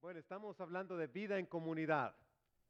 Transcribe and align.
Bueno, 0.00 0.18
estamos 0.18 0.58
hablando 0.62 0.96
de 0.96 1.08
vida 1.08 1.38
en 1.38 1.44
comunidad. 1.44 2.16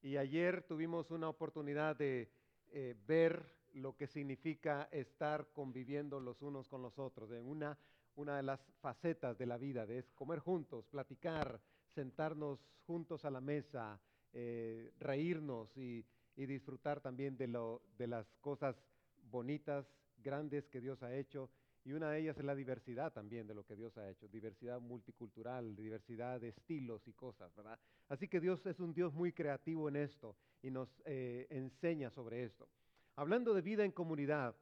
Y 0.02 0.16
ayer 0.16 0.64
tuvimos 0.64 1.12
una 1.12 1.28
oportunidad 1.28 1.94
de 1.94 2.28
eh, 2.72 2.96
ver 3.06 3.54
lo 3.74 3.96
que 3.96 4.08
significa 4.08 4.88
estar 4.90 5.46
conviviendo 5.52 6.18
los 6.18 6.42
unos 6.42 6.68
con 6.68 6.82
los 6.82 6.98
otros, 6.98 7.30
en 7.30 7.46
una, 7.46 7.78
una 8.16 8.36
de 8.36 8.42
las 8.42 8.60
facetas 8.80 9.38
de 9.38 9.46
la 9.46 9.58
vida, 9.58 9.86
de 9.86 9.98
es 9.98 10.10
comer 10.10 10.40
juntos, 10.40 10.88
platicar, 10.88 11.60
sentarnos 11.94 12.66
juntos 12.84 13.24
a 13.24 13.30
la 13.30 13.40
mesa, 13.40 14.00
eh, 14.32 14.90
reírnos 14.98 15.76
y, 15.76 16.04
y 16.34 16.46
disfrutar 16.46 17.00
también 17.00 17.36
de, 17.36 17.46
lo, 17.46 17.82
de 17.96 18.08
las 18.08 18.26
cosas 18.40 18.82
bonitas, 19.30 19.86
grandes 20.18 20.68
que 20.68 20.80
Dios 20.80 21.00
ha 21.04 21.14
hecho 21.14 21.48
y 21.84 21.92
una 21.92 22.10
de 22.10 22.20
ellas 22.20 22.36
es 22.36 22.44
la 22.44 22.54
diversidad 22.54 23.12
también 23.12 23.46
de 23.46 23.54
lo 23.54 23.64
que 23.64 23.74
Dios 23.74 23.96
ha 23.96 24.08
hecho, 24.08 24.28
diversidad 24.28 24.80
multicultural, 24.80 25.74
diversidad 25.74 26.40
de 26.40 26.48
estilos 26.48 27.06
y 27.08 27.12
cosas, 27.12 27.54
¿verdad? 27.56 27.78
Así 28.08 28.28
que 28.28 28.40
Dios 28.40 28.64
es 28.66 28.80
un 28.80 28.92
Dios 28.92 29.14
muy 29.14 29.32
creativo 29.32 29.88
en 29.88 29.96
esto 29.96 30.36
y 30.62 30.70
nos 30.70 31.00
eh, 31.06 31.46
enseña 31.50 32.10
sobre 32.10 32.44
esto. 32.44 32.68
Hablando 33.16 33.54
de 33.54 33.62
vida 33.62 33.84
en 33.84 33.92
comunidad, 33.92 34.54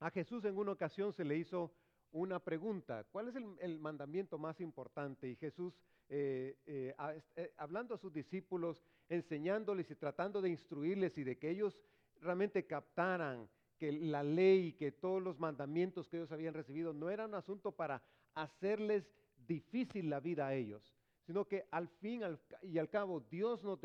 a 0.00 0.10
Jesús 0.10 0.44
en 0.44 0.56
una 0.56 0.72
ocasión 0.72 1.12
se 1.12 1.24
le 1.24 1.36
hizo 1.36 1.72
una 2.12 2.38
pregunta, 2.38 3.04
¿cuál 3.12 3.28
es 3.28 3.36
el, 3.36 3.78
mandamiento 3.78 4.38
más 4.38 4.60
importante? 4.60 5.28
Y 5.28 5.36
Jesús, 5.36 5.78
eh, 6.08 6.56
eh, 6.66 7.52
hablando 7.58 7.94
a 7.94 7.98
sus 7.98 8.12
discípulos, 8.12 8.82
enseñándoles 9.08 9.90
y 9.90 9.94
tratando 9.94 10.40
de 10.40 10.48
instruirles 10.48 11.16
y 11.18 11.24
de 11.24 11.38
que 11.38 11.50
ellos 11.50 11.78
realmente 12.20 12.66
captaran 12.66 13.48
que 13.80 13.92
la 13.92 14.22
ley, 14.22 14.74
que 14.74 14.92
todos 14.92 15.22
los 15.22 15.40
mandamientos 15.40 16.06
que 16.06 16.18
ellos 16.18 16.30
habían 16.32 16.52
recibido 16.52 16.92
no 16.92 17.08
eran 17.08 17.30
un 17.30 17.36
asunto 17.36 17.72
para 17.72 18.02
hacerles 18.34 19.10
difícil 19.48 20.10
la 20.10 20.20
vida 20.20 20.46
a 20.46 20.54
ellos, 20.54 20.94
sino 21.22 21.48
que 21.48 21.66
al 21.70 21.88
fin 21.88 22.20
y 22.60 22.76
al 22.76 22.90
cabo 22.90 23.20
Dios 23.30 23.64
nos 23.64 23.80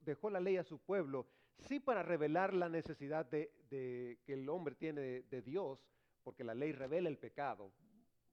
dejó 0.00 0.30
la 0.30 0.40
ley 0.40 0.56
a 0.56 0.64
su 0.64 0.78
pueblo, 0.78 1.26
sí 1.58 1.78
para 1.78 2.02
revelar 2.02 2.54
la 2.54 2.70
necesidad 2.70 3.26
de, 3.26 3.52
que 3.68 4.32
el 4.32 4.48
hombre 4.48 4.76
tiene 4.76 5.02
de, 5.02 5.22
de 5.24 5.42
Dios, 5.42 5.86
porque 6.22 6.42
la 6.42 6.54
ley 6.54 6.72
revela 6.72 7.10
el 7.10 7.18
pecado, 7.18 7.70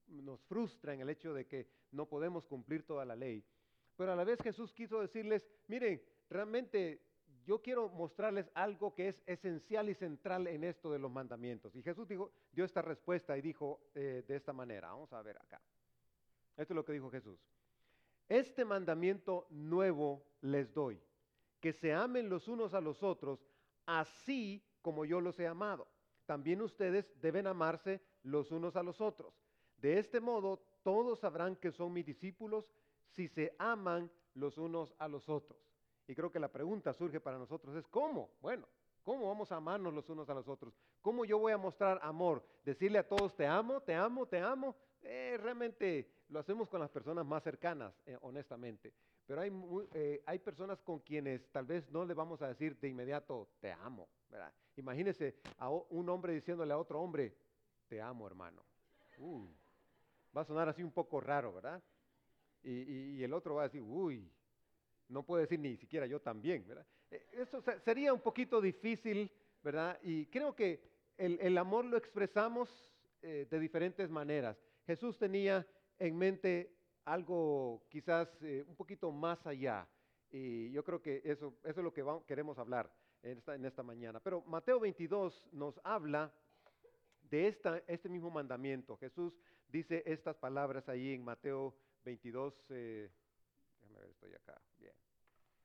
nos 0.08 0.42
frustra 0.46 0.94
en 0.94 1.02
el 1.02 1.10
hecho 1.10 1.34
de 1.34 1.46
que 1.46 1.68
no 1.92 2.06
podemos 2.08 2.46
cumplir 2.46 2.84
toda 2.84 3.04
la 3.04 3.18
ley. 3.18 3.44
Pero 3.98 4.14
a 4.14 4.16
la 4.16 4.24
vez 4.24 4.42
Jesús 4.42 4.74
quiso 4.74 5.02
decirles, 5.02 5.46
miren, 5.68 6.02
realmente 6.30 7.11
yo 7.46 7.62
quiero 7.62 7.90
mostrarles 7.90 8.50
algo 8.54 8.94
que 8.94 9.10
es 9.10 9.22
esencial 9.26 9.90
y 9.90 9.96
central 9.96 10.48
en 10.48 10.64
esto 10.64 10.92
de 10.92 11.00
los 11.00 11.12
mandamientos. 11.12 11.76
Y 11.76 11.82
Jesús 11.82 12.08
dijo, 12.08 12.32
dio 12.52 12.66
esta 12.66 12.82
respuesta 12.82 13.38
y 13.38 13.42
dijo 13.42 13.80
eh, 13.96 14.24
de 14.28 14.36
esta 14.36 14.54
manera, 14.54 14.90
vamos 14.90 15.12
a 15.14 15.22
ver 15.22 15.38
acá. 15.38 15.62
Esto 16.58 16.74
es 16.74 16.76
lo 16.76 16.86
que 16.86 16.94
dijo 16.94 17.10
Jesús. 17.10 17.40
Este 18.30 18.64
mandamiento 18.64 19.48
nuevo 19.50 20.24
les 20.42 20.74
doy, 20.74 21.02
que 21.60 21.74
se 21.74 21.94
amen 21.94 22.30
los 22.30 22.48
unos 22.48 22.74
a 22.74 22.82
los 22.82 23.04
otros, 23.04 23.46
así 23.86 24.64
como 24.82 25.06
yo 25.06 25.20
los 25.20 25.40
he 25.40 25.48
amado. 25.48 25.88
También 26.26 26.62
ustedes 26.62 27.12
deben 27.20 27.48
amarse 27.48 28.02
los 28.24 28.52
unos 28.52 28.76
a 28.76 28.84
los 28.84 29.02
otros. 29.02 29.34
De 29.78 29.98
este 29.98 30.20
modo, 30.20 30.62
todos 30.84 31.20
sabrán 31.20 31.56
que 31.56 31.72
son 31.72 31.92
mis 31.92 32.06
discípulos 32.06 32.72
si 33.10 33.28
se 33.28 33.54
aman 33.58 34.10
los 34.34 34.58
unos 34.58 34.94
a 34.98 35.08
los 35.08 35.28
otros. 35.28 35.71
Y 36.12 36.14
creo 36.14 36.30
que 36.30 36.42
la 36.42 36.52
pregunta 36.52 36.92
surge 36.92 37.22
para 37.22 37.38
nosotros 37.38 37.74
es, 37.74 37.88
¿cómo? 37.88 38.32
Bueno, 38.42 38.68
¿cómo 39.02 39.30
vamos 39.30 39.50
a 39.54 39.56
amarnos 39.56 39.94
los 39.94 40.10
unos 40.10 40.30
a 40.30 40.34
los 40.34 40.46
otros? 40.46 40.78
¿Cómo 41.02 41.24
yo 41.24 41.40
voy 41.40 41.54
a 41.54 41.58
mostrar 41.58 42.02
amor? 42.04 42.46
Decirle 42.66 43.00
a 43.00 43.08
todos, 43.08 43.34
te 43.34 43.48
amo, 43.48 43.80
te 43.80 43.96
amo, 43.96 44.26
te 44.26 44.38
amo. 44.38 44.76
Eh, 45.04 45.40
realmente 45.42 46.12
lo 46.28 46.40
hacemos 46.40 46.68
con 46.68 46.82
las 46.82 46.90
personas 46.90 47.26
más 47.26 47.44
cercanas, 47.44 47.94
eh, 48.06 48.18
honestamente. 48.24 48.94
Pero 49.26 49.40
hay, 49.40 49.54
eh, 49.94 50.22
hay 50.26 50.40
personas 50.40 50.82
con 50.82 51.00
quienes 51.00 51.50
tal 51.50 51.66
vez 51.66 51.90
no 51.90 52.04
le 52.04 52.14
vamos 52.14 52.42
a 52.42 52.50
decir 52.50 52.78
de 52.78 52.90
inmediato, 52.90 53.48
te 53.62 53.72
amo. 53.72 54.10
Imagínese 54.76 55.38
a 55.60 55.70
un 55.70 56.10
hombre 56.10 56.34
diciéndole 56.34 56.74
a 56.74 56.78
otro 56.78 57.00
hombre, 57.00 57.34
te 57.88 58.02
amo, 58.02 58.28
hermano. 58.28 58.62
Uh, 59.18 59.48
va 60.36 60.42
a 60.42 60.46
sonar 60.46 60.68
así 60.68 60.84
un 60.84 60.92
poco 60.92 61.22
raro, 61.22 61.54
¿verdad? 61.54 61.82
Y 62.64 63.24
el 63.24 63.34
otro 63.34 63.56
va 63.56 63.62
a 63.62 63.68
decir, 63.70 63.82
uy, 63.82 64.30
no 65.12 65.24
puede 65.24 65.44
decir 65.44 65.60
ni 65.60 65.76
siquiera 65.78 66.06
yo 66.06 66.22
también, 66.22 66.66
¿verdad? 66.68 66.86
Eh, 67.12 67.28
eso 67.34 67.62
sería 67.84 68.14
un 68.14 68.22
poquito 68.22 68.62
difícil, 68.62 69.32
¿verdad? 69.62 70.00
Y 70.02 70.26
creo 70.28 70.56
que 70.56 70.82
el, 71.18 71.58
amor 71.58 71.86
lo 71.86 71.98
expresamos 71.98 72.92
eh, 73.22 73.48
de 73.50 73.60
diferentes 73.60 74.10
maneras. 74.10 74.58
Jesús 74.88 75.20
tenía 75.20 75.68
en 76.00 76.18
mente 76.18 76.74
algo 77.06 77.84
quizás 77.90 78.28
eh, 78.42 78.64
un 78.68 78.76
poquito 78.76 79.12
más 79.12 79.46
allá. 79.46 79.88
Y 80.32 80.72
yo 80.72 80.84
creo 80.84 81.02
que 81.02 81.22
eso, 81.26 81.54
eso 81.64 81.80
es 81.82 81.84
lo 81.84 81.94
que 81.94 82.04
queremos 82.26 82.58
hablar 82.58 82.92
en 83.22 83.66
esta, 83.66 83.84
mañana. 83.84 84.20
Pero 84.20 84.42
Mateo 84.44 84.80
22 84.80 85.50
nos 85.52 85.80
habla 85.84 86.34
de 87.30 87.48
este 87.88 88.10
mismo 88.10 88.32
mandamiento. 88.32 88.98
Jesús 88.98 89.38
dice 89.68 90.02
estas 90.06 90.38
palabras 90.38 90.88
ahí 90.90 91.14
en 91.14 91.24
Mateo 91.24 91.76
22. 92.06 92.66
Déjame 92.68 93.12
ver, 93.12 93.12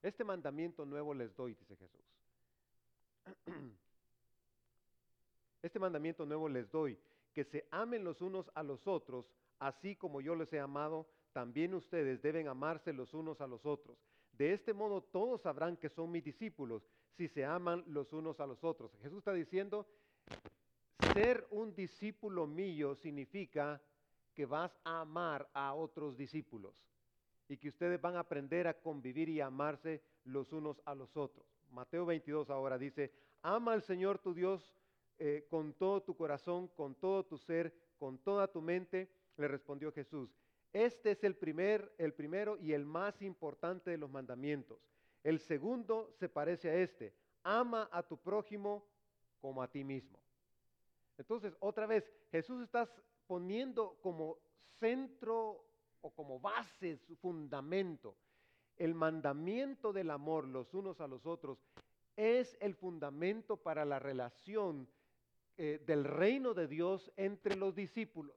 Este 0.06 0.22
mandamiento 0.22 0.87
nuevo 0.87 1.12
les 1.15 1.34
doy, 1.34 1.55
dice 1.55 1.75
Jesús. 1.75 2.05
Este 5.62 5.81
mandamiento 5.81 6.25
nuevo 6.25 6.49
les 6.49 6.71
doy, 6.71 6.97
que 7.34 7.43
se 7.43 7.66
amen 7.72 8.05
los 8.05 8.22
unos 8.22 8.49
a 8.55 8.62
los 8.62 8.87
otros, 8.87 9.28
así 9.59 9.97
como 9.97 10.21
yo 10.21 10.37
les 10.37 10.53
he 10.53 10.61
amado, 10.61 11.09
también 11.33 11.75
ustedes 11.75 12.22
deben 12.22 12.47
amarse 12.47 12.93
los 12.93 13.15
unos 13.15 13.41
a 13.41 13.49
los 13.49 13.66
otros. 13.66 13.99
De 14.31 14.53
este 14.53 14.72
modo 14.72 15.03
todos 15.03 15.41
sabrán 15.43 15.77
que 15.77 15.89
son 15.89 16.12
mis 16.12 16.22
discípulos, 16.22 16.87
si 17.16 17.27
se 17.27 17.45
aman 17.45 17.83
los 17.89 18.12
unos 18.12 18.39
a 18.39 18.47
los 18.47 18.62
otros. 18.62 18.93
Jesús 19.03 19.19
está 19.19 19.33
diciendo, 19.33 19.89
ser 21.15 21.49
un 21.50 21.75
discípulo 21.75 22.47
mío 22.47 22.95
significa 22.95 23.83
que 24.34 24.47
vas 24.47 24.71
a 24.84 25.00
amar 25.00 25.49
a 25.53 25.75
otros 25.75 26.16
discípulos 26.16 26.87
y 27.49 27.57
que 27.57 27.69
ustedes 27.69 28.01
van 28.01 28.17
a 28.17 28.21
aprender 28.21 28.67
a 28.67 28.75
convivir 28.75 29.29
y 29.29 29.41
amarse 29.41 30.03
los 30.25 30.53
unos 30.53 30.81
a 30.84 30.95
los 30.95 31.17
otros. 31.17 31.47
Mateo 31.71 32.07
22 32.07 32.51
ahora 32.51 32.79
dice, 32.79 33.12
ama 33.43 33.73
al 33.73 33.83
Señor 33.83 34.19
tu 34.19 34.34
Dios 34.34 34.75
eh, 35.19 35.47
con 35.49 35.73
todo 35.75 36.03
tu 36.03 36.17
corazón, 36.17 36.69
con 36.69 36.95
todo 36.95 37.25
tu 37.25 37.39
ser, 37.39 37.73
con 37.99 38.19
toda 38.19 38.49
tu 38.49 38.61
mente, 38.61 39.09
le 39.37 39.49
respondió 39.49 39.93
Jesús. 39.93 40.31
Este 40.73 41.12
es 41.12 41.25
el 41.25 41.37
primer, 41.37 41.93
el 41.99 42.12
primero 42.12 42.59
y 42.59 42.73
el 42.73 42.84
más 42.84 43.23
importante 43.23 43.91
de 43.91 43.99
los 43.99 44.11
mandamientos. 44.11 44.78
El 45.23 45.41
segundo 45.41 46.13
se 46.19 46.28
parece 46.28 46.69
a 46.69 46.75
este, 46.77 47.15
ama 47.43 47.89
a 47.93 48.03
tu 48.03 48.19
prójimo 48.19 48.84
como 49.41 49.63
a 49.63 49.69
ti 49.69 49.84
mismo. 49.84 50.19
Entonces, 51.19 51.57
otra 51.61 51.87
vez, 51.87 52.13
Jesús 52.31 52.63
está 52.63 52.89
poniendo 53.27 53.99
como 54.03 54.39
centro 54.78 55.65
o 56.03 56.11
como 56.11 56.41
base, 56.41 56.99
su 56.99 57.17
fundamento. 57.17 58.17
El 58.77 58.95
mandamiento 58.95 59.93
del 59.93 60.11
amor 60.11 60.47
los 60.47 60.75
unos 60.75 61.01
a 61.01 61.07
los 61.07 61.27
otros 61.27 61.59
es 62.17 62.57
el 62.61 62.75
fundamento 62.75 63.57
para 63.57 63.84
la 63.84 63.99
relación 63.99 64.89
eh, 65.59 65.83
del 65.87 66.05
reino 66.05 66.55
de 66.55 66.67
Dios 66.67 67.11
entre 67.17 67.57
los 67.57 67.75
discípulos. 67.75 68.37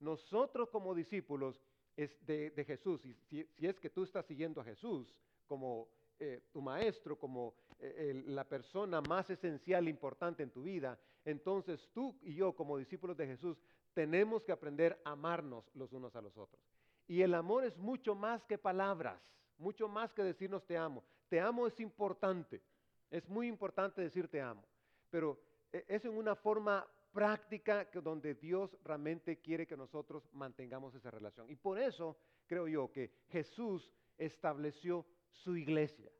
Nosotros 0.00 0.70
como 0.70 0.94
discípulos 0.94 1.60
de, 1.96 2.64
Jesús, 2.66 3.02
si, 3.28 3.46
es 3.58 3.78
que 3.78 3.90
tú 3.90 4.02
estás 4.02 4.26
siguiendo 4.26 4.60
a 4.60 4.64
Jesús 4.64 5.14
como 5.46 5.88
eh, 6.18 6.40
tu 6.52 6.60
maestro, 6.60 7.18
como 7.18 7.54
eh, 7.78 8.22
la 8.26 8.44
persona 8.44 9.00
más 9.02 9.30
esencial, 9.30 9.88
importante 9.88 10.42
en 10.42 10.50
tu 10.50 10.62
vida, 10.62 10.98
entonces 11.24 11.88
tú 11.92 12.18
y 12.22 12.34
yo 12.34 12.54
como 12.54 12.78
discípulos 12.78 13.16
de 13.16 13.26
Jesús 13.26 13.58
tenemos 13.92 14.42
que 14.42 14.52
aprender 14.52 15.00
a 15.04 15.12
amarnos 15.12 15.70
los 15.74 15.92
unos 15.92 16.16
a 16.16 16.20
los 16.20 16.36
otros. 16.36 16.60
Y 17.06 17.22
el 17.22 17.34
amor 17.34 17.64
es 17.64 17.76
mucho 17.76 18.14
más 18.14 18.44
que 18.44 18.58
palabras, 18.58 19.20
mucho 19.58 19.88
más 19.88 20.12
que 20.12 20.22
decirnos 20.22 20.66
te 20.66 20.76
amo. 20.76 21.04
Te 21.28 21.40
amo 21.40 21.66
es 21.66 21.78
importante, 21.80 22.62
es 23.10 23.28
muy 23.28 23.48
importante 23.48 24.02
decir 24.02 24.28
te 24.28 24.40
amo, 24.40 24.64
pero 25.10 25.40
e, 25.72 25.84
es 25.88 26.04
en 26.04 26.16
una 26.16 26.34
forma 26.34 26.86
práctica 27.12 27.90
que 27.90 28.00
donde 28.00 28.34
Dios 28.34 28.76
realmente 28.84 29.38
quiere 29.38 29.66
que 29.66 29.76
nosotros 29.76 30.28
mantengamos 30.32 30.94
esa 30.94 31.10
relación. 31.10 31.50
Y 31.50 31.56
por 31.56 31.78
eso 31.78 32.16
creo 32.46 32.66
yo 32.66 32.90
que 32.90 33.12
Jesús 33.28 33.92
estableció 34.18 35.06
su 35.30 35.56
iglesia. 35.56 36.10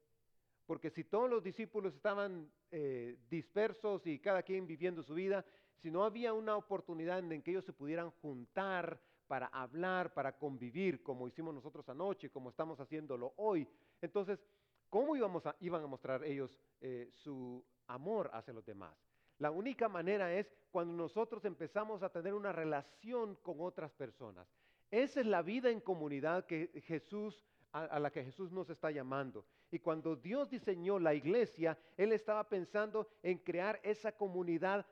Porque 0.67 0.91
si 0.91 1.05
todos 1.05 1.29
los 1.29 1.43
discípulos 1.43 1.95
estaban 1.95 2.51
eh, 2.71 3.19
dispersos 3.29 4.07
y 4.07 4.19
cada 4.19 4.43
quien 4.43 4.67
viviendo 4.67 5.03
su 5.03 5.15
vida, 5.15 5.45
si 5.77 5.91
no 5.91 6.05
había 6.05 6.33
una 6.33 6.57
oportunidad 6.57 7.19
en 7.19 7.43
que 7.43 7.51
ellos 7.51 7.65
se 7.65 7.73
pudieran 7.73 8.11
juntar 8.23 8.99
para 9.27 9.47
hablar, 9.47 10.13
para 10.13 10.37
convivir, 10.37 11.03
como 11.03 11.27
hicimos 11.27 11.55
nosotros 11.55 11.89
anoche, 11.89 12.31
como 12.31 12.51
estamos 12.51 12.79
haciéndolo 12.81 13.33
hoy. 13.37 13.67
Entonces, 14.01 14.45
¿cómo 14.91 15.17
iban 15.17 15.83
a 15.83 15.87
mostrar 15.87 16.25
ellos 16.25 16.57
eh, 16.81 17.09
su 17.11 17.65
amor 17.87 18.31
hacia 18.33 18.55
los 18.55 18.65
demás? 18.65 18.97
La 19.39 19.51
única 19.51 19.89
manera 19.89 20.33
es 20.33 20.53
cuando 20.71 20.95
nosotros 20.95 21.45
empezamos 21.45 22.03
a 22.03 22.11
tener 22.11 22.35
una 22.35 22.53
relación 22.53 23.35
con 23.37 23.61
otras 23.61 23.93
personas. 23.93 24.47
Esa 24.91 25.21
es 25.21 25.27
la 25.27 25.43
vida 25.43 25.71
en 25.71 25.81
comunidad 25.81 26.47
que 26.47 26.71
Jesús 26.87 27.45
a, 27.75 27.99
la 27.99 28.11
que 28.11 28.25
Jesús 28.25 28.53
nos 28.53 28.71
está 28.71 28.91
llamando. 28.93 29.45
Y 29.71 29.81
cuando 29.81 30.15
Dios 30.15 30.49
diseñó 30.49 31.01
la 31.01 31.13
iglesia, 31.13 31.77
Él 31.97 32.13
estaba 32.13 32.49
pensando 32.49 33.09
en 33.23 33.39
crear 33.39 33.81
esa 33.83 34.13
comunidad 34.13 34.87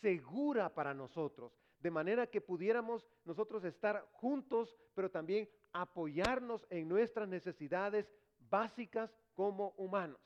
segura 0.00 0.68
para 0.72 0.92
nosotros, 0.92 1.58
de 1.86 1.90
manera 1.92 2.26
que 2.26 2.40
pudiéramos 2.40 3.06
nosotros 3.24 3.62
estar 3.62 4.08
juntos, 4.10 4.76
pero 4.92 5.08
también 5.08 5.48
apoyarnos 5.72 6.66
en 6.68 6.88
nuestras 6.88 7.28
necesidades 7.28 8.12
básicas 8.50 9.16
como 9.34 9.68
humanos. 9.76 10.18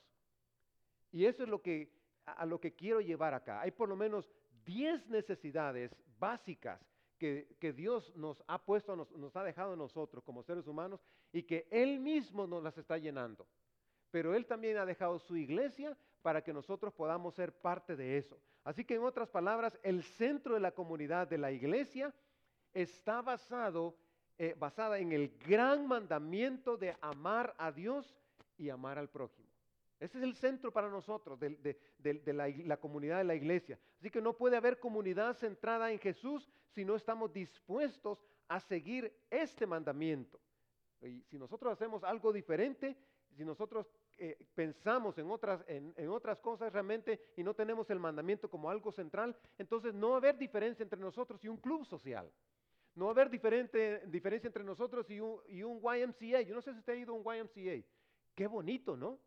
Y 1.13 1.27
eso 1.27 1.43
es 1.43 1.51
lo 1.51 1.61
que, 1.61 1.93
a 2.25 2.47
lo 2.47 2.59
que 2.59 2.73
quiero 2.73 3.03
llevar 3.03 3.35
acá. 3.35 3.61
Hay 3.61 3.73
por 3.73 3.91
lo 3.91 3.95
menos 3.95 4.33
10 4.65 5.09
necesidades 5.09 5.95
básicas 6.19 6.81
que, 7.19 7.75
Dios 7.77 8.11
nos 8.17 8.43
ha 8.47 8.65
puesto, 8.65 8.97
nos, 8.97 9.37
ha 9.37 9.45
dejado 9.45 9.77
nosotros 9.77 10.25
como 10.25 10.43
seres 10.43 10.67
humanos 10.67 11.05
y 11.31 11.43
que 11.43 11.69
Él 11.71 12.01
mismo 12.01 12.47
nos 12.47 12.63
las 12.63 12.79
está 12.79 12.97
llenando. 12.97 13.47
Pero 14.11 14.35
Él 14.35 14.47
también 14.47 14.79
ha 14.79 14.87
dejado 14.87 15.19
su 15.19 15.37
iglesia 15.37 15.95
para 16.23 16.43
que 16.43 16.53
nosotros 16.53 16.93
podamos 16.93 17.35
ser 17.35 17.53
parte 17.53 17.97
de 17.97 18.19
eso. 18.19 18.39
Así 18.65 18.85
que 18.85 18.95
en 18.95 19.03
otras 19.03 19.29
palabras, 19.29 19.79
el 19.83 20.03
centro 20.03 20.55
de 20.55 20.61
la 20.61 20.73
comunidad 20.73 21.27
de 21.29 21.39
la 21.39 21.51
iglesia 21.51 22.15
está 22.75 23.23
basado, 23.23 23.97
eh, 24.39 24.55
basada 24.59 24.99
en 24.99 25.13
el 25.13 25.37
gran 25.39 25.87
mandamiento 25.87 26.77
de 26.77 26.97
amar 27.01 27.55
a 27.59 27.73
Dios 27.73 28.17
y 28.57 28.69
amar 28.69 28.99
al 28.99 29.09
prójimo. 29.09 29.49
Ese 29.99 30.17
es 30.17 30.25
el 30.25 30.35
centro 30.35 30.73
para 30.73 30.89
nosotros 30.89 31.39
de, 31.39 31.77
la, 32.33 32.49
la, 32.49 32.77
comunidad 32.79 33.19
de 33.19 33.25
la 33.25 33.35
iglesia. 33.35 33.79
Así 33.99 34.11
que 34.11 34.23
no 34.23 34.33
puede 34.33 34.57
haber 34.57 34.79
comunidad 34.79 35.35
centrada 35.35 35.93
en 35.93 35.99
Jesús 35.99 36.49
si 36.71 36.87
no 36.87 36.97
estamos 36.97 37.31
dispuestos 37.35 38.25
a 38.49 38.61
seguir 38.61 39.15
este 39.29 39.67
mandamiento. 39.67 40.41
Y 41.03 41.23
si 41.23 41.39
nosotros 41.39 41.73
hacemos 41.73 42.03
algo 42.03 42.33
diferente, 42.33 42.97
si 43.37 43.45
nosotros 43.45 43.91
eh, 44.23 44.37
pensamos 44.55 45.17
en 45.17 45.31
otras, 45.31 45.65
en, 45.67 46.09
otras 46.11 46.39
cosas 46.41 46.71
realmente 46.71 47.33
y 47.37 47.43
no 47.43 47.55
tenemos 47.55 47.89
el 47.89 47.99
mandamiento 47.99 48.51
como 48.51 48.69
algo 48.69 48.93
central, 48.93 49.35
entonces 49.57 49.95
no 49.95 50.11
va 50.11 50.15
a 50.17 50.19
haber 50.19 50.37
diferencia 50.37 50.83
entre 50.83 51.01
nosotros 51.01 51.43
y 51.43 51.49
un 51.49 51.57
club 51.57 51.87
social. 51.87 52.31
No 52.95 53.07
va 53.07 53.13
a 53.13 53.15
haber 53.15 53.31
diferente, 53.31 54.03
diferencia 54.09 54.47
entre 54.47 54.63
nosotros 54.63 55.09
y 55.09 55.21
un, 55.21 55.41
y 55.49 55.63
un 55.63 55.81
YMCA. 55.81 56.43
Yo 56.43 56.55
no 56.55 56.61
sé 56.61 56.73
si 56.73 56.81
usted 56.81 56.93
ha 56.93 56.97
ido 56.97 57.15
a 57.15 57.17
un 57.17 57.25
YMCA. 57.25 57.83
Qué 58.35 58.47
bonito, 58.47 58.95
¿no? 58.95 59.19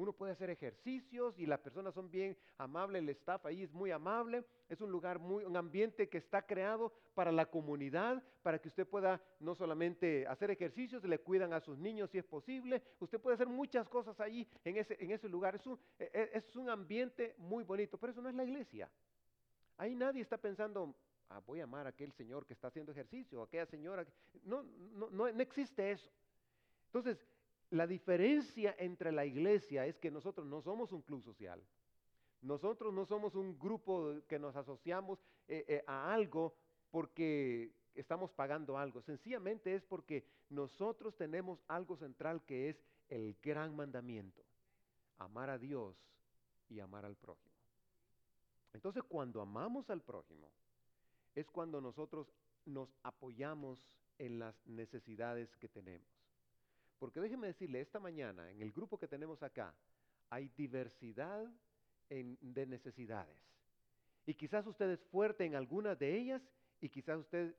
Uno 0.00 0.14
puede 0.14 0.32
hacer 0.32 0.48
ejercicios 0.48 1.38
y 1.38 1.44
las 1.44 1.60
personas 1.60 1.92
son 1.92 2.10
bien 2.10 2.34
amables, 2.56 3.02
el 3.02 3.10
staff 3.10 3.44
ahí 3.44 3.64
es 3.64 3.70
muy 3.70 3.90
amable, 3.90 4.46
es 4.70 4.80
un 4.80 4.90
lugar 4.90 5.18
muy, 5.18 5.44
un 5.44 5.58
ambiente 5.58 6.08
que 6.08 6.16
está 6.16 6.40
creado 6.40 6.90
para 7.12 7.30
la 7.30 7.44
comunidad, 7.44 8.22
para 8.42 8.58
que 8.58 8.68
usted 8.68 8.86
pueda 8.86 9.20
no 9.40 9.54
solamente 9.54 10.26
hacer 10.26 10.50
ejercicios, 10.50 11.04
le 11.04 11.18
cuidan 11.18 11.52
a 11.52 11.60
sus 11.60 11.76
niños 11.76 12.08
si 12.08 12.16
es 12.16 12.24
posible, 12.24 12.82
usted 12.98 13.20
puede 13.20 13.34
hacer 13.34 13.46
muchas 13.46 13.90
cosas 13.90 14.18
allí 14.20 14.48
en 14.64 14.78
ese, 14.78 14.96
en 15.04 15.10
ese 15.10 15.28
lugar, 15.28 15.56
es 15.56 15.66
un, 15.66 15.78
e, 15.98 16.10
e, 16.14 16.30
es 16.32 16.56
un 16.56 16.70
ambiente 16.70 17.34
muy 17.36 17.62
bonito, 17.62 17.98
pero 17.98 18.12
eso 18.12 18.22
no 18.22 18.30
es 18.30 18.34
la 18.34 18.44
iglesia. 18.44 18.88
Ahí 19.76 19.94
nadie 19.94 20.22
está 20.22 20.38
pensando, 20.38 20.94
ah, 21.28 21.42
voy 21.46 21.60
a 21.60 21.64
amar 21.64 21.84
a 21.84 21.90
aquel 21.90 22.10
señor 22.12 22.46
que 22.46 22.54
está 22.54 22.68
haciendo 22.68 22.92
ejercicio, 22.92 23.42
a 23.42 23.44
aquella 23.44 23.66
señora, 23.66 24.06
no, 24.44 24.62
no, 24.62 25.10
no, 25.10 25.30
no 25.30 25.42
existe 25.42 25.90
eso. 25.90 26.10
Entonces, 26.86 27.22
la 27.70 27.86
diferencia 27.86 28.74
entre 28.78 29.12
la 29.12 29.24
iglesia 29.24 29.86
es 29.86 29.98
que 29.98 30.10
nosotros 30.10 30.46
no 30.46 30.60
somos 30.60 30.92
un 30.92 31.02
club 31.02 31.22
social. 31.22 31.62
Nosotros 32.42 32.92
no 32.92 33.04
somos 33.04 33.34
un 33.34 33.58
grupo 33.58 34.14
que 34.26 34.38
nos 34.38 34.56
asociamos 34.56 35.20
eh, 35.46 35.64
eh, 35.68 35.84
a 35.86 36.12
algo 36.12 36.54
porque 36.90 37.70
estamos 37.94 38.32
pagando 38.32 38.76
algo. 38.76 39.02
Sencillamente 39.02 39.74
es 39.74 39.84
porque 39.84 40.24
nosotros 40.48 41.16
tenemos 41.16 41.62
algo 41.68 41.96
central 41.96 42.42
que 42.44 42.70
es 42.70 42.82
el 43.08 43.36
gran 43.42 43.76
mandamiento. 43.76 44.42
Amar 45.18 45.50
a 45.50 45.58
Dios 45.58 45.96
y 46.68 46.80
amar 46.80 47.04
al 47.04 47.16
prójimo. 47.16 47.54
Entonces 48.72 49.02
cuando 49.04 49.40
amamos 49.40 49.90
al 49.90 50.00
prójimo 50.00 50.48
es 51.34 51.48
cuando 51.50 51.80
nosotros 51.80 52.32
nos 52.64 52.88
apoyamos 53.02 53.78
en 54.18 54.38
las 54.38 54.54
necesidades 54.66 55.56
que 55.56 55.68
tenemos. 55.68 56.19
Porque 57.00 57.18
déjeme 57.18 57.48
decirle, 57.48 57.80
esta 57.80 57.98
mañana 57.98 58.48
en 58.50 58.60
el 58.60 58.70
grupo 58.70 58.98
que 58.98 59.08
tenemos 59.08 59.42
acá 59.42 59.74
hay 60.28 60.48
diversidad 60.56 61.50
de 62.10 62.66
necesidades. 62.66 63.36
Y 64.26 64.34
quizás 64.34 64.66
usted 64.66 64.90
es 64.90 65.00
fuerte 65.04 65.44
en 65.44 65.54
algunas 65.54 65.98
de 65.98 66.14
ellas 66.14 66.42
y 66.80 66.90
quizás 66.90 67.18
usted 67.18 67.56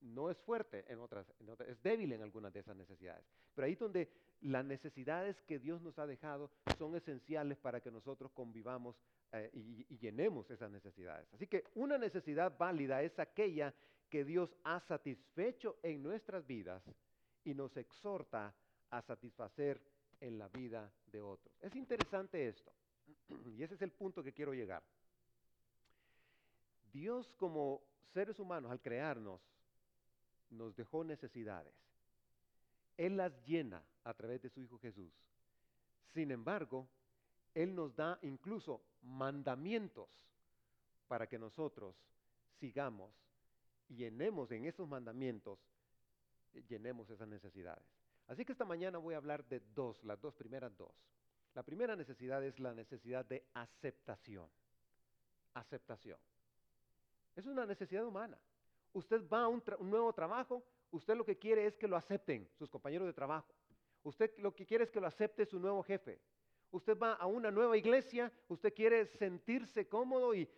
no 0.00 0.30
es 0.30 0.38
fuerte 0.38 0.84
en 0.88 0.98
otras, 0.98 1.26
es 1.68 1.82
débil 1.82 2.12
en 2.12 2.22
algunas 2.22 2.54
de 2.54 2.60
esas 2.60 2.74
necesidades. 2.74 3.22
Pero 3.54 3.66
ahí 3.66 3.74
donde 3.74 4.10
las 4.40 4.64
necesidades 4.64 5.42
que 5.42 5.58
Dios 5.58 5.82
nos 5.82 5.98
ha 5.98 6.06
dejado 6.06 6.50
son 6.78 6.96
esenciales 6.96 7.58
para 7.58 7.82
que 7.82 7.90
nosotros 7.90 8.32
convivamos 8.32 8.96
eh, 9.32 9.50
y, 9.52 9.86
y 9.90 9.98
llenemos 9.98 10.50
esas 10.50 10.70
necesidades. 10.70 11.30
Así 11.34 11.46
que 11.46 11.64
una 11.74 11.98
necesidad 11.98 12.56
válida 12.56 13.02
es 13.02 13.18
aquella 13.18 13.74
que 14.08 14.24
Dios 14.24 14.56
ha 14.64 14.80
satisfecho 14.80 15.78
en 15.82 16.02
nuestras 16.02 16.46
vidas 16.46 16.82
y 17.44 17.52
nos 17.52 17.76
exhorta 17.76 18.54
a 18.90 19.02
satisfacer 19.02 19.80
en 20.20 20.38
la 20.38 20.48
vida 20.48 20.90
de 21.12 21.20
otros. 21.20 21.52
Es 21.60 21.74
interesante 21.76 22.48
esto, 22.48 22.72
y 23.56 23.62
ese 23.62 23.74
es 23.74 23.82
el 23.82 23.92
punto 23.92 24.22
que 24.22 24.32
quiero 24.32 24.52
llegar. 24.52 24.82
Dios 26.92 27.34
como 27.38 27.82
seres 28.12 28.38
humanos, 28.38 28.70
al 28.70 28.80
crearnos, 28.80 29.40
nos 30.50 30.74
dejó 30.74 31.04
necesidades. 31.04 31.72
Él 32.96 33.16
las 33.16 33.32
llena 33.46 33.82
a 34.04 34.14
través 34.14 34.42
de 34.42 34.50
su 34.50 34.60
Hijo 34.60 34.78
Jesús. 34.78 35.12
Sin 36.12 36.30
embargo, 36.32 36.88
Él 37.54 37.74
nos 37.74 37.94
da 37.94 38.18
incluso 38.22 38.82
mandamientos 39.02 40.08
para 41.08 41.26
que 41.26 41.38
nosotros 41.38 41.96
sigamos 42.58 43.10
y 43.88 43.96
llenemos 43.96 44.50
en 44.52 44.66
esos 44.66 44.88
mandamientos, 44.88 45.58
llenemos 46.68 47.08
esas 47.10 47.28
necesidades. 47.28 47.99
Así 48.30 48.44
que 48.44 48.52
esta 48.52 48.64
mañana 48.64 48.98
voy 48.98 49.14
a 49.14 49.16
hablar 49.16 49.44
de 49.46 49.58
dos, 49.74 50.04
las 50.04 50.20
dos 50.20 50.36
primeras 50.36 50.76
dos. 50.76 50.94
La 51.52 51.64
primera 51.64 51.96
necesidad 51.96 52.44
es 52.44 52.60
la 52.60 52.72
necesidad 52.72 53.24
de 53.24 53.44
aceptación. 53.54 54.48
Aceptación. 55.54 56.16
Es 57.34 57.44
una 57.46 57.66
necesidad 57.66 58.06
humana. 58.06 58.38
Usted 58.92 59.28
va 59.28 59.42
a 59.42 59.48
un, 59.48 59.60
nuevo 59.80 60.12
trabajo, 60.12 60.62
usted 60.92 61.16
lo 61.16 61.24
que 61.24 61.38
quiere 61.38 61.66
es 61.66 61.76
que 61.76 61.88
lo 61.88 61.96
acepten 61.96 62.48
sus 62.56 62.70
compañeros 62.70 63.08
de 63.08 63.12
trabajo. 63.12 63.52
Usted 64.04 64.30
lo 64.38 64.54
que 64.54 64.64
quiere 64.64 64.84
es 64.84 64.92
que 64.92 65.00
lo 65.00 65.08
acepte 65.08 65.44
su 65.44 65.58
nuevo 65.58 65.82
jefe. 65.82 66.20
Usted 66.72 66.96
va 66.96 67.14
a 67.14 67.26
una 67.26 67.50
nueva 67.50 67.76
iglesia, 67.76 68.32
usted 68.48 68.72
quiere 68.72 69.06
sentirse 69.06 69.88
cómodo 69.88 70.34
y, 70.34 70.48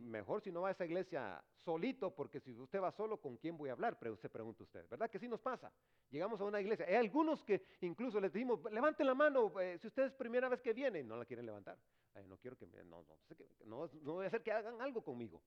mejor 0.00 0.42
si 0.42 0.52
no 0.52 0.62
va 0.62 0.68
a 0.68 0.72
esa 0.72 0.84
iglesia 0.84 1.42
solito, 1.54 2.14
porque 2.14 2.40
si 2.40 2.52
usted 2.52 2.80
va 2.80 2.92
solo, 2.92 3.18
¿con 3.18 3.36
quién 3.36 3.56
voy 3.56 3.70
a 3.70 3.72
hablar? 3.72 3.96
Se 4.16 4.28
pregunta 4.28 4.62
usted, 4.64 4.86
¿verdad 4.88 5.08
que 5.10 5.18
sí 5.18 5.28
nos 5.28 5.40
pasa? 5.40 5.72
Llegamos 6.10 6.40
a 6.40 6.44
una 6.44 6.60
iglesia. 6.60 6.84
Hay 6.86 6.96
algunos 6.96 7.42
que 7.42 7.64
incluso 7.80 8.20
les 8.20 8.32
decimos, 8.32 8.60
levante 8.70 9.02
la 9.02 9.14
mano 9.14 9.58
eh, 9.60 9.78
si 9.78 9.86
usted 9.86 10.04
es 10.04 10.12
primera 10.12 10.48
vez 10.48 10.60
que 10.60 10.74
viene, 10.74 11.02
no 11.02 11.16
la 11.16 11.24
quieren 11.24 11.46
levantar. 11.46 11.78
no 12.26 12.36
quiero 12.36 12.56
que, 12.56 12.66
me, 12.66 12.84
no, 12.84 13.04
no, 13.64 13.88
no 14.02 14.12
voy 14.12 14.24
a 14.24 14.28
hacer 14.28 14.42
que 14.42 14.52
hagan 14.52 14.80
algo 14.82 15.02
conmigo. 15.02 15.40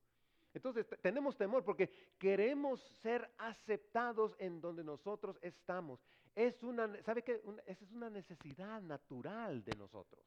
Entonces 0.55 0.88
tenemos 1.01 1.38
temor 1.38 1.65
porque 1.65 1.89
queremos 2.17 2.82
ser 3.01 3.29
aceptados 3.38 4.36
en 4.39 4.62
donde 4.62 4.84
nosotros 4.84 5.38
estamos. 5.41 6.00
Es 6.36 6.62
una, 6.63 7.01
¿sabe 7.04 7.24
qué? 7.24 7.42
esa 7.65 7.86
es 7.86 7.92
una 7.92 8.10
necesidad 8.10 8.82
natural 8.82 9.63
de 9.63 9.75
nosotros. 9.77 10.24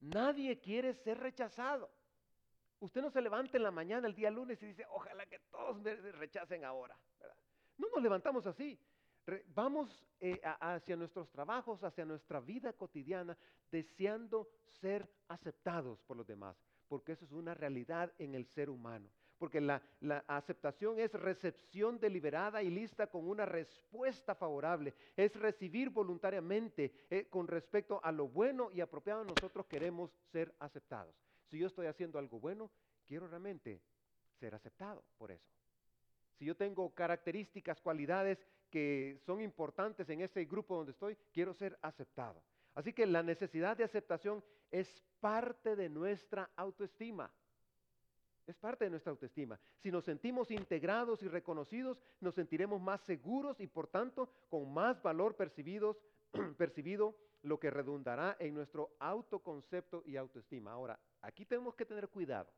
Nadie 0.00 0.60
quiere 0.60 0.94
ser 0.94 1.18
rechazado. 1.18 1.90
Usted 2.78 3.02
no 3.02 3.10
se 3.10 3.20
levanta 3.20 3.56
en 3.56 3.64
la 3.64 3.72
mañana 3.72 4.06
el 4.06 4.14
día 4.14 4.30
lunes 4.30 4.62
y 4.62 4.66
dice, 4.66 4.86
ojalá 4.90 5.26
que 5.26 5.40
todos 5.50 5.80
me 5.80 5.94
rechacen 6.12 6.64
ahora. 6.64 6.96
No 7.76 7.88
nos 7.92 8.02
levantamos 8.02 8.46
así. 8.46 8.78
vamos 9.48 10.06
eh, 10.20 10.40
hacia 10.42 10.96
nuestros 10.96 11.28
trabajos, 11.30 11.82
hacia 11.82 12.04
nuestra 12.04 12.38
vida 12.38 12.72
cotidiana, 12.72 13.36
deseando 13.72 14.48
ser 14.80 15.10
aceptados 15.26 16.00
por 16.02 16.16
los 16.16 16.26
demás, 16.28 16.56
porque 16.86 17.12
eso 17.12 17.24
es 17.24 17.32
una 17.32 17.54
realidad 17.54 18.12
en 18.18 18.36
el 18.36 18.46
ser 18.46 18.70
humano 18.70 19.10
porque 19.38 19.60
la, 19.60 19.82
aceptación 20.26 20.98
es 20.98 21.12
recepción 21.14 21.98
deliberada 21.98 22.62
y 22.62 22.70
lista 22.70 23.06
con 23.06 23.28
una 23.28 23.46
respuesta 23.46 24.34
favorable, 24.34 24.94
es 25.16 25.34
recibir 25.36 25.90
voluntariamente 25.90 26.92
eh, 27.08 27.26
con 27.28 27.46
respecto 27.46 28.00
a 28.02 28.12
lo 28.12 28.28
bueno 28.28 28.70
y 28.72 28.80
apropiado 28.80 29.24
nosotros 29.24 29.66
queremos 29.66 30.10
ser 30.32 30.54
aceptados. 30.58 31.14
Si 31.46 31.58
yo 31.58 31.66
estoy 31.66 31.86
haciendo 31.86 32.18
algo 32.18 32.38
bueno, 32.38 32.70
quiero 33.06 33.26
realmente 33.26 33.80
ser 34.38 34.54
aceptado 34.54 35.02
por 35.16 35.30
eso. 35.30 35.50
Si 36.38 36.44
yo 36.44 36.56
tengo 36.56 36.94
características, 36.94 37.80
cualidades 37.80 38.46
que 38.70 39.18
son 39.24 39.40
importantes 39.40 40.08
en 40.10 40.20
ese 40.20 40.44
grupo 40.44 40.76
donde 40.76 40.92
estoy, 40.92 41.16
quiero 41.32 41.52
ser 41.52 41.78
aceptado. 41.82 42.42
Así 42.74 42.92
que 42.92 43.06
la 43.06 43.24
necesidad 43.24 43.76
de 43.76 43.82
aceptación 43.82 44.44
es 44.70 45.02
parte 45.18 45.74
de 45.74 45.88
nuestra 45.88 46.50
autoestima. 46.54 47.32
Es 48.48 48.56
parte 48.56 48.86
de 48.86 48.90
nuestra 48.90 49.10
autoestima. 49.10 49.60
Si 49.76 49.92
nos 49.92 50.04
sentimos 50.04 50.50
integrados 50.50 51.22
y 51.22 51.28
reconocidos, 51.28 52.02
nos 52.20 52.34
sentiremos 52.34 52.80
más 52.80 53.00
seguros 53.02 53.60
y 53.60 53.68
por 53.68 53.86
tanto 53.86 54.32
con 54.48 54.72
más 54.72 55.00
valor 55.02 55.36
percibidos 55.36 55.96
percibido, 56.56 57.16
lo 57.42 57.58
que 57.58 57.70
redundará 57.70 58.36
en 58.38 58.54
nuestro 58.54 58.90
autoconcepto 58.98 60.02
y 60.06 60.16
autoestima. 60.16 60.72
Ahora, 60.72 60.98
aquí 61.22 61.44
tenemos 61.44 61.74
que 61.74 61.84
tener 61.84 62.08
cuidado, 62.08 62.50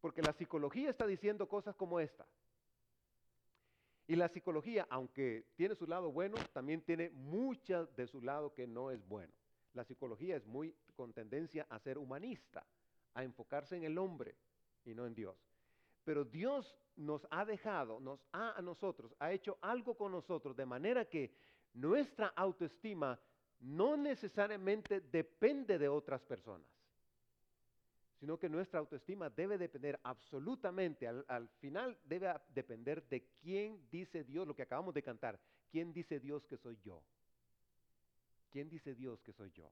porque 0.00 0.22
la 0.22 0.32
psicología 0.32 0.90
está 0.90 1.06
diciendo 1.06 1.48
cosas 1.48 1.74
como 1.74 2.00
esta. 2.00 2.26
Y 4.08 4.14
la 4.14 4.28
psicología, 4.28 4.86
aunque 4.88 5.46
tiene 5.56 5.74
su 5.74 5.86
lado 5.86 6.12
bueno, 6.12 6.36
también 6.52 6.80
tiene 6.80 7.10
mucha 7.10 7.86
de 7.96 8.06
su 8.06 8.22
lado 8.22 8.54
que 8.54 8.66
no 8.66 8.92
es 8.92 9.04
bueno. 9.08 9.32
La 9.72 9.84
psicología 9.84 10.36
es 10.36 10.46
muy 10.46 10.74
con 10.94 11.12
tendencia 11.12 11.66
a 11.68 11.78
ser 11.80 11.98
humanista, 11.98 12.64
a 13.16 13.24
enfocarse 13.24 13.76
en 13.76 13.84
el 13.84 13.98
hombre 13.98 14.36
y 14.84 14.94
no 14.94 15.06
en 15.06 15.14
Dios. 15.14 15.36
Pero 16.04 16.24
Dios 16.24 16.78
nos 16.96 17.26
ha 17.30 17.44
dejado, 17.44 17.98
nos 17.98 18.20
ha 18.32 18.52
a 18.52 18.62
nosotros, 18.62 19.14
ha 19.18 19.32
hecho 19.32 19.58
algo 19.60 19.96
con 19.96 20.12
nosotros 20.12 20.54
de 20.54 20.66
manera 20.66 21.06
que 21.06 21.34
nuestra 21.72 22.28
autoestima 22.28 23.18
no 23.60 23.96
necesariamente 23.96 25.00
depende 25.00 25.78
de 25.78 25.88
otras 25.88 26.22
personas, 26.22 26.68
sino 28.20 28.38
que 28.38 28.48
nuestra 28.48 28.80
autoestima 28.80 29.30
debe 29.30 29.56
depender 29.58 29.98
absolutamente, 30.02 31.08
al, 31.08 31.48
final 31.58 31.98
debe 32.04 32.32
depender 32.48 33.02
de 33.08 33.26
quién 33.40 33.88
dice 33.90 34.24
Dios, 34.24 34.46
lo 34.46 34.54
que 34.54 34.62
acabamos 34.62 34.94
de 34.94 35.02
cantar, 35.02 35.40
quién 35.70 35.92
dice 35.92 36.20
Dios 36.20 36.46
que 36.46 36.58
soy 36.58 36.78
yo. 36.82 37.02
¿Quién 38.50 38.68
dice 38.68 38.94
Dios 38.94 39.22
que 39.22 39.32
soy 39.32 39.50
yo? 39.50 39.70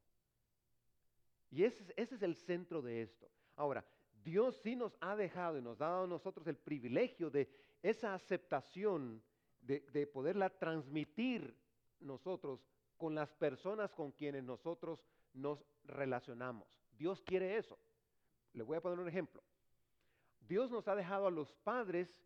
Y 1.51 1.65
ese, 1.65 1.85
ese 1.97 2.15
es 2.15 2.23
el 2.23 2.37
centro 2.37 2.83
de 2.83 3.03
esto. 3.03 3.31
Ahora, 3.57 3.85
Dios 4.23 4.61
sí 4.63 4.75
nos 4.75 4.97
ha 5.01 5.15
dejado 5.17 5.59
y 5.59 5.63
nos 5.63 5.81
ha 5.81 5.87
dado 5.87 6.05
a 6.05 6.09
nosotros 6.09 6.47
el 6.47 6.57
privilegio 6.57 7.31
de 7.31 7.49
esa 7.83 8.15
aceptación, 8.15 9.23
de, 9.61 9.81
de 9.93 10.07
poderla 10.07 10.51
transmitir 10.51 11.57
nosotros 12.01 12.67
con 12.97 13.15
las 13.15 13.33
personas 13.35 13.93
con 13.93 14.13
quienes 14.13 14.45
nosotros 14.45 15.05
nos 15.33 15.65
relacionamos. 15.85 16.81
Dios 16.97 17.23
quiere 17.23 17.57
eso. 17.57 17.79
Le 18.53 18.63
voy 18.63 18.77
a 18.77 18.81
poner 18.81 18.99
un 18.99 19.09
ejemplo. 19.09 19.43
Dios 20.49 20.71
nos 20.71 20.87
ha 20.89 20.95
dejado 20.95 21.27
a 21.27 21.31
los 21.31 21.53
padres 21.53 22.23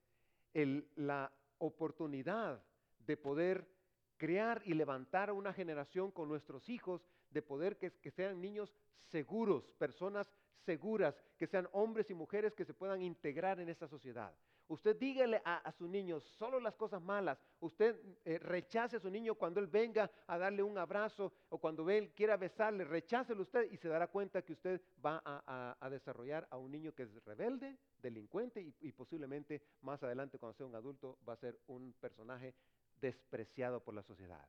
la 0.97 1.33
oportunidad 1.59 2.63
de 3.07 3.17
poder 3.17 3.69
crear 4.17 4.61
y 4.65 4.75
levantar 4.75 5.33
una 5.33 5.53
generación 5.53 6.11
con 6.11 6.29
nuestros 6.29 6.69
hijos, 6.69 7.07
de 7.31 7.43
poder 7.43 7.77
que, 7.77 8.11
sean 8.11 8.41
niños 8.41 8.75
seguros, 9.11 9.71
personas 9.79 10.33
seguras, 10.65 11.15
que 11.37 11.47
sean 11.47 11.69
hombres 11.73 12.11
y 12.11 12.15
mujeres 12.15 12.55
que 12.55 12.65
se 12.65 12.75
puedan 12.75 13.03
integrar 13.03 13.61
en 13.61 13.69
esta 13.69 13.89
sociedad. 13.89 14.35
Usted 14.69 14.97
dígale 14.97 15.41
a, 15.47 15.73
su 15.73 15.89
niño 15.89 16.21
solo 16.21 16.61
las 16.61 16.75
cosas 16.75 17.01
malas. 17.01 17.39
Usted 17.61 17.99
eh, 18.25 18.39
rechace 18.39 18.97
a 18.97 19.01
su 19.01 19.09
niño 19.09 19.35
cuando 19.35 19.61
él 19.61 19.67
venga 19.67 20.11
a 20.27 20.37
darle 20.37 20.63
un 20.63 20.77
abrazo 20.77 21.33
o 21.49 21.59
cuando 21.59 21.89
él 21.89 22.13
quiera 22.15 22.37
besarle, 22.37 22.85
rechácelo 22.85 23.43
usted 23.43 23.71
y 23.73 23.79
se 23.79 23.89
dará 23.89 24.09
cuenta 24.09 24.43
que 24.43 24.53
usted 24.53 24.83
va 25.05 25.23
a, 25.25 25.89
desarrollar 25.89 26.47
a 26.51 26.59
un 26.59 26.71
niño 26.71 26.93
que 26.93 27.05
es 27.05 27.25
rebelde, 27.25 27.79
delincuente 28.03 28.75
y 28.81 28.93
posiblemente 28.93 29.63
más 29.81 30.03
adelante 30.03 30.39
cuando 30.39 30.55
sea 30.55 30.67
un 30.67 30.75
adulto 30.75 31.19
va 31.27 31.33
a 31.33 31.37
ser 31.37 31.59
un 31.69 31.95
personaje 31.95 32.55
despreciado 33.01 33.83
por 33.83 33.95
la 33.95 34.03
sociedad. 34.03 34.47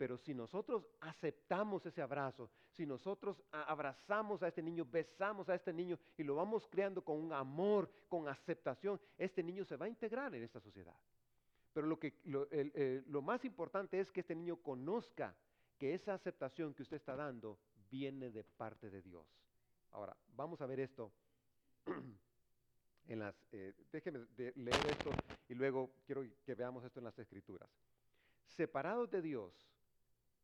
Pero 0.00 0.16
si 0.16 0.32
nosotros 0.32 0.88
aceptamos 1.00 1.84
ese 1.84 2.00
abrazo, 2.00 2.48
si 2.70 2.86
nosotros 2.86 3.42
abrazamos 3.52 4.42
a 4.42 4.48
este 4.48 4.62
niño, 4.62 4.86
besamos 4.90 5.50
a 5.50 5.54
este 5.54 5.74
niño 5.74 5.98
y 6.16 6.22
lo 6.22 6.36
vamos 6.36 6.66
creando 6.66 7.04
con 7.04 7.18
un 7.18 7.34
amor, 7.34 7.90
con 8.08 8.26
aceptación, 8.26 8.98
este 9.18 9.42
niño 9.42 9.62
se 9.62 9.76
va 9.76 9.84
a 9.84 9.90
integrar 9.90 10.34
en 10.34 10.42
esta 10.42 10.58
sociedad. 10.58 10.96
Pero 11.74 11.86
lo, 11.86 11.98
que, 11.98 12.14
lo, 12.24 12.48
lo 13.08 13.20
más 13.20 13.44
importante 13.44 14.00
es 14.00 14.10
que 14.10 14.20
este 14.20 14.34
niño 14.34 14.56
conozca 14.56 15.34
que 15.76 15.92
esa 15.92 16.14
aceptación 16.14 16.72
que 16.72 16.80
usted 16.80 16.96
está 16.96 17.14
dando 17.14 17.58
viene 17.90 18.30
de 18.30 18.42
parte 18.42 18.88
de 18.88 19.02
Dios. 19.02 19.26
Ahora, 19.90 20.16
vamos 20.34 20.62
a 20.62 20.66
ver 20.66 20.80
esto 20.80 21.12
en 23.06 23.18
las, 23.18 23.34
eh, 23.52 23.74
déjenme 23.92 24.20
leer 24.38 24.86
esto 24.88 25.10
y 25.46 25.54
luego 25.54 25.92
quiero 26.06 26.24
que 26.42 26.54
veamos 26.54 26.84
esto 26.84 27.00
en 27.00 27.04
las 27.04 27.18
escrituras. 27.18 27.68
Separados 28.46 29.10
de 29.10 29.20
Dios, 29.20 29.69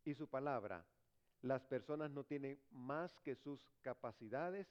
y 0.06 0.14
su 0.14 0.28
palabra, 0.28 0.84
las 1.42 1.64
personas 1.64 2.10
no 2.10 2.24
tienen 2.24 2.58
más 2.70 3.18
que 3.20 3.34
sus 3.34 3.60
capacidades 3.82 4.66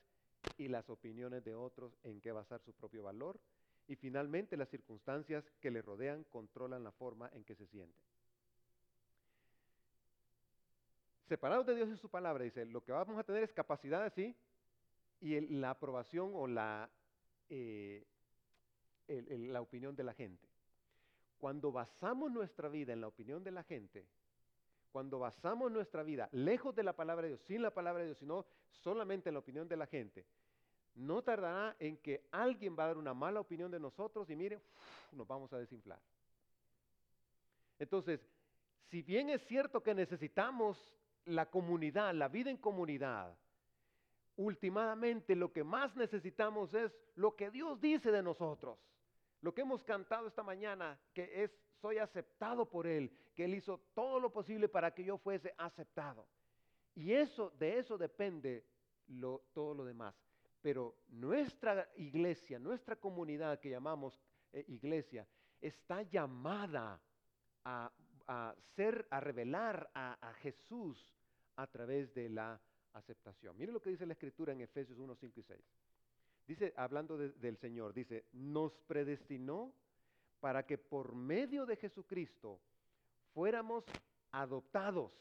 y 0.58 0.68
las 0.70 0.90
opiniones 0.90 1.44
de 1.44 1.54
otros 1.54 1.94
en 2.04 2.22
qué 2.22 2.32
basar 2.32 2.62
su 2.62 2.74
propio 2.74 3.04
valor. 3.04 3.40
Y 3.88 3.96
finalmente 3.96 4.58
las 4.58 4.70
circunstancias 4.70 5.44
que 5.60 5.70
le 5.70 5.82
rodean 5.82 6.24
controlan 6.26 6.84
la 6.84 6.92
forma 6.92 7.30
en 7.34 7.44
que 7.44 7.56
se 7.56 7.68
siente. 7.68 8.00
Separados 11.28 11.66
de 11.66 11.76
Dios 11.76 11.90
y 11.90 11.98
su 11.98 12.10
palabra, 12.10 12.44
dice, 12.44 12.66
lo 12.66 12.84
que 12.84 12.92
vamos 12.92 13.18
a 13.18 13.24
tener 13.24 13.44
es 13.44 13.52
capacidades, 13.52 14.14
sí, 14.14 14.36
y 15.22 15.40
la 15.58 15.72
aprobación 15.72 16.32
o 16.34 16.48
la, 16.48 16.90
eh, 17.50 18.06
la 19.08 19.62
opinión 19.62 19.96
de 19.96 20.04
la 20.04 20.14
gente. 20.14 20.48
Cuando 21.40 21.72
basamos 21.72 22.32
nuestra 22.32 22.70
vida 22.70 22.94
en 22.94 23.02
la 23.02 23.08
opinión 23.08 23.44
de 23.44 23.52
la 23.52 23.64
gente, 23.64 24.06
cuando 24.96 25.20
basamos 25.20 25.70
nuestra 25.74 26.04
vida 26.04 26.30
lejos 26.32 26.74
de 26.74 26.82
la 26.82 26.94
palabra 26.94 27.24
de 27.24 27.34
Dios, 27.34 27.42
sin 27.42 27.62
la 27.62 27.70
palabra 27.70 28.00
de 28.00 28.06
Dios, 28.06 28.18
sino 28.18 28.46
solamente 28.70 29.28
en 29.28 29.34
la 29.34 29.40
opinión 29.40 29.68
de 29.68 29.76
la 29.76 29.88
gente, 29.88 30.26
no 30.96 31.22
tardará 31.22 31.76
en 31.80 31.98
que 31.98 32.24
alguien 32.32 32.78
va 32.80 32.86
a 32.86 32.88
dar 32.88 32.98
una 32.98 33.14
mala 33.14 33.42
opinión 33.42 33.70
de 33.70 33.78
nosotros 33.78 34.30
y 34.30 34.38
mire, 34.38 34.58
nos 35.12 35.28
vamos 35.28 35.52
a 35.52 35.58
desinflar. 35.58 36.00
Entonces, 37.78 38.26
si 38.90 39.02
bien 39.02 39.30
es 39.30 39.46
cierto 39.48 39.84
que 39.84 39.94
necesitamos 39.94 40.96
la 41.26 41.50
comunidad, 41.50 42.14
la 42.14 42.30
vida 42.30 42.50
en 42.50 42.56
comunidad, 42.56 43.38
últimamente 44.38 45.36
lo 45.36 45.52
que 45.52 45.66
más 45.66 45.94
necesitamos 45.98 46.74
es 46.74 46.98
lo 47.16 47.36
que 47.36 47.52
Dios 47.52 47.82
dice 47.82 48.12
de 48.12 48.24
nosotros. 48.24 48.80
Lo 49.42 49.54
que 49.54 49.64
hemos 49.64 49.84
cantado 49.84 50.26
esta 50.26 50.42
mañana, 50.42 50.98
que 51.14 51.44
es 51.44 51.52
soy 51.86 52.00
aceptado 52.00 52.68
por 52.68 52.88
Él, 52.88 53.12
que 53.36 53.46
Él 53.46 53.54
hizo 53.54 53.80
todo 53.94 54.20
lo 54.20 54.34
posible 54.34 54.68
para 54.68 54.90
que 54.90 55.04
yo 55.04 55.20
fuese 55.20 55.54
aceptado. 55.56 56.26
Y 56.96 57.14
eso, 57.14 57.52
de 57.60 57.78
eso 57.78 57.96
depende 57.96 58.66
todo 59.54 59.76
lo 59.76 59.86
demás. 59.86 60.16
Pero 60.64 60.96
nuestra 61.10 61.88
iglesia, 61.98 62.58
nuestra 62.58 62.96
comunidad 62.96 63.60
que 63.60 63.70
llamamos 63.70 64.20
eh, 64.52 64.66
iglesia, 64.68 65.28
está 65.62 66.02
llamada 66.02 67.00
a, 67.64 67.92
ser, 68.76 69.08
a 69.12 69.20
revelar 69.20 69.88
a, 69.94 70.34
Jesús 70.42 71.14
a 71.56 71.68
través 71.68 72.12
de 72.16 72.30
la 72.30 72.60
aceptación. 72.94 73.56
Mire 73.60 73.72
lo 73.72 73.80
que 73.80 73.92
dice 73.92 74.08
la 74.08 74.14
escritura 74.14 74.54
en 74.54 74.62
Efesios 74.62 74.98
1, 74.98 75.14
5 75.14 75.40
y 75.40 75.44
6. 75.44 75.60
Dice, 76.48 76.74
hablando 76.78 77.16
del 77.16 77.58
Señor, 77.58 77.94
dice, 77.94 78.26
nos 78.34 78.76
predestinó 78.88 79.72
para 80.40 80.66
que 80.66 80.78
por 80.78 81.16
medio 81.16 81.66
de 81.66 81.76
Jesucristo 81.76 82.60
fuéramos 83.34 83.86
adoptados 84.32 85.14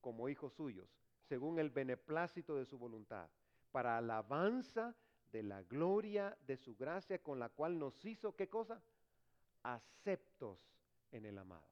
como 0.00 0.28
hijos 0.28 0.52
suyos, 0.54 0.88
según 1.28 1.58
el 1.58 1.70
beneplácito 1.70 2.56
de 2.56 2.64
su 2.64 2.78
voluntad, 2.78 3.28
para 3.72 3.98
alabanza 3.98 4.94
de 5.32 5.42
la 5.42 5.62
gloria 5.62 6.36
de 6.46 6.56
su 6.56 6.76
gracia 6.76 7.22
con 7.22 7.38
la 7.38 7.48
cual 7.48 7.78
nos 7.78 8.04
hizo, 8.04 8.34
¿qué 8.34 8.48
cosa? 8.48 8.82
Aceptos 9.62 10.58
en 11.12 11.26
el 11.26 11.38
amado. 11.38 11.66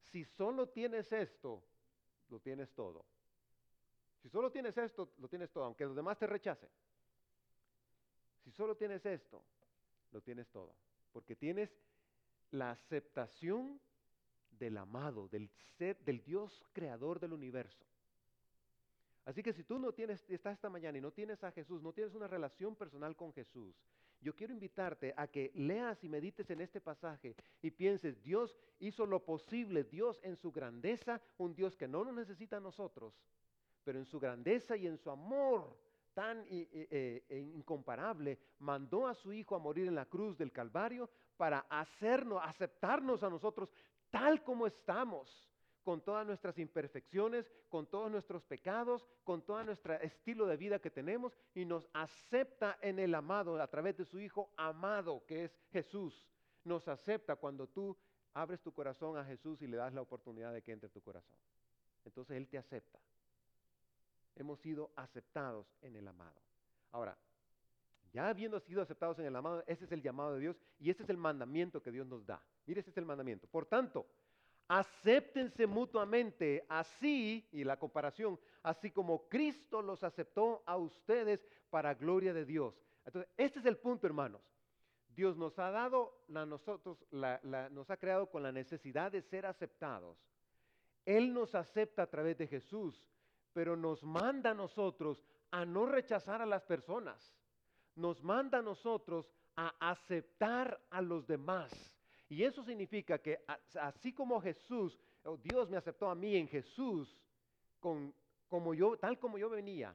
Si 0.00 0.24
solo 0.24 0.68
tienes 0.68 1.12
esto, 1.12 1.62
lo 2.28 2.38
tienes 2.40 2.72
todo. 2.72 3.04
Si 4.22 4.28
solo 4.28 4.50
tienes 4.50 4.76
esto, 4.78 5.12
lo 5.18 5.28
tienes 5.28 5.50
todo, 5.50 5.64
aunque 5.64 5.84
los 5.84 5.96
demás 5.96 6.18
te 6.18 6.26
rechacen. 6.26 6.70
Si 8.42 8.50
solo 8.50 8.76
tienes 8.76 9.04
esto, 9.04 9.42
lo 10.12 10.20
tienes 10.20 10.48
todo. 10.48 10.74
Porque 11.12 11.36
tienes 11.36 11.70
la 12.54 12.70
aceptación 12.70 13.80
del 14.50 14.78
amado, 14.78 15.28
del 15.28 15.50
ser, 15.76 15.98
del 16.04 16.22
Dios 16.22 16.64
creador 16.72 17.18
del 17.18 17.32
universo. 17.32 17.84
Así 19.24 19.42
que 19.42 19.52
si 19.52 19.64
tú 19.64 19.78
no 19.78 19.92
tienes, 19.92 20.24
estás 20.28 20.54
esta 20.54 20.68
mañana 20.68 20.98
y 20.98 21.00
no 21.00 21.10
tienes 21.10 21.42
a 21.42 21.50
Jesús, 21.50 21.82
no 21.82 21.92
tienes 21.92 22.14
una 22.14 22.28
relación 22.28 22.76
personal 22.76 23.16
con 23.16 23.32
Jesús, 23.32 23.74
yo 24.20 24.34
quiero 24.34 24.52
invitarte 24.52 25.12
a 25.16 25.26
que 25.26 25.50
leas 25.54 26.02
y 26.04 26.08
medites 26.08 26.48
en 26.50 26.60
este 26.60 26.80
pasaje 26.80 27.34
y 27.60 27.70
pienses, 27.70 28.22
Dios 28.22 28.56
hizo 28.78 29.04
lo 29.04 29.24
posible, 29.24 29.84
Dios 29.84 30.20
en 30.22 30.36
su 30.36 30.50
grandeza, 30.50 31.20
un 31.36 31.54
Dios 31.54 31.76
que 31.76 31.88
no 31.88 32.04
nos 32.04 32.14
necesita 32.14 32.58
a 32.58 32.60
nosotros, 32.60 33.14
pero 33.82 33.98
en 33.98 34.06
su 34.06 34.18
grandeza 34.20 34.76
y 34.76 34.86
en 34.86 34.96
su 34.96 35.10
amor 35.10 35.76
tan 36.14 36.46
eh, 36.48 37.24
e 37.28 37.38
incomparable, 37.38 38.38
mandó 38.60 39.08
a 39.08 39.14
su 39.14 39.32
Hijo 39.32 39.56
a 39.56 39.58
morir 39.58 39.88
en 39.88 39.96
la 39.96 40.06
cruz 40.06 40.38
del 40.38 40.52
Calvario 40.52 41.10
para 41.36 41.60
hacernos, 41.68 42.40
aceptarnos 42.42 43.22
a 43.22 43.30
nosotros 43.30 43.70
tal 44.10 44.42
como 44.42 44.66
estamos, 44.66 45.50
con 45.82 46.00
todas 46.00 46.26
nuestras 46.26 46.58
imperfecciones, 46.58 47.50
con 47.68 47.86
todos 47.86 48.10
nuestros 48.10 48.42
pecados, 48.42 49.06
con 49.22 49.42
todo 49.42 49.62
nuestro 49.64 49.94
estilo 49.94 50.46
de 50.46 50.56
vida 50.56 50.78
que 50.78 50.90
tenemos, 50.90 51.36
y 51.54 51.64
nos 51.66 51.88
acepta 51.92 52.78
en 52.80 52.98
el 52.98 53.14
amado 53.14 53.60
a 53.60 53.68
través 53.68 53.96
de 53.98 54.04
su 54.06 54.18
Hijo 54.18 54.50
amado, 54.56 55.24
que 55.26 55.44
es 55.44 55.58
Jesús. 55.70 56.26
Nos 56.64 56.88
acepta 56.88 57.36
cuando 57.36 57.66
tú 57.66 57.96
abres 58.32 58.62
tu 58.62 58.72
corazón 58.72 59.18
a 59.18 59.24
Jesús 59.24 59.60
y 59.60 59.66
le 59.66 59.76
das 59.76 59.92
la 59.92 60.00
oportunidad 60.00 60.52
de 60.52 60.62
que 60.62 60.72
entre 60.72 60.88
tu 60.88 61.02
corazón. 61.02 61.36
Entonces 62.04 62.36
Él 62.36 62.48
te 62.48 62.56
acepta. 62.56 62.98
Hemos 64.36 64.58
sido 64.60 64.90
aceptados 64.96 65.66
en 65.82 65.96
el 65.96 66.08
amado. 66.08 66.40
Ahora, 66.92 67.16
ya 68.14 68.28
habiendo 68.28 68.60
sido 68.60 68.80
aceptados 68.80 69.18
en 69.18 69.26
el 69.26 69.34
amado, 69.34 69.64
ese 69.66 69.84
es 69.84 69.92
el 69.92 70.00
llamado 70.00 70.34
de 70.34 70.40
Dios 70.40 70.56
y 70.78 70.88
ese 70.88 71.02
es 71.02 71.10
el 71.10 71.16
mandamiento 71.16 71.82
que 71.82 71.90
Dios 71.90 72.06
nos 72.06 72.24
da. 72.24 72.40
Mire, 72.64 72.80
ese 72.80 72.90
es 72.90 72.96
el 72.96 73.04
mandamiento. 73.04 73.48
Por 73.48 73.66
tanto, 73.66 74.06
acéptense 74.68 75.66
mutuamente, 75.66 76.64
así, 76.68 77.48
y 77.50 77.64
la 77.64 77.76
comparación, 77.76 78.38
así 78.62 78.92
como 78.92 79.28
Cristo 79.28 79.82
los 79.82 80.04
aceptó 80.04 80.62
a 80.64 80.76
ustedes 80.76 81.44
para 81.70 81.94
gloria 81.94 82.32
de 82.32 82.44
Dios. 82.44 82.80
Entonces, 83.04 83.28
este 83.36 83.58
es 83.58 83.66
el 83.66 83.78
punto, 83.78 84.06
hermanos. 84.06 84.40
Dios 85.08 85.36
nos 85.36 85.58
ha 85.58 85.72
dado 85.72 86.24
a 86.32 86.46
nosotros, 86.46 87.04
nos 87.10 87.90
ha 87.90 87.96
creado 87.96 88.30
con 88.30 88.44
la 88.44 88.52
necesidad 88.52 89.10
de 89.10 89.22
ser 89.22 89.44
aceptados. 89.44 90.24
Él 91.04 91.34
nos 91.34 91.56
acepta 91.56 92.04
a 92.04 92.10
través 92.10 92.38
de 92.38 92.46
Jesús, 92.46 93.10
pero 93.52 93.76
nos 93.76 94.04
manda 94.04 94.50
a 94.50 94.54
nosotros 94.54 95.20
a 95.50 95.64
no 95.64 95.86
rechazar 95.86 96.42
a 96.42 96.46
las 96.46 96.62
personas. 96.62 97.34
Nos 97.96 98.22
manda 98.22 98.58
a 98.58 98.62
nosotros 98.62 99.30
a 99.56 99.74
aceptar 99.90 100.80
a 100.90 101.00
los 101.00 101.26
demás. 101.26 101.72
Y 102.28 102.42
eso 102.42 102.64
significa 102.64 103.18
que 103.18 103.44
así 103.80 104.12
como 104.12 104.40
Jesús, 104.40 104.98
oh, 105.24 105.36
Dios 105.36 105.68
me 105.70 105.76
aceptó 105.76 106.08
a 106.08 106.14
mí 106.14 106.36
en 106.36 106.48
Jesús, 106.48 107.16
como 108.48 108.74
yo, 108.74 108.96
tal 108.96 109.18
como 109.18 109.38
yo 109.38 109.50
venía, 109.50 109.94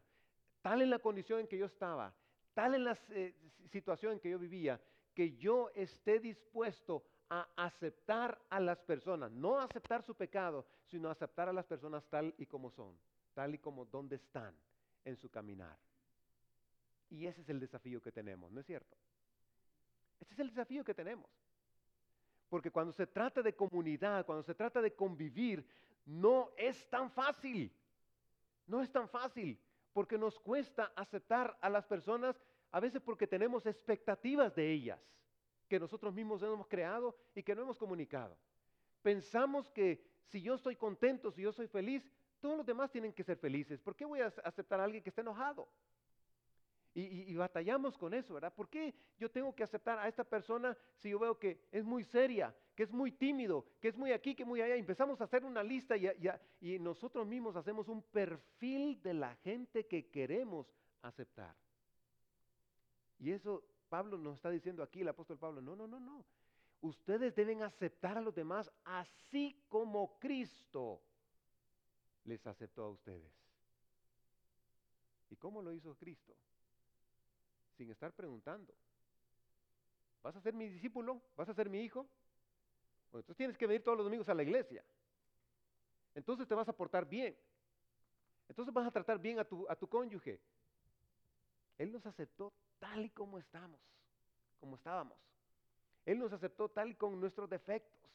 tal 0.62 0.82
en 0.82 0.89
la 0.89 1.00
condición 1.00 1.41
en 1.41 1.48
que 1.48 1.58
yo 1.58 1.65
estaba, 1.65 2.13
tal 2.53 2.75
en 2.75 2.84
la 2.84 2.98
eh, 3.10 3.36
situación 3.72 4.13
en 4.13 4.20
que 4.20 4.29
yo 4.29 4.38
vivía, 4.38 4.79
que 5.13 5.36
yo 5.38 5.72
esté 5.74 6.20
dispuesto 6.20 7.03
a 7.29 7.48
aceptar 7.56 8.39
a 8.50 8.60
las 8.60 8.79
personas, 8.79 9.32
no 9.32 9.60
aceptar 9.60 10.03
su 10.03 10.15
pecado, 10.15 10.65
sino 10.86 11.10
aceptar 11.10 11.50
a 11.50 11.53
las 11.53 11.65
personas 11.65 12.06
tal 12.10 12.34
y 12.38 12.46
como 12.46 12.70
son, 12.72 12.98
tal 13.34 13.56
y 13.56 13.58
como 13.58 13.86
donde 13.86 14.15
están 14.15 14.56
en 15.03 15.15
su 15.18 15.29
caminar. 15.29 15.77
Y 17.10 17.25
ese 17.25 17.42
es 17.42 17.50
el 17.50 17.60
desafío 17.60 18.01
que 18.01 18.12
tenemos, 18.12 18.51
¿no 18.51 18.60
es 18.60 18.66
cierto? 18.66 18.96
Ese 20.20 20.34
es 20.34 20.39
el 20.39 20.50
desafío 20.50 20.84
que 20.84 20.94
tenemos. 20.94 21.30
Porque 22.50 22.72
cuando 22.72 22.92
se 22.92 23.08
trata 23.08 23.42
de 23.42 23.56
comunidad, 23.56 24.25
cuando 24.25 24.44
se 24.44 24.56
trata 24.56 24.82
de 24.82 24.94
convivir, 24.94 25.66
no 26.06 26.51
es 26.58 26.89
tan 26.89 27.12
fácil. 27.12 27.72
No 28.68 28.82
es 28.82 28.92
tan 28.92 29.10
fácil, 29.10 29.60
porque 29.94 30.18
nos 30.18 30.39
cuesta 30.39 30.92
aceptar 30.96 31.58
a 31.62 31.70
las 31.70 31.86
personas, 31.88 32.39
a 32.72 32.80
veces 32.80 33.01
porque 33.01 33.25
tenemos 33.25 33.66
expectativas 33.66 34.54
de 34.56 34.72
ellas, 34.72 35.00
que 35.68 35.80
nosotros 35.80 36.13
mismos 36.13 36.44
hemos 36.44 36.68
creado 36.68 37.16
y 37.34 37.42
que 37.42 37.56
no 37.56 37.63
hemos 37.63 37.80
comunicado. 37.80 38.38
Pensamos 39.01 39.70
que 39.72 40.04
si 40.25 40.42
yo 40.42 40.56
estoy 40.56 40.75
contento, 40.75 41.32
si 41.32 41.42
yo 41.42 41.51
soy 41.51 41.68
feliz, 41.68 42.08
todos 42.39 42.58
los 42.58 42.66
demás 42.66 42.92
tienen 42.92 43.12
que 43.12 43.24
ser 43.24 43.38
felices. 43.38 43.82
¿Por 43.82 43.96
qué 43.96 44.06
voy 44.06 44.22
a 44.22 44.28
aceptar 44.44 44.80
a 44.80 44.84
alguien 44.84 45.01
que 45.01 45.10
esté 45.10 45.22
enojado? 45.22 45.68
Y, 46.96 47.36
batallamos 47.36 47.98
con 47.98 48.13
eso, 48.13 48.34
¿verdad? 48.34 48.53
¿Por 48.53 48.67
qué 48.67 48.93
yo 49.17 49.29
tengo 49.29 49.55
que 49.55 49.63
aceptar 49.63 50.00
a 50.00 50.08
esta 50.08 50.24
persona 50.24 50.75
si 50.98 51.12
yo 51.12 51.19
veo 51.19 51.38
que 51.38 51.62
es 51.72 51.86
muy 51.86 52.03
seria, 52.03 52.53
que 52.75 52.84
es 52.84 52.91
muy 52.91 53.12
tímido, 53.12 53.65
que 53.79 53.89
es 53.89 53.96
muy 53.96 54.12
aquí, 54.12 54.36
que 54.36 54.43
muy 54.43 54.60
allá? 54.62 54.75
Empezamos 54.75 55.22
a 55.22 55.25
hacer 55.25 55.46
una 55.46 55.63
lista 55.63 55.96
y, 55.96 56.10
y 56.60 56.79
nosotros 56.79 57.27
mismos 57.27 57.55
hacemos 57.55 57.88
un 57.88 58.01
perfil 58.01 59.01
de 59.01 59.13
la 59.13 59.36
gente 59.36 59.86
que 59.86 60.10
queremos 60.10 60.74
aceptar. 61.01 61.55
Y 63.19 63.31
eso 63.31 63.63
Pablo 63.88 64.17
nos 64.17 64.36
está 64.36 64.50
diciendo 64.50 64.81
aquí, 64.81 65.01
el 65.01 65.10
apóstol 65.10 65.38
Pablo, 65.38 65.62
no, 65.62 65.75
no, 65.75 65.88
no, 65.88 66.00
no. 66.00 66.25
Ustedes 66.81 67.36
deben 67.36 67.62
aceptar 67.62 68.17
a 68.17 68.22
los 68.22 68.34
demás 68.34 68.72
así 68.86 69.63
como 69.67 70.17
Cristo 70.19 71.01
les 72.24 72.46
aceptó 72.48 72.84
a 72.84 72.89
ustedes. 72.89 73.31
¿Y 75.29 75.36
cómo 75.36 75.62
lo 75.62 75.74
hizo 75.74 75.95
Cristo? 75.95 76.34
Sin 77.80 77.89
estar 77.92 78.12
preguntando. 78.12 78.74
¿Vas 80.22 80.36
a 80.36 80.42
ser 80.42 80.54
mi 80.54 80.68
discípulo? 80.68 81.22
¿Vas 81.38 81.48
a 81.48 81.54
ser 81.54 81.70
mi 81.70 81.80
hijo? 81.80 82.02
Bueno, 83.10 83.22
entonces 83.22 83.38
tienes 83.38 83.58
que 83.58 83.65
venir 83.65 83.82
todos 83.82 83.98
los 83.98 84.06
domingos 84.06 84.28
a 84.28 84.34
la 84.34 84.44
iglesia. 84.44 84.84
Entonces 86.13 86.46
te 86.46 86.56
vas 86.56 86.68
a 86.68 86.74
portar 86.74 87.08
bien. 87.08 87.38
Entonces 88.50 88.74
vas 88.74 88.86
a 88.86 88.92
tratar 88.92 89.18
bien 89.18 89.39
a 89.39 89.46
tu, 89.46 89.65
a 89.70 89.78
tu 89.78 89.88
cónyuge. 89.88 90.42
Él 91.78 91.89
nos 91.94 92.06
aceptó 92.06 92.52
tal 92.80 93.06
y 93.06 93.10
como 93.12 93.38
estamos, 93.39 93.80
como 94.60 94.76
estábamos. 94.76 95.18
Él 96.06 96.20
nos 96.20 96.34
aceptó 96.34 96.68
tal 96.68 96.89
y 96.89 96.96
con 96.96 97.18
nuestros 97.18 97.50
defectos, 97.50 98.12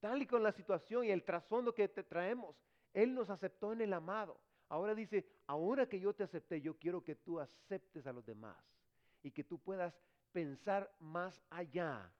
tal 0.00 0.20
y 0.20 0.26
con 0.26 0.42
la 0.42 0.52
situación 0.52 1.06
y 1.06 1.10
el 1.10 1.24
trasfondo 1.24 1.74
que 1.74 1.88
te 1.88 2.02
traemos. 2.02 2.54
Él 2.92 3.14
nos 3.14 3.30
aceptó 3.30 3.72
en 3.72 3.80
el 3.80 3.94
amado. 3.94 4.38
Ahora 4.68 4.94
dice, 4.94 5.26
ahora 5.46 5.88
que 5.88 5.98
yo 5.98 6.12
te 6.12 6.24
acepté, 6.24 6.60
yo 6.60 6.76
quiero 6.76 7.02
que 7.02 7.14
tú 7.14 7.40
aceptes 7.40 8.06
a 8.06 8.12
los 8.12 8.26
demás 8.26 8.79
y 9.22 9.30
que 9.30 9.44
tú 9.44 9.58
puedas 9.58 9.94
pensar 10.32 10.92
más 11.00 11.42
allá 11.50 12.10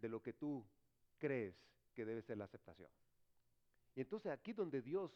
de 0.00 0.08
lo 0.08 0.22
que 0.22 0.32
tú 0.32 0.64
crees 1.18 1.56
que 1.94 2.04
debe 2.04 2.22
ser 2.22 2.38
la 2.38 2.44
aceptación. 2.44 2.90
Y 3.94 4.00
entonces 4.02 4.30
aquí 4.30 4.52
donde 4.52 4.82
Dios, 4.82 5.10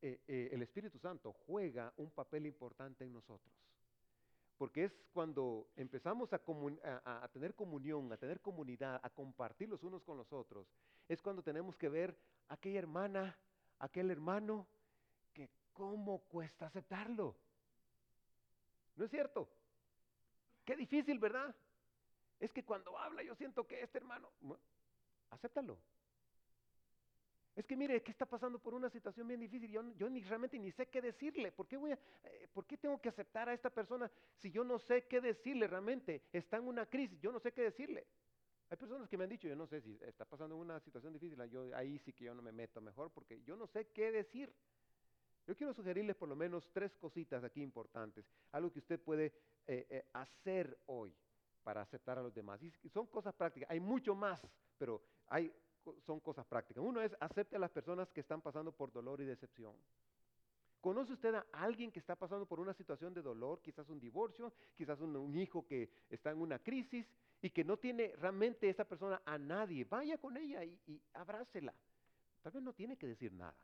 eh, 0.00 0.20
eh, 0.28 0.50
el 0.52 0.62
Espíritu 0.62 0.98
Santo, 0.98 1.32
juega 1.32 1.92
un 1.96 2.10
papel 2.10 2.46
importante 2.46 3.04
en 3.04 3.12
nosotros. 3.12 3.52
Porque 4.56 4.84
es 4.84 4.92
cuando 5.12 5.70
empezamos 5.74 6.32
a, 6.32 6.40
a, 7.04 7.28
tener 7.28 7.54
comunión, 7.54 8.12
a 8.12 8.16
tener 8.16 8.40
comunidad, 8.40 9.00
a 9.02 9.10
compartir 9.10 9.68
los 9.68 9.82
unos 9.82 10.04
con 10.04 10.18
los 10.18 10.32
otros, 10.32 10.68
es 11.08 11.20
cuando 11.22 11.42
tenemos 11.42 11.76
que 11.76 11.88
ver 11.88 12.16
a 12.48 12.54
aquella 12.54 12.78
hermana, 12.78 13.36
aquel 13.78 14.10
hermano, 14.10 14.68
que 15.32 15.48
cómo 15.72 16.20
cuesta 16.28 16.66
aceptarlo. 16.66 17.34
¿No 18.96 19.04
es 19.06 19.10
cierto? 19.10 19.48
Qué 20.64 20.76
difícil, 20.76 21.18
¿verdad? 21.18 21.54
Es 22.38 22.52
que 22.52 22.64
cuando 22.64 22.96
habla 22.98 23.22
yo 23.22 23.34
siento 23.34 23.66
que 23.66 23.82
este 23.82 23.98
hermano, 23.98 24.30
acéptalo. 25.30 25.78
Es 27.56 27.66
que 27.66 27.76
mire, 27.76 28.02
que 28.02 28.12
está 28.12 28.24
pasando 28.24 28.58
por 28.58 28.74
una 28.74 28.88
situación 28.88 29.28
bien 29.28 29.40
difícil. 29.40 29.70
Yo, 29.70 30.08
ni, 30.08 30.22
realmente 30.22 30.58
ni 30.58 30.70
sé 30.70 30.86
qué 30.86 31.02
decirle. 31.02 31.52
¿Por 31.52 31.66
qué, 31.66 31.76
voy 31.76 31.92
a, 31.92 31.98
eh, 32.24 32.48
¿Por 32.52 32.64
qué 32.64 32.76
tengo 32.76 33.00
que 33.00 33.08
aceptar 33.08 33.48
a 33.48 33.52
esta 33.52 33.68
persona 33.70 34.10
si 34.38 34.50
yo 34.50 34.64
no 34.64 34.78
sé 34.78 35.04
qué 35.06 35.20
decirle 35.20 35.66
realmente? 35.66 36.22
Está 36.32 36.56
en 36.56 36.68
una 36.68 36.86
crisis, 36.86 37.20
yo 37.20 37.32
no 37.32 37.40
sé 37.40 37.52
qué 37.52 37.62
decirle. 37.62 38.06
Hay 38.70 38.76
personas 38.76 39.08
que 39.08 39.18
me 39.18 39.24
han 39.24 39.30
dicho, 39.30 39.48
yo 39.48 39.56
no 39.56 39.66
sé 39.66 39.80
si 39.80 39.98
está 40.02 40.24
pasando 40.24 40.56
una 40.56 40.78
situación 40.80 41.12
difícil, 41.12 41.42
yo, 41.50 41.76
ahí 41.76 41.98
sí 41.98 42.12
que 42.12 42.24
yo 42.24 42.34
no 42.34 42.40
me 42.40 42.52
meto 42.52 42.80
mejor 42.80 43.10
porque 43.10 43.42
yo 43.42 43.56
no 43.56 43.66
sé 43.66 43.88
qué 43.88 44.12
decir. 44.12 44.54
Yo 45.46 45.56
quiero 45.56 45.74
sugerirles 45.74 46.14
por 46.14 46.28
lo 46.28 46.36
menos 46.36 46.70
tres 46.72 46.94
cositas 46.94 47.42
aquí 47.42 47.60
importantes, 47.60 48.24
algo 48.52 48.72
que 48.72 48.78
usted 48.78 49.00
puede 49.00 49.32
eh, 49.66 49.86
eh, 49.88 50.04
hacer 50.12 50.78
hoy 50.86 51.14
para 51.62 51.82
aceptar 51.82 52.18
a 52.18 52.22
los 52.22 52.34
demás. 52.34 52.60
Y 52.62 52.88
son 52.88 53.06
cosas 53.06 53.34
prácticas, 53.34 53.70
hay 53.70 53.80
mucho 53.80 54.14
más, 54.14 54.40
pero 54.78 55.02
hay, 55.26 55.52
son 56.04 56.20
cosas 56.20 56.46
prácticas. 56.46 56.82
Uno 56.82 57.00
es 57.00 57.16
acepte 57.20 57.56
a 57.56 57.58
las 57.58 57.70
personas 57.70 58.10
que 58.12 58.20
están 58.20 58.40
pasando 58.40 58.72
por 58.72 58.92
dolor 58.92 59.20
y 59.20 59.24
decepción. 59.24 59.74
¿Conoce 60.80 61.12
usted 61.12 61.34
a 61.34 61.46
alguien 61.52 61.92
que 61.92 61.98
está 61.98 62.16
pasando 62.16 62.46
por 62.46 62.58
una 62.58 62.72
situación 62.72 63.12
de 63.12 63.20
dolor, 63.20 63.60
quizás 63.60 63.88
un 63.90 64.00
divorcio, 64.00 64.52
quizás 64.74 64.98
un, 65.00 65.36
hijo 65.36 65.66
que 65.66 65.90
está 66.08 66.30
en 66.30 66.38
una 66.38 66.58
crisis 66.58 67.06
y 67.42 67.50
que 67.50 67.64
no 67.64 67.76
tiene 67.76 68.14
realmente 68.16 68.68
esa 68.68 68.84
persona 68.84 69.20
a 69.26 69.36
nadie? 69.36 69.84
Vaya 69.84 70.16
con 70.16 70.38
ella 70.38 70.64
y, 70.64 70.80
y. 70.86 71.02
Tal 71.12 72.52
vez 72.52 72.62
no 72.62 72.72
tiene 72.72 72.96
que 72.96 73.06
decir 73.06 73.32
nada. 73.32 73.54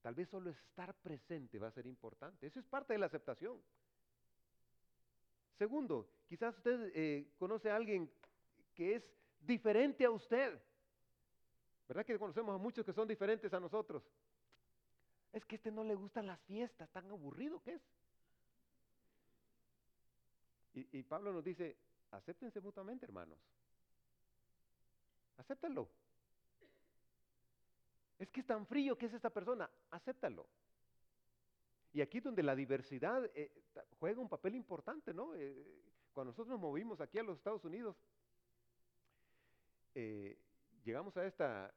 Tal 0.00 0.14
vez 0.14 0.28
solo 0.28 0.50
estar 0.50 0.94
presente 0.94 1.58
va 1.58 1.68
a 1.68 1.72
ser 1.72 1.86
importante. 1.86 2.46
Eso 2.46 2.60
es 2.60 2.66
parte 2.66 2.92
de 2.92 3.00
la 3.00 3.06
aceptación. 3.06 3.60
Segundo, 5.58 6.08
quizás 6.28 6.56
usted 6.56 6.92
eh, 6.94 7.26
conoce 7.36 7.68
a 7.68 7.74
alguien 7.74 8.08
que 8.74 8.94
es 8.94 9.02
diferente 9.40 10.04
a 10.04 10.10
usted. 10.10 10.56
¿Verdad 11.88 12.06
que 12.06 12.16
conocemos 12.16 12.54
a 12.54 12.58
muchos 12.58 12.86
que 12.86 12.92
son 12.92 13.08
diferentes 13.08 13.52
a 13.52 13.58
nosotros? 13.58 14.04
Es 15.32 15.44
que 15.44 15.56
a 15.56 15.58
este 15.58 15.72
no 15.72 15.82
le 15.82 15.96
gustan 15.96 16.28
las 16.28 16.38
fiestas, 16.42 16.88
tan 16.90 17.10
aburrido 17.10 17.60
que 17.60 17.74
es. 17.74 17.82
Y, 20.74 20.98
y 20.98 21.02
Pablo 21.02 21.32
nos 21.32 21.42
dice, 21.42 21.76
acéptense 22.12 22.60
mutuamente, 22.60 23.04
hermanos. 23.04 23.38
Acéptenlo. 25.38 25.88
Es 28.18 28.28
que 28.30 28.40
es 28.40 28.46
tan 28.46 28.64
frío 28.64 28.96
que 28.96 29.06
es 29.06 29.14
esta 29.14 29.30
persona, 29.30 29.68
acéptalo. 29.90 30.46
Y 31.92 32.00
aquí 32.00 32.20
donde 32.20 32.42
la 32.42 32.54
diversidad 32.54 33.30
eh, 33.34 33.50
juega 33.98 34.20
un 34.20 34.28
papel 34.28 34.54
importante, 34.54 35.14
¿no? 35.14 35.34
Eh, 35.34 35.54
cuando 36.12 36.32
nosotros 36.32 36.48
nos 36.48 36.60
movimos 36.60 37.00
aquí 37.00 37.18
a 37.18 37.22
los 37.22 37.38
Estados 37.38 37.64
Unidos, 37.64 37.96
eh, 39.94 40.36
llegamos 40.84 41.16
a 41.16 41.26
esta, 41.26 41.72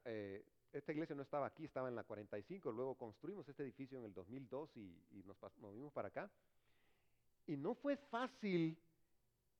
esta 0.72 0.92
iglesia 0.92 1.14
no 1.14 1.22
estaba 1.22 1.46
aquí, 1.46 1.64
estaba 1.64 1.88
en 1.88 1.96
la 1.96 2.04
45, 2.04 2.72
luego 2.72 2.94
construimos 2.96 3.48
este 3.48 3.62
edificio 3.62 3.98
en 3.98 4.04
el 4.04 4.12
2002 4.12 4.76
y, 4.76 5.22
nos 5.24 5.36
movimos 5.58 5.92
para 5.92 6.08
acá. 6.08 6.30
Y 7.46 7.56
no 7.56 7.74
fue 7.74 7.96
fácil 7.96 8.78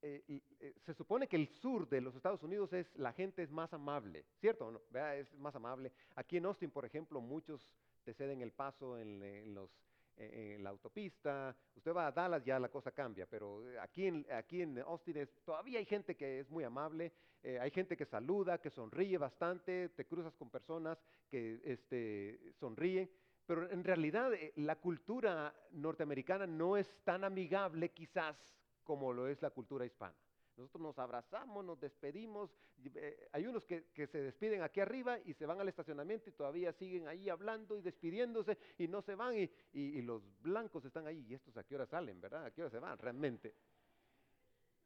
se 0.01 0.95
supone 0.95 1.29
que 1.29 1.37
el 1.37 1.47
sur 1.47 1.89
de 1.89 2.01
los 2.01 2.17
Estados 2.17 2.43
Unidos 2.43 2.73
es, 2.73 2.93
la 2.97 3.13
gente 3.13 3.41
es 3.41 3.53
más 3.53 3.73
amable, 3.73 4.25
¿cierto? 4.41 4.83
Es 5.15 5.33
más 5.35 5.55
amable. 5.55 5.93
Aquí 6.17 6.39
en 6.39 6.47
Austin, 6.47 6.73
por 6.73 6.85
ejemplo, 6.85 7.21
muchos 7.21 7.71
te 8.03 8.13
ceden 8.13 8.43
el 8.43 8.51
paso 8.51 8.99
en, 8.99 9.23
en 9.23 9.55
los, 9.55 9.71
en 10.17 10.63
la 10.63 10.71
autopista. 10.71 11.55
Usted 11.75 11.95
va 11.95 12.07
a 12.07 12.13
Dallas, 12.13 12.45
ya 12.45 12.59
la 12.59 12.69
cosa 12.69 12.91
cambia, 12.93 13.27
pero 13.27 13.63
aquí 13.81 14.07
en, 14.07 14.27
aquí 14.31 14.63
en 14.63 14.79
Austin 14.79 15.17
es, 15.19 15.29
todavía 15.45 15.79
hay 15.79 15.85
gente 15.85 16.17
que 16.17 16.41
es 16.41 16.51
muy 16.51 16.65
amable, 16.65 17.13
eh, 17.43 17.59
hay 17.59 17.71
gente 17.71 17.97
que 17.97 18.05
saluda, 18.05 18.59
que 18.59 18.71
sonríe 18.71 19.19
bastante, 19.19 19.89
te 19.91 20.07
cruzas 20.07 20.35
con 20.35 20.51
personas 20.51 20.99
que 21.29 21.61
este, 21.65 22.53
sonríen, 22.59 23.11
pero 23.47 23.71
en 23.71 23.83
realidad 23.83 24.33
eh, 24.35 24.53
la 24.57 24.77
cultura 24.77 25.55
norteamericana 25.73 26.47
no 26.47 26.77
es 26.77 26.95
tan 27.05 27.25
amigable 27.25 27.91
quizás 27.91 28.37
como 28.85 29.13
lo 29.13 29.29
es 29.29 29.41
la 29.43 29.51
cultura 29.51 29.85
hispana. 29.85 30.15
Nosotros 30.57 30.83
nos 30.83 30.99
abrazamos, 30.99 31.65
nos 31.65 31.81
despedimos. 31.81 32.51
Eh, 32.95 33.29
hay 33.33 33.47
unos 33.47 33.65
que, 33.65 33.85
que, 33.95 34.07
se 34.07 34.19
despiden 34.19 34.63
aquí 34.63 34.81
arriba 34.81 35.19
y 35.21 35.35
se 35.35 35.47
van 35.47 35.61
al 35.61 35.69
estacionamiento 35.69 36.29
y 36.29 36.33
todavía 36.33 36.73
siguen 36.73 37.09
ahí 37.09 37.29
hablando 37.29 37.77
y 37.77 37.83
despidiéndose 37.83 38.59
y 38.79 38.89
no 38.89 39.03
se 39.03 39.15
van 39.15 39.37
y, 39.37 39.51
y, 39.73 39.99
y 39.99 40.03
los 40.03 40.23
blancos 40.41 40.85
están 40.85 41.07
ahí. 41.07 41.25
¿Y 41.29 41.35
estos 41.35 41.57
a 41.57 41.65
qué 41.65 41.75
hora 41.75 41.87
salen, 41.87 42.21
verdad? 42.21 42.47
¿A 42.47 42.51
qué 42.51 42.63
hora 42.63 42.71
se 42.71 42.79
van 42.79 42.99
realmente? 42.99 43.55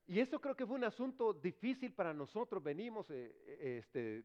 Y 0.08 0.20
eso 0.20 0.40
creo 0.40 0.54
que 0.54 0.64
fue 0.64 0.76
un 0.76 0.84
asunto 0.84 1.32
difícil 1.32 1.92
para 1.92 2.14
nosotros. 2.14 2.62
Venimos, 2.62 3.10
eh, 3.10 3.34
eh, 3.44 3.78
este, 3.78 4.24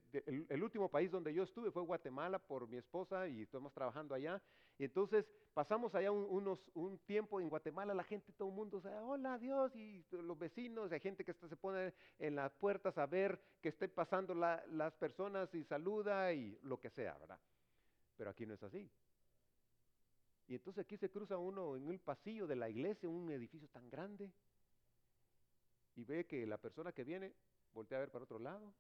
el, 0.49 0.61
último 0.61 0.87
país 0.89 1.09
donde 1.09 1.33
yo 1.33 1.41
estuve 1.41 1.71
fue 1.71 1.81
Guatemala 1.81 2.37
por 2.37 2.67
mi 2.67 2.77
esposa 2.77 3.27
y 3.27 3.41
estamos 3.41 3.73
trabajando 3.73 4.13
allá. 4.13 4.39
Y 4.77 4.83
entonces 4.83 5.25
pasamos 5.55 5.95
allá 5.95 6.11
un, 6.11 6.27
unos, 6.29 6.59
un 6.75 6.99
tiempo 6.99 7.41
en 7.41 7.49
Guatemala, 7.49 7.95
la 7.95 8.03
gente, 8.03 8.31
todo 8.33 8.49
el 8.49 8.55
mundo, 8.55 8.77
o 8.77 8.81
sea, 8.81 9.03
hola 9.03 9.39
Dios, 9.39 9.75
y 9.75 10.05
los 10.11 10.37
vecinos, 10.37 10.91
hay 10.91 10.99
gente 10.99 11.25
que 11.25 11.33
se 11.33 11.55
pone 11.55 11.93
en 12.19 12.35
las 12.35 12.53
puertas 12.53 12.97
a 12.99 13.07
ver 13.07 13.39
que 13.59 13.69
estén 13.69 13.89
pasando 13.89 14.35
la, 14.35 14.63
las 14.67 14.93
personas 14.93 15.53
y 15.55 15.63
saluda 15.63 16.31
y 16.31 16.59
lo 16.61 16.79
que 16.79 16.91
sea, 16.91 17.17
¿verdad? 17.17 17.39
Pero 18.17 18.29
aquí 18.29 18.45
no 18.45 18.53
es 18.53 18.61
así. 18.61 18.87
Y 20.47 20.55
entonces 20.55 20.83
aquí 20.83 20.97
se 20.97 21.09
cruza 21.09 21.37
uno 21.37 21.75
en 21.75 21.89
el 21.89 21.99
pasillo 21.99 22.45
de 22.45 22.55
la 22.55 22.69
iglesia, 22.69 23.09
un 23.09 23.31
edificio 23.31 23.67
tan 23.69 23.89
grande 23.89 24.31
y 25.95 26.03
ve 26.03 26.25
que 26.25 26.45
la 26.45 26.57
persona 26.57 26.91
que 26.91 27.03
viene 27.03 27.33
voltea 27.73 27.97
a 27.97 28.01
ver 28.01 28.11
para 28.11 28.23
otro 28.23 28.39
lado. 28.39 28.73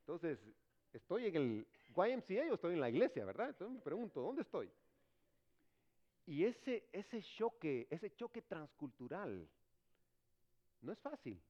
Entonces, 0.00 0.38
estoy 0.92 1.26
en 1.26 1.36
el 1.36 1.66
YMCA 1.94 2.50
o 2.50 2.54
estoy 2.54 2.74
en 2.74 2.80
la 2.80 2.90
iglesia, 2.90 3.24
¿verdad? 3.24 3.50
Entonces 3.50 3.76
me 3.76 3.82
pregunto, 3.82 4.20
¿dónde 4.20 4.42
estoy? 4.42 4.70
Y 6.26 6.44
ese, 6.44 6.88
ese 6.92 7.22
choque, 7.22 7.86
ese 7.90 8.14
choque 8.14 8.42
transcultural, 8.42 9.48
no 10.80 10.92
es 10.92 10.98
fácil. 11.00 11.40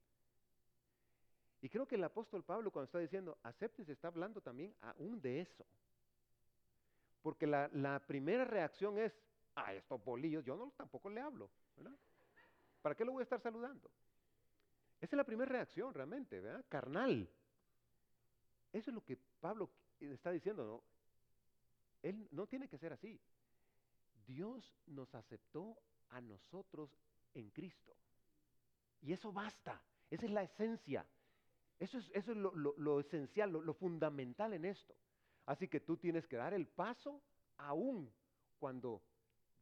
Y 1.61 1.69
creo 1.69 1.87
que 1.87 1.95
el 1.95 2.05
apóstol 2.05 2.43
Pablo 2.43 2.71
cuando 2.71 2.87
está 2.87 2.99
diciendo, 2.99 3.39
aceptes, 3.43 3.89
está 3.89 4.09
hablando 4.09 4.41
también 4.41 4.75
aún 4.81 5.21
de 5.21 5.41
eso. 5.41 5.65
Porque 7.23 7.47
la, 7.47 7.69
la 7.73 8.01
primera 8.05 8.45
reacción 8.45 8.99
es, 8.99 9.13
ah, 9.55 9.73
estos 9.73 10.05
bolillos, 10.05 10.45
yo 10.45 10.57
no 10.57 10.73
tampoco 10.77 11.09
le 11.09 11.21
hablo, 11.21 11.49
¿verdad? 11.77 11.97
¿Para 12.83 12.95
qué 12.95 13.05
lo 13.05 13.13
voy 13.13 13.21
a 13.21 13.25
estar 13.25 13.41
saludando? 13.41 13.89
Esa 15.01 15.15
es 15.15 15.17
la 15.17 15.25
primera 15.25 15.51
reacción 15.51 15.95
realmente. 15.95 16.43
Carnal. 16.69 17.29
Eso 18.73 18.91
es 18.91 18.95
lo 18.95 19.05
que 19.05 19.17
Pablo 19.41 19.71
está 20.01 20.31
diciendo, 20.31 20.65
¿no? 20.65 20.83
Él 22.03 22.29
no 22.33 22.47
tiene 22.47 22.69
que 22.69 22.79
ser 22.79 22.93
así. 22.93 23.21
Dios 24.27 24.77
nos 24.87 25.15
aceptó 25.15 25.77
a 26.11 26.21
nosotros 26.21 26.91
en 27.35 27.51
Cristo. 27.51 27.95
Y 29.01 29.13
eso 29.13 29.33
basta. 29.33 29.81
Esa 30.11 30.27
es 30.27 30.33
la 30.33 30.43
esencia. 30.43 31.07
Eso 31.79 31.99
es, 31.99 32.27
lo, 32.29 32.53
lo, 32.55 33.01
esencial, 33.01 33.51
lo 33.51 33.75
fundamental 33.75 34.53
en 34.53 34.65
esto. 34.65 34.95
Así 35.47 35.69
que 35.69 35.81
tú 35.81 35.97
tienes 35.97 36.27
que 36.27 36.37
dar 36.37 36.55
el 36.55 36.67
paso 36.67 37.21
aún 37.57 38.13
cuando 38.59 39.03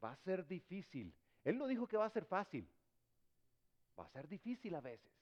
va 0.03 0.13
a 0.13 0.17
ser 0.17 0.47
difícil. 0.47 1.15
Él 1.45 1.57
no 1.57 1.67
dijo 1.67 1.87
que 1.87 1.97
va 1.97 2.07
a 2.07 2.11
ser 2.11 2.25
fácil. 2.27 2.69
Va 4.01 4.07
a 4.07 4.11
ser 4.11 4.27
difícil 4.27 4.75
a 4.75 4.81
veces. 4.81 5.13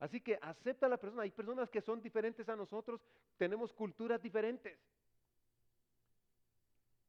Así 0.00 0.20
que 0.20 0.36
acepta 0.42 0.86
a 0.86 0.88
la 0.88 0.96
persona. 0.96 1.22
Hay 1.22 1.30
personas 1.30 1.70
que 1.70 1.80
son 1.80 2.02
diferentes 2.02 2.48
a 2.48 2.56
nosotros, 2.56 3.00
tenemos 3.36 3.72
culturas 3.72 4.20
diferentes. 4.20 4.76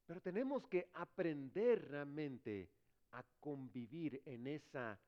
Pero 0.05 0.21
tenemos 0.21 0.67
que 0.67 0.89
aprender 0.93 1.89
realmente 1.89 2.69
a 3.13 3.23
convivir 3.39 4.21
en 4.25 4.45
esa 4.45 4.99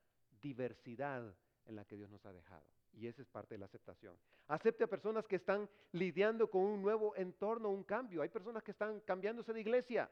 diversidad 0.42 1.32
en 1.68 1.76
la 1.76 1.86
que 1.86 1.96
Dios 1.96 2.10
nos 2.10 2.26
ha 2.26 2.34
dejado. 2.34 2.66
Y 2.94 3.06
esa 3.06 3.22
es 3.22 3.28
parte 3.28 3.54
de 3.54 3.60
la 3.60 3.66
aceptación. 3.66 4.18
Acepte 4.48 4.86
a 4.86 4.88
personas 4.88 5.28
que 5.28 5.36
están 5.36 5.70
lidiando 5.92 6.50
con 6.50 6.62
un 6.62 6.82
nuevo 6.82 7.16
entorno, 7.16 7.70
un 7.70 7.84
cambio. 7.84 8.24
Hay 8.24 8.30
personas 8.30 8.64
que 8.64 8.72
están 8.72 9.02
cambiándose 9.02 9.54
de 9.54 9.62
iglesia, 9.62 10.10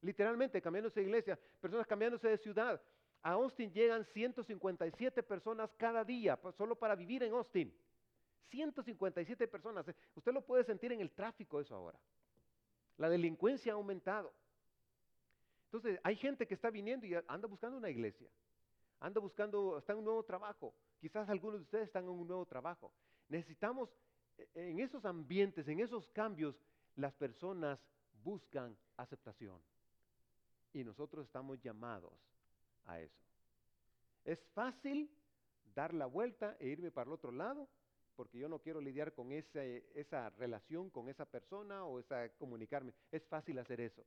literalmente 0.00 0.62
cambiándose 0.62 1.00
de 1.00 1.06
iglesia, 1.06 1.38
personas 1.60 1.86
cambiándose 1.86 2.28
de 2.28 2.38
ciudad, 2.38 2.80
a 3.26 3.32
Austin 3.32 3.72
llegan 3.72 4.04
157 4.04 5.20
personas 5.24 5.74
cada 5.76 6.04
día, 6.04 6.38
solo 6.56 6.78
para 6.78 6.94
vivir 6.94 7.24
en 7.24 7.32
Austin. 7.32 7.76
157 8.50 9.48
personas. 9.48 9.84
Usted 10.14 10.32
lo 10.32 10.46
puede 10.46 10.62
sentir 10.62 10.92
en 10.92 11.00
el 11.00 11.10
tráfico 11.10 11.58
eso 11.58 11.74
ahora. 11.74 11.98
La 12.98 13.08
delincuencia 13.08 13.72
ha 13.72 13.74
aumentado. 13.74 14.32
Entonces, 15.64 15.98
hay 16.04 16.14
gente 16.14 16.46
que 16.46 16.54
está 16.54 16.70
viniendo 16.70 17.04
y 17.04 17.16
anda 17.26 17.48
buscando 17.48 17.76
una 17.76 17.90
iglesia. 17.90 18.30
Anda 19.00 19.20
buscando, 19.20 19.78
está 19.78 19.92
en 19.92 19.98
un 19.98 20.04
nuevo 20.04 20.22
trabajo. 20.22 20.72
Quizás 21.00 21.28
algunos 21.28 21.58
de 21.58 21.64
ustedes 21.64 21.86
están 21.86 22.04
en 22.04 22.10
un 22.10 22.28
nuevo 22.28 22.46
trabajo. 22.46 22.92
Necesitamos, 23.28 23.90
e, 24.38 24.48
en 24.54 24.78
esos 24.78 25.04
ambientes, 25.04 25.66
en 25.66 25.80
esos 25.80 26.08
cambios, 26.10 26.54
las 26.94 27.12
personas 27.14 27.80
buscan 28.22 28.78
aceptación. 28.96 29.60
Y 30.72 30.84
nosotros 30.84 31.26
estamos 31.26 31.60
llamados 31.60 32.35
a 32.86 33.00
eso. 33.00 33.20
Es 34.24 34.44
fácil 34.54 35.10
dar 35.74 35.94
la 35.94 36.06
vuelta 36.06 36.56
e 36.58 36.68
irme 36.68 36.90
para 36.90 37.08
el 37.08 37.14
otro 37.14 37.30
lado, 37.30 37.68
porque 38.16 38.38
yo 38.38 38.48
no 38.48 38.58
quiero 38.60 38.80
lidiar 38.80 39.12
con 39.12 39.30
ese, 39.30 39.84
esa 39.94 40.30
relación 40.30 40.90
con 40.90 41.08
esa 41.08 41.26
persona 41.26 41.84
o 41.84 42.00
esa 42.00 42.28
comunicarme. 42.30 42.94
Es 43.12 43.26
fácil 43.26 43.58
hacer 43.58 43.80
eso. 43.80 44.04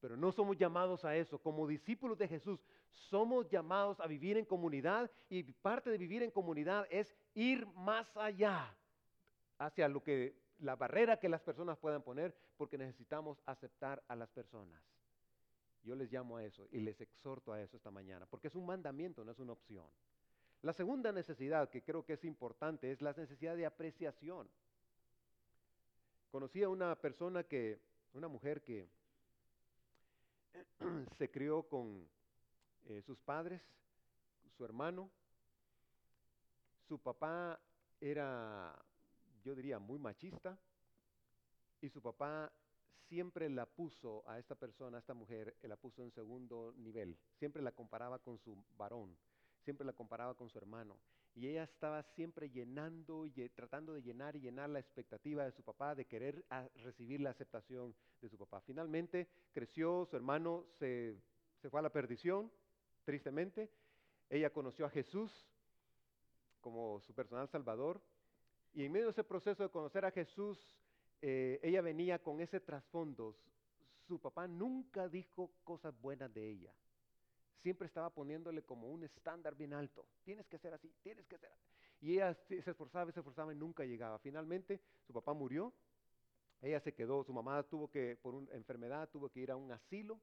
Pero 0.00 0.16
no 0.16 0.30
somos 0.30 0.58
llamados 0.58 1.04
a 1.04 1.16
eso. 1.16 1.38
Como 1.38 1.66
discípulos 1.66 2.18
de 2.18 2.28
Jesús, 2.28 2.60
somos 2.90 3.48
llamados 3.48 3.98
a 3.98 4.06
vivir 4.06 4.36
en 4.36 4.44
comunidad 4.44 5.10
y 5.30 5.42
parte 5.42 5.90
de 5.90 5.98
vivir 5.98 6.22
en 6.22 6.30
comunidad 6.30 6.86
es 6.90 7.16
ir 7.34 7.66
más 7.68 8.14
allá 8.16 8.76
hacia 9.58 9.88
lo 9.88 10.02
que 10.02 10.36
la 10.58 10.76
barrera 10.76 11.18
que 11.18 11.28
las 11.28 11.42
personas 11.42 11.78
puedan 11.78 12.02
poner, 12.02 12.34
porque 12.56 12.78
necesitamos 12.78 13.42
aceptar 13.46 14.02
a 14.08 14.16
las 14.16 14.30
personas. 14.30 14.82
Yo 15.86 15.94
les 15.94 16.10
llamo 16.10 16.36
a 16.36 16.44
eso 16.44 16.66
y 16.72 16.80
les 16.80 17.00
exhorto 17.00 17.52
a 17.52 17.62
eso 17.62 17.76
esta 17.76 17.92
mañana, 17.92 18.26
porque 18.26 18.48
es 18.48 18.56
un 18.56 18.66
mandamiento, 18.66 19.24
no 19.24 19.30
es 19.30 19.38
una 19.38 19.52
opción. 19.52 19.86
La 20.62 20.72
segunda 20.72 21.12
necesidad 21.12 21.70
que 21.70 21.84
creo 21.84 22.04
que 22.04 22.14
es 22.14 22.24
importante 22.24 22.90
es 22.90 23.00
la 23.00 23.12
necesidad 23.12 23.56
de 23.56 23.66
apreciación. 23.66 24.48
Conocí 26.32 26.64
a 26.64 26.68
una 26.68 26.96
persona 26.96 27.44
que, 27.44 27.78
una 28.14 28.26
mujer 28.26 28.64
que 28.64 28.88
se 31.18 31.30
crió 31.30 31.62
con 31.62 32.08
eh, 32.86 33.00
sus 33.02 33.20
padres, 33.20 33.62
su 34.56 34.64
hermano. 34.64 35.08
Su 36.88 36.98
papá 36.98 37.60
era, 38.00 38.76
yo 39.44 39.54
diría, 39.54 39.78
muy 39.78 40.00
machista 40.00 40.58
y 41.80 41.88
su 41.88 42.02
papá 42.02 42.52
siempre 43.08 43.48
la 43.48 43.66
puso 43.66 44.28
a 44.28 44.38
esta 44.38 44.54
persona, 44.54 44.98
a 44.98 45.00
esta 45.00 45.14
mujer, 45.14 45.56
la 45.62 45.76
puso 45.76 46.02
en 46.02 46.10
segundo 46.10 46.74
nivel. 46.76 47.16
Siempre 47.38 47.62
la 47.62 47.72
comparaba 47.72 48.18
con 48.18 48.38
su 48.38 48.56
varón, 48.76 49.16
siempre 49.62 49.86
la 49.86 49.92
comparaba 49.92 50.34
con 50.34 50.48
su 50.50 50.58
hermano. 50.58 50.96
Y 51.34 51.48
ella 51.48 51.64
estaba 51.64 52.02
siempre 52.02 52.48
llenando 52.48 53.26
y 53.26 53.48
tratando 53.50 53.92
de 53.92 54.02
llenar 54.02 54.36
y 54.36 54.40
llenar 54.40 54.70
la 54.70 54.78
expectativa 54.78 55.44
de 55.44 55.52
su 55.52 55.62
papá, 55.62 55.94
de 55.94 56.06
querer 56.06 56.44
recibir 56.82 57.20
la 57.20 57.30
aceptación 57.30 57.94
de 58.22 58.28
su 58.30 58.38
papá. 58.38 58.62
Finalmente 58.62 59.28
creció, 59.52 60.06
su 60.06 60.16
hermano 60.16 60.64
se, 60.78 61.14
se 61.60 61.68
fue 61.68 61.80
a 61.80 61.82
la 61.82 61.92
perdición, 61.92 62.50
tristemente. 63.04 63.70
Ella 64.30 64.50
conoció 64.50 64.86
a 64.86 64.90
Jesús 64.90 65.46
como 66.62 67.00
su 67.00 67.14
personal 67.14 67.48
salvador. 67.48 68.00
Y 68.72 68.84
en 68.84 68.92
medio 68.92 69.06
de 69.06 69.12
ese 69.12 69.24
proceso 69.24 69.62
de 69.62 69.68
conocer 69.70 70.04
a 70.04 70.10
Jesús, 70.10 70.58
eh, 71.22 71.60
ella 71.62 71.80
venía 71.82 72.22
con 72.22 72.40
ese 72.40 72.60
trasfondo. 72.60 73.36
Su 74.06 74.18
papá 74.20 74.46
nunca 74.46 75.08
dijo 75.08 75.50
cosas 75.64 75.98
buenas 76.00 76.32
de 76.32 76.48
ella. 76.48 76.72
Siempre 77.62 77.86
estaba 77.86 78.10
poniéndole 78.10 78.62
como 78.62 78.88
un 78.88 79.02
estándar 79.02 79.56
bien 79.56 79.72
alto. 79.72 80.06
Tienes 80.24 80.46
que 80.46 80.58
ser 80.58 80.74
así, 80.74 80.92
tienes 81.02 81.26
que 81.26 81.38
ser. 81.38 81.52
Y 82.00 82.14
ella 82.14 82.34
se 82.34 82.58
esforzaba, 82.58 83.10
se 83.10 83.20
esforzaba 83.20 83.52
y 83.52 83.56
nunca 83.56 83.84
llegaba. 83.84 84.18
Finalmente, 84.18 84.80
su 85.06 85.12
papá 85.12 85.32
murió. 85.32 85.72
Ella 86.62 86.80
se 86.80 86.94
quedó, 86.94 87.24
su 87.24 87.32
mamá 87.32 87.62
tuvo 87.64 87.90
que, 87.90 88.16
por 88.22 88.34
una 88.34 88.52
enfermedad, 88.52 89.08
tuvo 89.10 89.28
que 89.28 89.40
ir 89.40 89.50
a 89.50 89.56
un 89.56 89.72
asilo. 89.72 90.20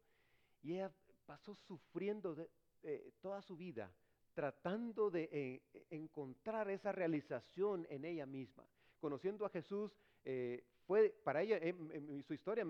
Y 0.61 0.73
ella 0.75 0.91
pasó 1.25 1.55
sufriendo 1.55 2.35
eh, 2.83 3.11
toda 3.21 3.41
su 3.41 3.57
vida 3.57 3.91
tratando 4.33 5.09
de 5.11 5.29
eh, 5.31 5.85
encontrar 5.89 6.69
esa 6.69 6.91
realización 6.91 7.85
en 7.89 8.05
ella 8.05 8.25
misma. 8.25 8.65
Conociendo 8.99 9.45
a 9.45 9.49
Jesús, 9.49 9.91
eh, 10.25 10.63
fue 10.85 11.09
para 11.23 11.41
ella, 11.41 11.57
en, 11.57 12.23
su 12.23 12.33
historia, 12.33 12.65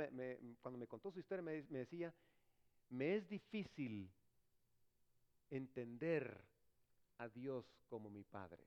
cuando 0.62 0.78
me 0.78 0.88
contó 0.88 1.12
su 1.12 1.20
historia, 1.20 1.42
me, 1.42 1.64
decía, 1.64 2.14
me 2.90 3.16
es 3.16 3.28
difícil 3.28 4.10
entender 5.50 6.40
a 7.18 7.28
Dios 7.30 7.66
como 7.90 8.10
mi 8.10 8.24
Padre, 8.24 8.64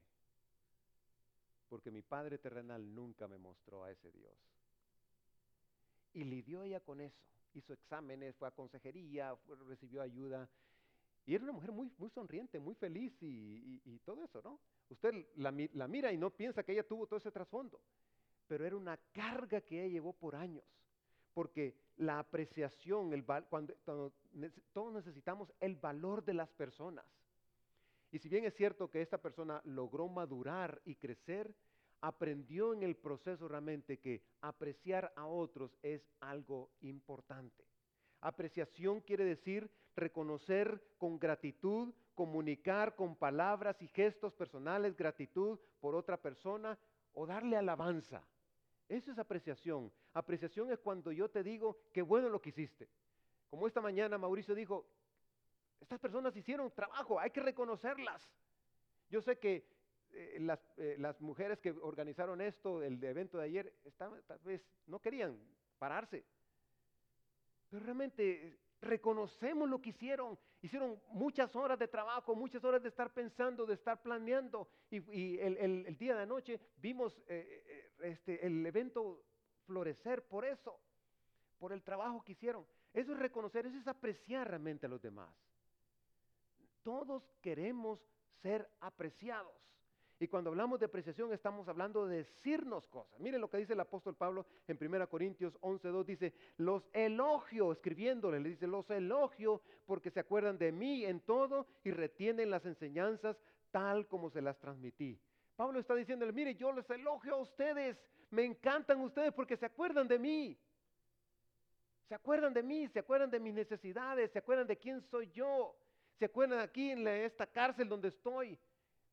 porque 1.68 1.90
mi 1.90 2.03
Padre 2.03 2.38
terrenal 2.38 2.94
nunca 2.94 3.29
me 3.29 3.38
mostró 3.38 3.85
a 3.85 3.90
ese 3.90 4.11
Dios. 4.11 4.35
Y 6.12 6.25
lidió 6.25 6.62
ella 6.62 6.81
con 6.81 7.01
eso, 7.01 7.22
hizo 7.55 7.72
exámenes, 7.72 8.35
fue 8.37 8.49
a 8.49 8.53
consejería, 8.53 9.37
recibió 9.68 10.03
ayuda, 10.03 10.49
y 11.25 11.35
era 11.35 11.44
una 11.44 11.53
mujer 11.53 11.72
muy, 11.72 11.90
muy 11.99 12.11
sonriente, 12.11 12.59
muy 12.59 12.75
feliz 12.75 13.12
y, 13.20 14.01
todo 14.05 14.22
eso, 14.25 14.40
¿no? 14.42 14.61
Usted 14.90 15.12
la 15.37 15.51
mira 15.88 16.12
y 16.12 16.16
no 16.16 16.31
piensa 16.31 16.62
que 16.62 16.72
ella 16.72 16.87
tuvo 16.87 17.07
todo 17.07 17.18
ese 17.18 17.33
trasfondo 17.33 17.81
pero 18.47 18.65
era 18.65 18.77
una 18.77 18.97
carga 19.13 19.61
que 19.61 19.83
ella 19.83 19.93
llevó 19.93 20.13
por 20.13 20.37
años, 20.37 20.65
porque 21.35 21.75
la 21.97 22.19
apreciación, 22.19 23.13
el 23.13 23.25
cuando, 23.49 23.75
todos 24.73 24.93
necesitamos 24.93 25.53
el 25.61 25.77
valor 25.77 26.25
de 26.25 26.35
las 26.35 26.51
personas. 26.53 27.05
Y 28.13 28.19
si 28.19 28.29
bien 28.29 28.45
es 28.45 28.55
cierto 28.55 28.91
que 28.91 29.03
esta 29.03 29.19
persona 29.19 29.61
logró 29.65 30.09
madurar 30.09 30.81
y 30.85 30.95
crecer, 30.95 31.55
aprendió 32.01 32.73
en 32.73 32.83
el 32.83 32.97
proceso 32.97 33.49
realmente 33.49 33.99
que 33.99 34.23
apreciar 34.41 35.13
a 35.17 35.27
otros 35.27 35.77
es 35.83 36.09
algo 36.21 36.71
importante. 36.81 37.65
Apreciación 38.21 39.01
quiere 39.01 39.25
decir 39.25 39.71
reconocer 39.95 40.83
con 40.99 41.19
gratitud, 41.19 41.93
comunicar 42.15 42.95
con 42.95 43.17
palabras 43.17 43.81
y 43.83 43.89
gestos 43.89 44.35
personales 44.35 44.97
gratitud 44.97 45.59
por 45.81 45.95
otra 45.95 46.17
persona 46.17 46.79
o 47.13 47.27
darle 47.27 47.57
alabanza. 47.57 48.23
Eso 48.88 49.11
es 49.11 49.18
apreciación. 49.18 49.92
Apreciación 50.12 50.70
es 50.70 50.79
cuando 50.79 51.12
yo 51.12 51.29
te 51.29 51.42
digo 51.42 51.79
que 51.92 52.03
bueno 52.03 52.29
lo 52.29 52.40
que 52.40 52.51
hiciste. 52.51 52.88
Como 53.49 53.66
esta 53.66 53.81
mañana 53.81 54.18
Mauricio 54.18 54.55
dijo, 54.55 54.87
estas 55.81 55.99
personas 55.99 56.37
hicieron 56.37 56.70
trabajo, 56.70 57.18
hay 57.18 57.31
que 57.31 57.40
reconocerlas. 57.40 58.29
Yo 59.09 59.20
sé 59.20 59.38
que 59.38 59.68
eh, 60.12 60.38
eh, 60.77 60.96
las, 60.99 61.20
mujeres 61.20 61.59
que 61.61 61.70
organizaron 61.70 62.40
esto, 62.40 62.83
el 62.83 63.03
evento 63.03 63.38
de 63.38 63.44
ayer, 63.44 63.75
tal 63.96 64.40
vez 64.44 64.62
no 64.87 65.01
querían 65.01 65.38
pararse. 65.79 66.25
Pero 67.68 67.85
realmente 67.85 68.59
reconocemos 68.81 69.68
lo 69.68 69.81
que 69.81 69.90
hicieron. 69.90 70.38
Hicieron 70.62 71.01
muchas 71.09 71.55
horas 71.55 71.79
de 71.79 71.88
trabajo, 71.88 72.35
muchas 72.35 72.64
horas 72.64 72.83
de 72.83 72.88
estar 72.88 73.12
pensando, 73.12 73.66
de 73.66 73.75
estar 73.75 74.01
planeando. 74.03 74.68
Y, 74.90 75.38
el, 75.38 75.96
día 75.99 76.16
de 76.16 76.22
anoche 76.22 76.61
vimos 76.77 77.16
eh, 77.29 77.64
eh, 77.66 77.86
este, 78.03 78.47
el 78.47 78.65
evento 78.67 79.23
florecer 79.67 80.23
por 80.23 80.45
eso, 80.45 80.79
por 81.59 81.73
el 81.73 81.83
trabajo 81.83 82.23
que 82.23 82.33
hicieron. 82.33 82.67
Eso 82.93 83.13
es 83.13 83.19
reconocer, 83.19 83.67
eso 83.67 83.77
es 83.77 83.87
apreciar 83.89 84.49
realmente 84.49 84.87
a 84.87 84.89
los 84.89 85.03
demás. 85.03 85.35
Todos 86.83 87.23
queremos 87.43 88.01
ser 88.43 88.69
apreciados. 88.81 89.55
Y 90.19 90.29
cuando 90.29 90.49
hablamos 90.49 90.81
de 90.81 90.87
apreciación 90.87 91.31
estamos 91.33 91.69
hablando 91.69 92.07
de 92.07 92.19
decirnos 92.19 92.87
cosas. 92.89 93.21
Miren 93.21 93.41
lo 93.41 93.51
que 93.51 93.59
dice 93.59 93.75
el 93.75 93.81
apóstol 93.81 94.15
Pablo 94.15 94.47
en 94.67 94.79
1 94.81 95.09
Corintios 95.11 95.61
11.2. 95.61 96.05
Dice, 96.07 96.33
los 96.57 96.89
elogio, 96.95 97.71
escribiéndole, 97.71 98.41
le 98.41 98.51
dice, 98.51 98.67
los 98.67 98.89
elogio 98.89 99.61
porque 99.85 100.11
se 100.11 100.21
acuerdan 100.21 100.57
de 100.57 100.73
mí 100.73 101.05
en 101.05 101.21
todo 101.21 101.67
y 101.85 101.91
retienen 101.91 102.51
las 102.51 102.65
enseñanzas 102.65 103.37
tal 103.71 104.07
como 104.07 104.31
se 104.31 104.41
las 104.41 104.59
transmití. 104.59 105.21
Pablo 105.57 105.81
está 105.81 105.95
diciéndole, 105.95 106.33
mire, 106.33 106.55
yo 106.55 106.73
les 106.73 106.88
elogio 106.90 107.35
a 107.35 107.38
ustedes, 107.38 107.99
me 108.31 108.45
encantan 108.45 109.01
ustedes 109.01 109.33
porque 109.33 109.57
se 109.57 109.66
acuerdan 109.66 110.07
de 110.07 110.19
mí. 110.19 110.59
Se 112.09 112.14
acuerdan 112.14 112.55
de 112.55 112.62
mí, 112.62 112.87
se 112.88 113.01
acuerdan 113.01 113.31
de 113.31 113.40
mis 113.40 113.55
necesidades, 113.55 114.31
se 114.31 114.38
acuerdan 114.38 114.66
de 114.66 114.77
quién 114.77 115.01
soy 115.01 115.31
yo, 115.33 115.77
se 116.19 116.27
acuerdan 116.27 116.61
aquí 116.61 116.90
en 116.90 117.09
esta 117.09 117.47
cárcel 117.47 117.88
donde 117.88 118.09
estoy 118.09 118.57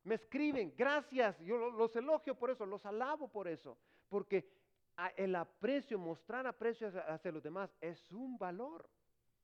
me 0.04 0.16
escriben, 0.16 0.72
gracias, 0.76 1.38
yo 1.40 1.70
los 1.70 1.96
elogio 1.96 2.34
por 2.34 2.50
eso, 2.50 2.66
los 2.66 2.84
alabo 2.84 3.28
por 3.28 3.48
eso, 3.48 3.78
porque 4.08 4.46
el 5.16 5.34
aprecio, 5.34 5.98
mostrar 5.98 6.46
aprecio 6.46 6.92
hacia 7.08 7.32
los 7.32 7.42
demás 7.42 7.74
es 7.80 8.12
un 8.12 8.38
valor, 8.38 8.88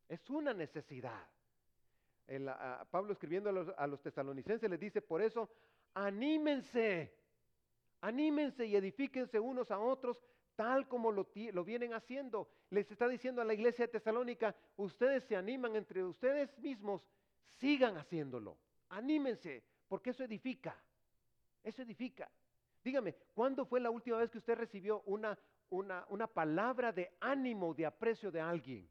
es 0.07 0.29
una 0.29 0.53
necesidad. 0.53 1.27
Pablo 2.91 3.13
escribiendo 3.13 3.51
a 3.51 3.53
los, 3.53 3.69
a 3.77 4.03
tesalonicenses 4.03 4.71
les 4.71 4.79
dice, 4.79 5.03
por 5.03 5.21
eso, 5.21 5.51
anímense, 5.95 7.13
anímense 8.01 8.67
y 8.67 8.77
edifíquense 8.77 9.41
unos 9.41 9.71
a 9.71 9.79
otros 9.81 10.23
tal 10.55 10.87
como 10.87 11.11
lo, 11.11 11.27
lo, 11.53 11.65
vienen 11.65 11.95
haciendo. 11.95 12.49
Les 12.69 12.91
está 12.91 13.09
diciendo 13.09 13.41
a 13.41 13.45
la 13.45 13.55
iglesia 13.55 13.87
de 13.87 13.93
Tesalónica, 13.93 14.55
ustedes 14.77 15.25
se 15.25 15.35
animan 15.35 15.75
entre 15.75 16.05
ustedes 16.05 16.57
mismos, 16.59 17.03
sigan 17.47 17.97
haciéndolo, 17.97 18.59
anímense, 18.91 19.65
porque 19.89 20.11
eso 20.11 20.23
edifica, 20.23 20.77
eso 21.65 21.83
edifica. 21.83 22.31
Dígame, 22.85 23.15
¿cuándo 23.35 23.65
fue 23.65 23.81
la 23.81 23.91
última 23.91 24.19
vez 24.19 24.31
que 24.31 24.39
usted 24.39 24.57
recibió 24.57 25.03
una, 25.07 25.39
una, 25.71 26.05
una 26.11 26.27
palabra 26.27 26.93
de 26.93 27.11
ánimo, 27.21 27.75
de 27.75 27.87
aprecio 27.87 28.31
de 28.31 28.41
alguien? 28.41 28.89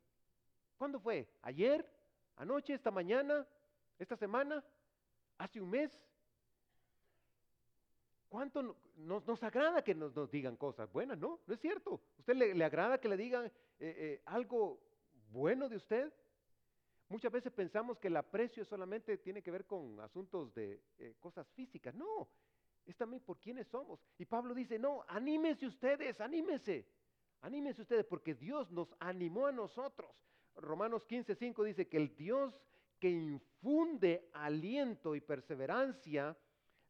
¿Cuándo 0.78 1.00
fue? 1.00 1.30
¿Ayer? 1.42 1.99
¿Anoche? 2.40 2.74
¿Esta 2.74 2.90
mañana? 2.90 3.46
¿Esta 4.00 4.16
semana? 4.16 4.64
¿Hace 5.38 5.60
un 5.60 5.70
mes? 5.70 6.02
¿Cuánto 8.30 8.78
nos, 8.96 9.44
agrada 9.44 9.84
que 9.84 9.94
nos, 9.94 10.32
digan 10.32 10.56
cosas 10.56 10.90
buenas? 10.90 11.18
No, 11.18 11.42
no 11.46 11.54
es 11.54 11.60
cierto. 11.60 12.00
¿Usted 12.18 12.36
le, 12.36 12.64
agrada 12.64 12.98
que 12.98 13.10
le 13.10 13.18
digan 13.18 13.46
eh, 13.46 13.52
eh, 13.80 14.22
algo 14.26 14.80
bueno 15.32 15.68
de 15.68 15.76
usted? 15.76 16.14
Muchas 17.10 17.30
veces 17.30 17.52
pensamos 17.52 18.00
que 18.00 18.08
el 18.08 18.16
aprecio 18.16 18.64
solamente 18.64 19.18
tiene 19.18 19.42
que 19.42 19.52
ver 19.52 19.66
con 19.66 20.00
asuntos 20.00 20.54
de 20.54 20.82
eh, 20.98 21.16
cosas 21.20 21.46
físicas. 21.50 21.94
No, 21.94 22.30
es 22.86 22.96
también 22.96 23.22
por 23.22 23.38
quiénes 23.40 23.68
somos. 23.68 24.00
Y 24.18 24.24
Pablo 24.24 24.54
dice, 24.54 24.80
no, 24.80 25.04
anímense 25.10 25.68
ustedes, 25.68 26.22
anímense. 26.22 26.88
Anímense 27.42 27.82
ustedes 27.82 28.06
porque 28.06 28.34
Dios 28.34 28.72
nos 28.72 28.96
animó 29.00 29.48
a 29.48 29.52
nosotros. 29.52 30.10
Romanos 30.62 31.06
15:5 31.08 31.64
dice 31.64 31.88
que 31.88 31.98
el 31.98 32.16
Dios 32.16 32.60
que 33.00 33.10
infunde 33.10 34.30
aliento 34.34 35.16
y 35.16 35.22
perseverancia 35.22 36.38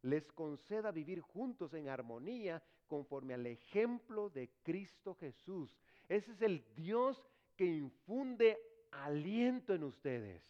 les 0.01 0.32
conceda 0.32 0.91
vivir 0.91 1.21
juntos 1.21 1.73
en 1.73 1.89
armonía 1.89 2.63
conforme 2.88 3.34
al 3.34 3.45
ejemplo 3.45 4.29
de 4.29 4.49
Cristo 4.63 5.15
Jesús. 5.15 5.77
Ese 6.08 6.32
es 6.32 6.41
el 6.41 6.65
Dios 6.75 7.23
que 7.55 7.65
infunde 7.65 8.58
aliento 8.91 9.73
en 9.73 9.84
ustedes. 9.84 10.43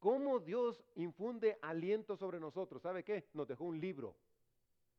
¿Cómo 0.00 0.40
Dios 0.40 0.84
infunde 0.96 1.58
aliento 1.62 2.16
sobre 2.16 2.40
nosotros? 2.40 2.82
¿Sabe 2.82 3.04
qué? 3.04 3.24
Nos 3.32 3.48
dejó 3.48 3.64
un 3.64 3.80
libro. 3.80 4.16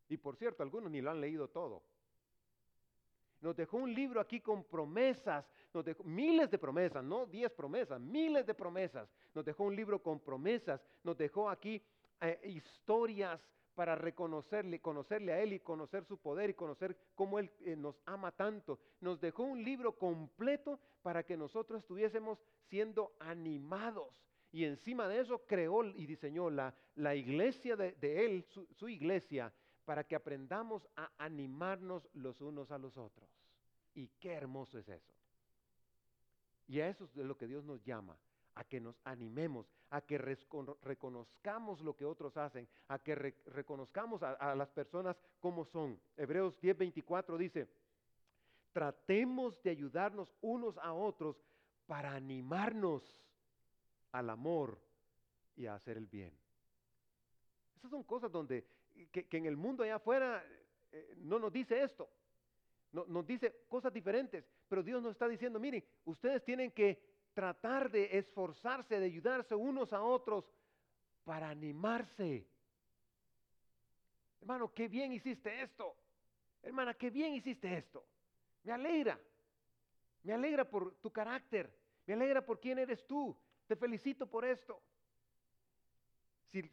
Y 0.08 0.18
por 0.18 0.36
cierto, 0.36 0.64
algunos 0.64 0.92
ni 0.92 1.02
lo 1.02 1.12
han 1.12 1.22
leído 1.22 1.50
todo. 1.50 1.84
Nos 3.46 3.56
dejó 3.56 3.78
un 3.78 3.94
libro 3.94 4.20
aquí 4.20 4.42
con 4.42 4.64
promesas, 4.64 5.48
nos 5.72 5.86
dejó 5.86 6.04
miles 6.04 6.50
de 6.50 6.58
promesas, 6.58 7.04
no 7.04 7.28
diez 7.28 7.52
promesas, 7.52 8.02
miles 8.02 8.44
de 8.44 8.56
promesas. 8.56 9.08
Nos 9.36 9.46
dejó 9.46 9.66
un 9.66 9.76
libro 9.76 10.02
con 10.02 10.20
promesas, 10.20 10.82
nos 11.04 11.16
dejó 11.16 11.48
aquí 11.48 11.80
eh, 12.22 12.40
historias 12.44 13.40
para 13.76 13.94
reconocerle, 13.94 14.80
conocerle 14.80 15.32
a 15.32 15.42
Él 15.42 15.54
y 15.54 15.60
conocer 15.60 16.06
su 16.06 16.18
poder 16.18 16.50
y 16.50 16.54
conocer 16.56 16.98
cómo 17.14 17.38
Él 17.38 17.52
eh, 17.64 17.76
nos 17.76 18.02
ama 18.08 18.32
tanto. 18.32 18.80
Nos 19.00 19.22
dejó 19.22 19.44
un 19.44 19.64
libro 19.64 19.92
completo 19.92 20.80
para 21.04 21.22
que 21.22 21.38
nosotros 21.38 21.82
estuviésemos 21.82 22.44
siendo 22.64 23.14
animados. 23.20 24.26
Y 24.52 24.66
encima 24.66 25.08
de 25.08 25.20
eso 25.20 25.46
creó 25.46 25.84
y 25.84 26.08
diseñó 26.08 26.50
la, 26.50 26.74
la 26.96 27.14
iglesia 27.14 27.76
de, 27.76 28.26
Él, 28.26 28.44
su, 28.46 28.66
su 28.74 28.90
iglesia, 28.90 29.54
para 29.86 30.04
que 30.04 30.16
aprendamos 30.16 30.88
a 30.96 31.12
animarnos 31.18 32.10
los 32.14 32.42
unos 32.42 32.72
a 32.72 32.78
los 32.78 32.98
otros. 32.98 33.30
Y 33.94 34.08
qué 34.20 34.34
hermoso 34.34 34.78
es 34.78 34.90
eso. 34.90 35.14
Y 36.68 36.80
a 36.82 36.90
eso 36.90 37.06
es 37.06 37.16
lo 37.16 37.38
que 37.38 37.48
Dios 37.48 37.64
nos 37.64 37.84
llama, 37.84 38.18
a 38.56 38.64
que 38.64 38.82
nos 38.82 39.00
animemos, 39.04 39.70
a 39.92 40.02
que 40.02 40.18
reconozcamos 40.18 41.82
lo 41.82 41.96
que 41.96 42.06
otros 42.06 42.36
hacen, 42.38 42.68
a 42.88 43.00
que 43.00 43.16
reconozcamos 43.16 44.24
a, 44.24 44.56
las 44.56 44.70
personas 44.72 45.16
como 45.40 45.64
son. 45.66 46.00
Hebreos 46.18 46.60
10:24 46.62 47.38
dice, 47.38 47.70
tratemos 48.74 49.62
de 49.62 49.70
ayudarnos 49.70 50.34
unos 50.42 50.78
a 50.80 50.94
otros 50.94 51.38
para 51.86 52.14
animarnos 52.14 53.24
al 54.12 54.30
amor 54.30 54.80
y 55.56 55.68
a 55.68 55.76
hacer 55.76 55.98
el 55.98 56.08
bien. 56.08 56.34
Esas 57.78 57.92
son 57.92 58.04
cosas 58.04 58.32
donde, 58.32 58.66
que, 59.12 59.28
en 59.38 59.46
el 59.46 59.58
mundo 59.58 59.84
allá 59.84 59.96
afuera 59.96 60.44
eh, 60.92 61.14
no 61.18 61.40
nos 61.40 61.52
dice 61.52 61.82
esto, 61.82 62.10
no, 62.92 63.06
nos 63.06 63.26
dice 63.26 63.64
cosas 63.68 63.92
diferentes, 63.92 64.46
pero 64.68 64.84
Dios 64.84 65.02
nos 65.02 65.12
está 65.12 65.28
diciendo, 65.28 65.60
miren, 65.60 65.84
ustedes 66.06 66.44
tienen 66.44 66.72
que 66.72 67.02
tratar 67.34 67.92
de 67.92 68.18
esforzarse, 68.18 69.00
de 69.00 69.06
ayudarse 69.06 69.54
unos 69.54 69.92
a 69.94 70.02
otros 70.02 70.46
para 71.26 71.50
animarse. 71.50 72.48
Hermano, 74.40 74.74
qué 74.74 74.88
bien 74.88 75.12
hiciste 75.12 75.62
esto. 75.62 75.96
Hermana, 76.64 76.94
qué 76.94 77.10
bien 77.10 77.34
hiciste 77.34 77.78
esto. 77.78 78.06
Me 78.64 78.72
alegra. 78.72 79.20
Me 80.24 80.34
alegra 80.34 80.70
por 80.70 80.96
tu 80.96 81.12
carácter. 81.12 81.72
Me 82.06 82.14
alegra 82.14 82.46
por 82.46 82.60
quién 82.60 82.80
eres 82.80 83.06
tú. 83.06 83.36
Te 83.68 83.76
felicito 83.76 84.28
por 84.28 84.46
esto. 84.46 84.82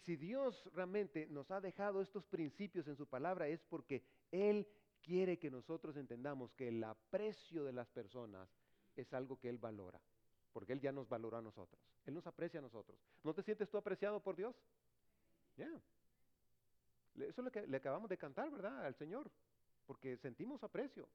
Si, 0.05 0.17
Dios 0.17 0.71
realmente 0.75 1.27
nos 1.27 1.51
ha 1.51 1.61
dejado 1.61 2.03
estos 2.03 2.25
principios 2.25 2.87
en 2.87 2.95
su 2.95 3.05
palabra 3.09 3.49
es 3.49 3.65
porque 3.65 4.05
Él 4.31 4.65
quiere 5.03 5.41
que 5.41 5.51
nosotros 5.51 5.97
entendamos 5.97 6.53
que 6.53 6.69
el 6.69 6.85
aprecio 6.85 7.65
de 7.65 7.73
las 7.73 7.89
personas 7.89 8.49
es 8.95 9.13
algo 9.13 9.41
que 9.41 9.49
Él 9.49 9.59
valora, 9.59 10.01
porque 10.53 10.73
Él 10.73 10.81
ya 10.81 10.93
nos 10.93 11.09
valora 11.09 11.39
a 11.39 11.43
nosotros, 11.43 11.83
Él 12.07 12.15
nos 12.15 12.25
aprecia 12.29 12.61
a 12.61 12.63
nosotros. 12.63 12.97
¿No 13.25 13.35
te 13.35 13.43
sientes 13.43 13.69
tú 13.69 13.77
apreciado 13.77 14.21
por 14.21 14.37
Dios? 14.37 14.55
Ya. 15.57 15.73
Eso 17.17 17.41
es 17.41 17.45
lo 17.45 17.51
que 17.51 17.67
le 17.67 17.77
acabamos 17.77 18.09
de 18.09 18.17
cantar, 18.17 18.53
¿verdad? 18.53 18.87
Al 18.87 18.95
Señor, 18.95 19.33
porque 19.85 20.17
sentimos 20.17 20.63
aprecio, 20.63 21.09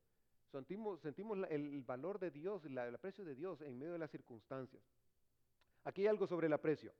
sentimos, 0.52 1.00
sentimos 1.00 1.38
el 1.50 1.84
valor 1.84 2.20
de 2.20 2.32
Dios, 2.32 2.66
el 2.66 2.78
aprecio 2.78 3.24
de 3.24 3.34
Dios 3.34 3.62
en 3.62 3.80
medio 3.80 3.94
de 3.94 4.00
las 4.00 4.12
circunstancias. 4.12 4.84
Aquí 5.86 6.02
hay 6.02 6.08
algo 6.08 6.28
sobre 6.28 6.48
el 6.48 6.54
aprecio. 6.54 6.92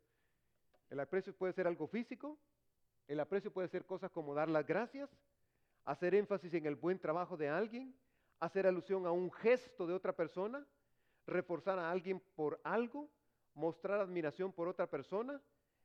El 0.90 1.00
aprecio 1.00 1.36
puede 1.36 1.54
ser 1.54 1.68
algo 1.68 1.88
físico, 1.88 2.38
el 3.08 3.20
aprecio 3.20 3.52
puede 3.52 3.68
ser 3.68 3.86
cosas 3.86 4.12
como 4.12 4.34
dar 4.34 4.50
las 4.50 4.66
gracias, 4.66 5.10
hacer 5.86 6.16
énfasis 6.16 6.54
en 6.54 6.66
el 6.66 6.76
buen 6.76 7.00
trabajo 7.00 7.38
de 7.38 7.50
alguien, 7.50 7.96
hacer 8.40 8.68
alusión 8.68 9.06
a 9.06 9.12
un 9.12 9.32
gesto 9.32 9.88
de 9.88 9.94
otra 9.94 10.14
persona, 10.14 10.66
reforzar 11.26 11.80
a 11.80 11.92
alguien 11.92 12.22
por 12.36 12.60
algo, 12.64 13.10
mostrar 13.54 14.00
admiración 14.00 14.52
por 14.52 14.68
otra 14.68 14.88
persona, 14.88 15.42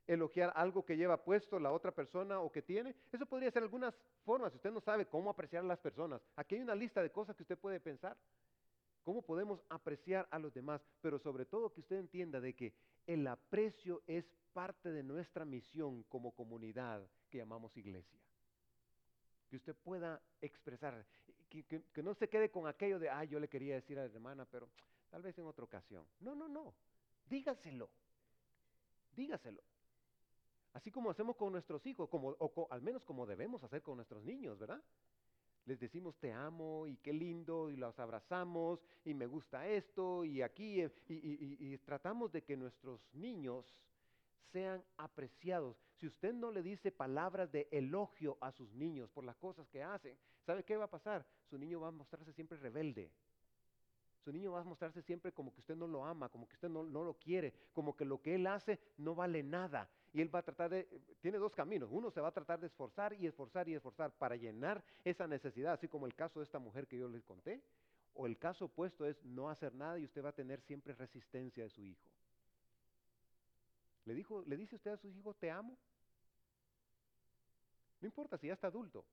elogiar 0.06 0.52
algo 0.56 0.84
que 0.84 0.96
lleva 0.96 1.22
puesto 1.22 1.58
la 1.58 1.72
otra 1.72 1.92
persona 1.92 2.40
o 2.40 2.50
que 2.50 2.62
tiene. 2.62 2.94
Eso 3.12 3.26
podría 3.26 3.50
ser 3.50 3.62
algunas 3.62 3.94
formas, 4.24 4.52
si 4.52 4.56
usted 4.56 4.72
no 4.72 4.80
sabe 4.80 5.06
cómo 5.06 5.30
apreciar 5.30 5.64
a 5.64 5.66
las 5.66 5.78
personas. 5.78 6.20
Aquí 6.36 6.56
hay 6.56 6.62
una 6.62 6.74
lista 6.74 7.02
de 7.02 7.10
cosas 7.10 7.36
que 7.36 7.42
usted 7.42 7.58
puede 7.58 7.80
pensar. 7.80 8.16
¿Cómo 9.02 9.22
podemos 9.22 9.64
apreciar 9.68 10.28
a 10.30 10.38
los 10.38 10.54
demás? 10.54 10.80
Pero 11.00 11.18
sobre 11.18 11.44
todo 11.44 11.72
que 11.72 11.80
usted 11.80 11.96
entienda 11.96 12.40
de 12.40 12.54
que 12.54 12.72
el 13.06 13.26
aprecio 13.26 14.02
es 14.06 14.24
parte 14.52 14.90
de 14.90 15.02
nuestra 15.02 15.44
misión 15.44 16.04
como 16.04 16.32
comunidad 16.32 17.06
que 17.30 17.38
llamamos 17.38 17.76
iglesia 17.76 18.22
que 19.52 19.56
usted 19.56 19.76
pueda 19.84 20.18
expresar, 20.40 21.04
que, 21.50 22.02
no 22.02 22.14
se 22.14 22.26
quede 22.30 22.50
con 22.50 22.66
aquello 22.66 22.98
de, 22.98 23.10
ah, 23.10 23.22
yo 23.24 23.38
le 23.38 23.50
quería 23.50 23.74
decir 23.74 23.98
a 23.98 24.06
la 24.06 24.10
hermana, 24.10 24.46
pero 24.46 24.66
tal 25.10 25.20
vez 25.20 25.36
en 25.36 25.44
otra 25.44 25.62
ocasión. 25.62 26.06
No, 26.20 26.34
no, 26.34 26.48
no, 26.48 26.72
dígaselo, 27.26 27.90
dígaselo. 29.14 29.62
Así 30.72 30.90
como 30.90 31.10
hacemos 31.10 31.36
con 31.36 31.52
nuestros 31.52 31.84
hijos, 31.84 32.08
como, 32.08 32.28
o 32.38 32.66
al 32.70 32.80
menos 32.80 33.04
como 33.04 33.26
debemos 33.26 33.62
hacer 33.62 33.82
con 33.82 33.96
nuestros 33.96 34.24
niños, 34.24 34.58
¿verdad? 34.58 34.82
Les 35.66 35.78
decimos 35.78 36.16
te 36.16 36.32
amo 36.32 36.86
y 36.86 36.96
qué 36.96 37.12
lindo 37.12 37.70
y 37.70 37.76
los 37.76 37.98
abrazamos 37.98 38.80
y 39.04 39.14
me 39.14 39.26
gusta 39.26 39.66
esto 39.68 40.24
y 40.24 40.42
aquí 40.42 40.82
y, 40.82 40.92
y 41.08 41.78
tratamos 41.78 42.32
de 42.32 42.42
que 42.42 42.56
nuestros 42.56 43.00
niños 43.14 43.74
sean 44.52 44.84
apreciados. 44.96 45.76
Si 45.98 46.06
usted 46.06 46.32
no 46.34 46.50
le 46.50 46.62
dice 46.62 46.90
palabras 46.90 47.50
de 47.50 47.68
elogio 47.70 48.36
a 48.40 48.52
sus 48.52 48.72
niños 48.74 49.10
por 49.10 49.24
las 49.24 49.36
cosas 49.36 49.68
que 49.68 49.82
hacen, 49.82 50.16
¿sabe 50.44 50.64
qué 50.64 50.76
va 50.76 50.84
a 50.84 50.90
pasar? 50.90 51.24
Su 51.48 51.58
niño 51.58 51.80
va 51.80 51.88
a 51.88 51.92
mostrarse 51.92 52.32
siempre 52.32 52.58
rebelde. 52.58 53.10
Su 54.24 54.32
niño 54.32 54.52
va 54.52 54.60
a 54.60 54.64
mostrarse 54.64 55.02
siempre 55.02 55.32
como 55.32 55.52
que 55.52 55.60
usted 55.60 55.74
no 55.74 55.86
lo 55.86 56.04
ama, 56.04 56.28
como 56.28 56.46
que 56.46 56.54
usted 56.54 56.68
no, 56.68 56.84
no, 56.84 57.02
lo 57.02 57.14
quiere, 57.14 57.52
como 57.72 57.96
que 57.96 58.04
lo 58.04 58.20
que 58.20 58.36
él 58.36 58.46
hace 58.46 58.78
no 58.98 59.14
vale 59.14 59.42
nada. 59.42 59.88
Y 60.14 60.20
él 60.20 60.34
va 60.34 60.40
a 60.40 60.42
tratar 60.42 60.70
de, 60.70 60.86
tiene 61.20 61.38
dos 61.38 61.54
caminos. 61.54 61.88
Uno 61.90 62.10
se 62.10 62.20
va 62.20 62.28
a 62.28 62.32
tratar 62.32 62.60
de 62.60 62.66
esforzar 62.66 63.14
y 63.14 63.26
esforzar 63.26 63.68
y 63.68 63.74
esforzar 63.74 64.10
para 64.12 64.36
llenar 64.36 64.82
esa 65.04 65.26
necesidad, 65.26 65.72
así 65.72 65.88
como 65.88 66.06
el 66.06 66.14
caso 66.14 66.40
de 66.40 66.44
esta 66.44 66.58
mujer 66.58 66.86
que 66.86 66.98
yo 66.98 67.08
les 67.08 67.24
conté. 67.24 67.62
O 68.14 68.26
el 68.26 68.36
caso 68.38 68.66
opuesto 68.66 69.06
es 69.06 69.24
no 69.24 69.48
hacer 69.48 69.74
nada 69.74 69.98
y 69.98 70.04
usted 70.04 70.22
va 70.22 70.28
a 70.28 70.34
tener 70.34 70.60
siempre 70.60 70.92
resistencia 70.94 71.64
de 71.64 71.70
su 71.70 71.82
hijo. 71.82 72.10
¿Le, 74.04 74.14
dijo, 74.14 74.42
¿Le 74.46 74.56
dice 74.56 74.76
usted 74.76 74.90
a 74.90 74.96
sus 74.98 75.16
hijos, 75.16 75.36
te 75.38 75.50
amo? 75.50 75.78
No 78.00 78.06
importa 78.06 78.36
si 78.36 78.48
ya 78.48 78.52
está 78.52 78.66
adulto. 78.66 79.04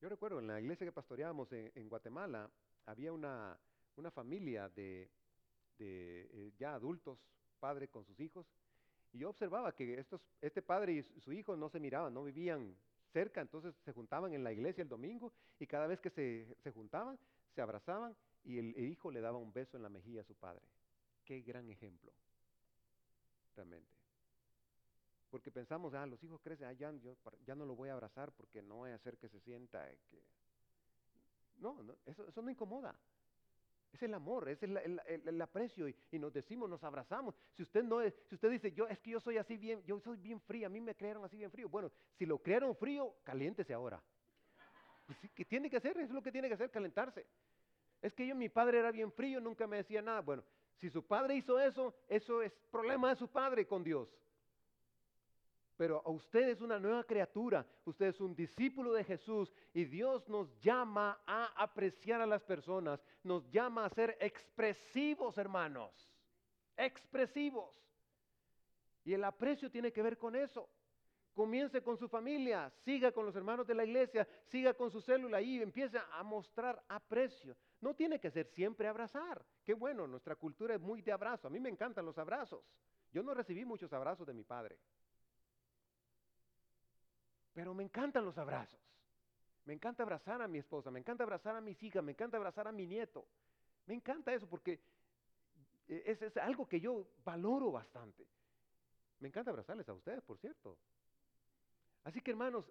Yo 0.00 0.08
recuerdo 0.08 0.38
en 0.38 0.46
la 0.46 0.60
iglesia 0.60 0.86
que 0.86 0.92
pastoreábamos 0.92 1.52
en, 1.52 1.88
Guatemala, 1.88 2.48
había 2.86 3.12
una, 3.12 3.58
una 3.96 4.10
familia 4.10 4.68
de, 4.68 5.10
de 5.78 6.28
eh, 6.32 6.52
ya 6.58 6.74
adultos, 6.74 7.18
padre 7.56 7.88
con 7.88 8.04
sus 8.04 8.18
hijos, 8.20 8.46
y 9.12 9.18
yo 9.18 9.30
observaba 9.30 9.72
que 9.72 9.98
estos, 9.98 10.20
este 10.40 10.62
padre 10.62 10.92
y 10.92 11.02
su 11.02 11.32
hijo 11.32 11.56
no 11.56 11.68
se 11.68 11.80
miraban, 11.80 12.12
no 12.12 12.24
vivían 12.24 12.76
cerca, 13.12 13.40
entonces 13.40 13.74
se 13.84 13.92
juntaban 13.92 14.32
en 14.34 14.44
la 14.44 14.52
iglesia 14.52 14.82
el 14.82 14.88
domingo 14.88 15.32
y 15.58 15.66
cada 15.66 15.86
vez 15.86 16.00
que 16.00 16.10
se, 16.10 16.54
se 16.62 16.70
juntaban, 16.70 17.18
se 17.54 17.62
abrazaban 17.62 18.14
y 18.44 18.58
el 18.58 18.78
hijo 18.78 19.10
le 19.10 19.20
daba 19.20 19.38
un 19.38 19.52
beso 19.52 19.76
en 19.76 19.82
la 19.82 19.88
mejilla 19.88 20.20
a 20.20 20.24
su 20.24 20.34
padre. 20.34 20.62
Qué 21.24 21.40
gran 21.40 21.68
ejemplo, 21.70 22.12
realmente. 23.56 23.90
Porque 25.30 25.50
pensamos, 25.50 25.92
ah, 25.94 26.06
los 26.06 26.22
hijos 26.22 26.40
crecen, 26.40 26.68
ah, 26.68 26.72
ya, 26.72 26.92
yo, 26.92 27.16
no 27.56 27.66
lo 27.66 27.74
voy 27.74 27.88
a 27.88 27.94
abrazar 27.94 28.32
porque 28.32 28.62
no 28.62 28.76
voy 28.76 28.90
a 28.90 28.94
hacer 28.94 29.18
que 29.18 29.28
se 29.28 29.40
sienta 29.40 29.86
que... 30.08 30.22
No, 31.58 31.76
eso, 32.04 32.26
eso 32.28 32.42
no 32.42 32.50
incomoda. 32.50 32.94
Es 33.96 34.02
el 34.02 34.12
amor, 34.12 34.46
es 34.50 34.62
el, 34.62 35.00
el, 35.06 35.40
aprecio 35.40 35.88
y, 35.88 35.96
y, 36.10 36.18
nos 36.18 36.30
decimos, 36.30 36.68
nos 36.68 36.84
abrazamos. 36.84 37.34
Si 37.54 37.62
usted 37.62 37.82
no 37.82 38.02
es, 38.02 38.14
si 38.28 38.34
usted 38.34 38.50
dice, 38.50 38.70
yo 38.72 38.86
es 38.86 38.98
que 38.98 39.08
yo 39.12 39.20
soy 39.20 39.38
así 39.38 39.56
bien, 39.56 39.82
yo 39.86 39.98
soy 40.00 40.18
bien 40.18 40.38
frío, 40.38 40.66
a 40.66 40.68
mí 40.68 40.82
me 40.82 40.94
crearon 40.94 41.24
así 41.24 41.38
bien 41.38 41.50
frío. 41.50 41.66
Bueno, 41.70 41.90
si 42.12 42.26
lo 42.26 42.36
crearon 42.36 42.76
frío, 42.76 43.14
caliéntese 43.24 43.72
ahora. 43.72 44.02
Pues 45.06 45.18
¿Qué 45.34 45.46
tiene 45.46 45.70
que 45.70 45.78
hacer? 45.78 45.96
Es 45.96 46.10
lo 46.10 46.22
que 46.22 46.30
tiene 46.30 46.46
que 46.46 46.54
hacer, 46.54 46.70
calentarse. 46.70 47.24
Es 48.02 48.12
que 48.12 48.26
yo, 48.26 48.34
mi 48.34 48.50
padre 48.50 48.80
era 48.80 48.90
bien 48.90 49.10
frío, 49.10 49.40
nunca 49.40 49.66
me 49.66 49.78
decía 49.78 50.02
nada. 50.02 50.20
Bueno, 50.20 50.44
si 50.74 50.90
su 50.90 51.02
padre 51.06 51.34
hizo 51.34 51.58
eso, 51.58 51.94
eso 52.06 52.42
es 52.42 52.52
problema 52.70 53.08
de 53.08 53.16
su 53.16 53.28
padre 53.28 53.66
con 53.66 53.82
Dios. 53.82 54.14
Pero 55.76 56.02
a 56.04 56.10
usted 56.10 56.48
es 56.48 56.60
una 56.62 56.78
nueva 56.78 57.04
criatura, 57.04 57.66
usted 57.84 58.06
es 58.06 58.20
un 58.20 58.34
discípulo 58.34 58.92
de 58.92 59.04
Jesús 59.04 59.52
y 59.74 59.84
Dios 59.84 60.26
nos 60.28 60.58
llama 60.60 61.20
a 61.26 61.52
apreciar 61.62 62.22
a 62.22 62.26
las 62.26 62.42
personas, 62.42 63.04
nos 63.22 63.48
llama 63.50 63.84
a 63.84 63.90
ser 63.90 64.16
expresivos, 64.20 65.36
hermanos, 65.36 66.10
expresivos. 66.76 67.82
Y 69.04 69.12
el 69.12 69.22
aprecio 69.22 69.70
tiene 69.70 69.92
que 69.92 70.02
ver 70.02 70.16
con 70.16 70.34
eso. 70.34 70.68
Comience 71.34 71.82
con 71.82 71.98
su 71.98 72.08
familia, 72.08 72.70
siga 72.82 73.12
con 73.12 73.26
los 73.26 73.36
hermanos 73.36 73.66
de 73.66 73.74
la 73.74 73.84
iglesia, 73.84 74.26
siga 74.46 74.72
con 74.72 74.90
su 74.90 75.02
célula 75.02 75.42
y 75.42 75.60
empiece 75.60 75.98
a 76.12 76.22
mostrar 76.22 76.82
aprecio. 76.88 77.54
No 77.82 77.94
tiene 77.94 78.18
que 78.18 78.30
ser 78.30 78.46
siempre 78.46 78.88
abrazar. 78.88 79.44
Qué 79.62 79.74
bueno, 79.74 80.06
nuestra 80.06 80.34
cultura 80.34 80.74
es 80.74 80.80
muy 80.80 81.02
de 81.02 81.12
abrazo. 81.12 81.46
A 81.46 81.50
mí 81.50 81.60
me 81.60 81.68
encantan 81.68 82.06
los 82.06 82.16
abrazos. 82.16 82.64
Yo 83.12 83.22
no 83.22 83.34
recibí 83.34 83.66
muchos 83.66 83.92
abrazos 83.92 84.26
de 84.26 84.32
mi 84.32 84.44
padre. 84.44 84.78
Pero 87.56 87.72
me 87.72 87.82
encantan 87.82 88.22
los 88.22 88.36
abrazos. 88.36 88.78
Me 89.64 89.72
encanta 89.72 90.02
abrazar 90.02 90.42
a 90.42 90.46
mi 90.46 90.58
esposa, 90.58 90.90
me 90.90 91.00
encanta 91.00 91.24
abrazar 91.24 91.56
a 91.56 91.60
mis 91.62 91.82
hijas, 91.82 92.04
me 92.04 92.12
encanta 92.12 92.36
abrazar 92.36 92.68
a 92.68 92.72
mi 92.72 92.86
nieto. 92.86 93.26
Me 93.86 93.94
encanta 93.94 94.34
eso 94.34 94.46
porque 94.46 94.78
es, 95.88 96.20
es 96.20 96.36
algo 96.36 96.68
que 96.68 96.78
yo 96.78 97.06
valoro 97.24 97.72
bastante. 97.72 98.26
Me 99.20 99.28
encanta 99.28 99.52
abrazarles 99.52 99.88
a 99.88 99.94
ustedes, 99.94 100.22
por 100.22 100.36
cierto. 100.36 100.76
Así 102.04 102.20
que 102.20 102.32
hermanos, 102.32 102.70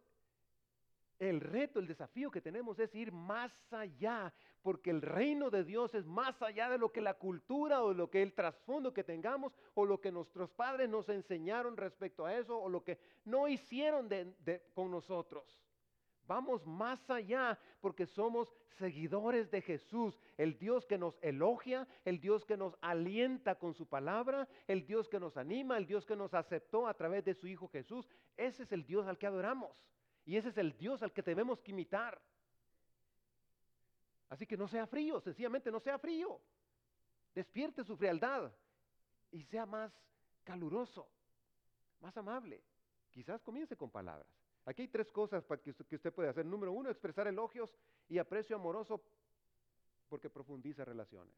el 1.19 1.39
reto, 1.39 1.80
el 1.80 1.88
desafío 1.88 2.30
que 2.30 2.41
tenemos 2.41 2.80
es 2.80 2.93
ir 2.93 3.12
más 3.12 3.51
allá, 3.71 4.34
porque 4.62 4.89
el 4.89 5.01
reino 5.01 5.49
de 5.49 5.63
Dios 5.63 5.93
es 5.95 6.06
más 6.06 6.41
allá 6.41 6.69
de 6.69 6.78
lo 6.78 6.91
que 6.91 7.01
la 7.01 7.13
cultura 7.13 7.84
o 7.84 7.93
lo 7.93 8.10
que 8.10 8.21
el 8.21 8.34
trasfondo 8.34 8.93
que 8.93 9.04
tengamos 9.04 9.54
o 9.75 9.86
lo 9.86 10.01
que 10.01 10.12
nuestros 10.12 10.51
padres 10.51 10.89
nos 10.89 11.08
enseñaron 11.10 11.78
respecto 11.78 12.25
a 12.25 12.36
eso 12.36 12.60
o 12.60 12.70
lo 12.70 12.84
que 12.84 12.99
no 13.24 13.47
hicieron 13.47 14.09
con 14.74 14.91
nosotros. 14.91 15.61
Vamos 16.28 16.66
más 16.66 17.07
allá 17.11 17.59
porque 17.80 18.07
somos 18.07 18.51
seguidores 18.70 19.51
de 19.51 19.61
Jesús, 19.61 20.20
el 20.38 20.57
Dios 20.57 20.86
que 20.88 20.97
nos 20.97 21.20
elogia, 21.22 21.88
el 22.03 22.20
Dios 22.20 22.43
que 22.45 22.57
nos 22.57 22.76
alienta 22.82 23.55
con 23.55 23.76
su 23.76 23.86
palabra, 23.86 24.47
el 24.68 24.88
Dios 24.88 25.07
que 25.07 25.20
nos 25.20 25.38
anima, 25.38 25.78
el 25.78 25.86
Dios 25.86 26.03
que 26.05 26.16
nos 26.16 26.34
aceptó 26.34 26.88
a 26.88 26.95
través 26.95 27.24
de 27.24 27.36
su 27.36 27.45
Hijo 27.45 27.68
Jesús. 27.68 28.09
Ese 28.36 28.63
es 28.63 28.72
el 28.72 28.86
Dios 28.86 29.05
al 29.05 29.20
que 29.20 29.28
adoramos 29.28 29.86
y 30.26 30.38
ese 30.38 30.49
es 30.49 30.57
el 30.57 30.76
Dios 30.78 31.03
al 31.03 31.13
que 31.13 31.21
debemos 31.21 31.59
que 31.61 31.71
imitar. 31.71 32.19
Así 34.30 34.47
que 34.47 34.57
no 34.57 34.67
sea 34.67 34.88
frío, 34.88 35.21
sencillamente 35.21 35.71
no 35.71 35.80
sea 35.80 35.99
frío. 35.99 36.41
Despierte 37.34 37.84
su 37.84 37.95
frialdad 37.95 38.51
y 39.32 39.43
sea 39.43 39.65
más 39.65 39.91
caluroso, 40.43 41.07
más 42.01 42.17
amable. 42.17 42.63
Quizás 43.11 43.41
comience 43.41 43.78
con 43.78 43.91
palabras. 43.91 44.28
Aquí 44.65 44.82
hay 44.82 44.88
tres 44.88 45.11
cosas 45.11 45.43
para 45.43 45.61
que 45.61 45.69
usted, 45.69 46.11
puede 46.11 46.30
hacer. 46.30 46.45
Número 46.45 46.71
uno, 46.71 46.89
expresar 46.89 47.28
elogios 47.28 47.69
y 48.09 48.17
aprecio 48.17 48.55
amoroso 48.55 49.03
porque 50.09 50.30
profundiza 50.30 50.84
relaciones. 50.84 51.36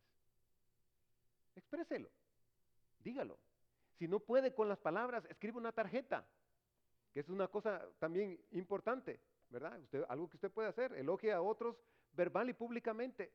Expréselo, 1.55 2.09
dígalo. 2.99 3.37
Si 3.97 4.07
no 4.07 4.19
puede 4.19 4.53
con 4.53 4.69
las 4.69 4.77
palabras, 4.77 5.25
escribe 5.25 5.57
una 5.57 5.71
tarjeta, 5.71 6.25
es 7.19 7.29
una 7.29 7.47
cosa 7.47 7.87
también 7.99 8.39
importante, 8.51 9.19
¿verdad? 9.49 9.79
Usted, 9.81 10.03
algo 10.09 10.29
que 10.29 10.37
usted 10.37 10.51
puede 10.51 10.69
hacer, 10.69 10.93
elogie 10.93 11.31
a 11.31 11.41
otros 11.41 11.81
verbal 12.13 12.49
y 12.49 12.53
públicamente. 12.53 13.31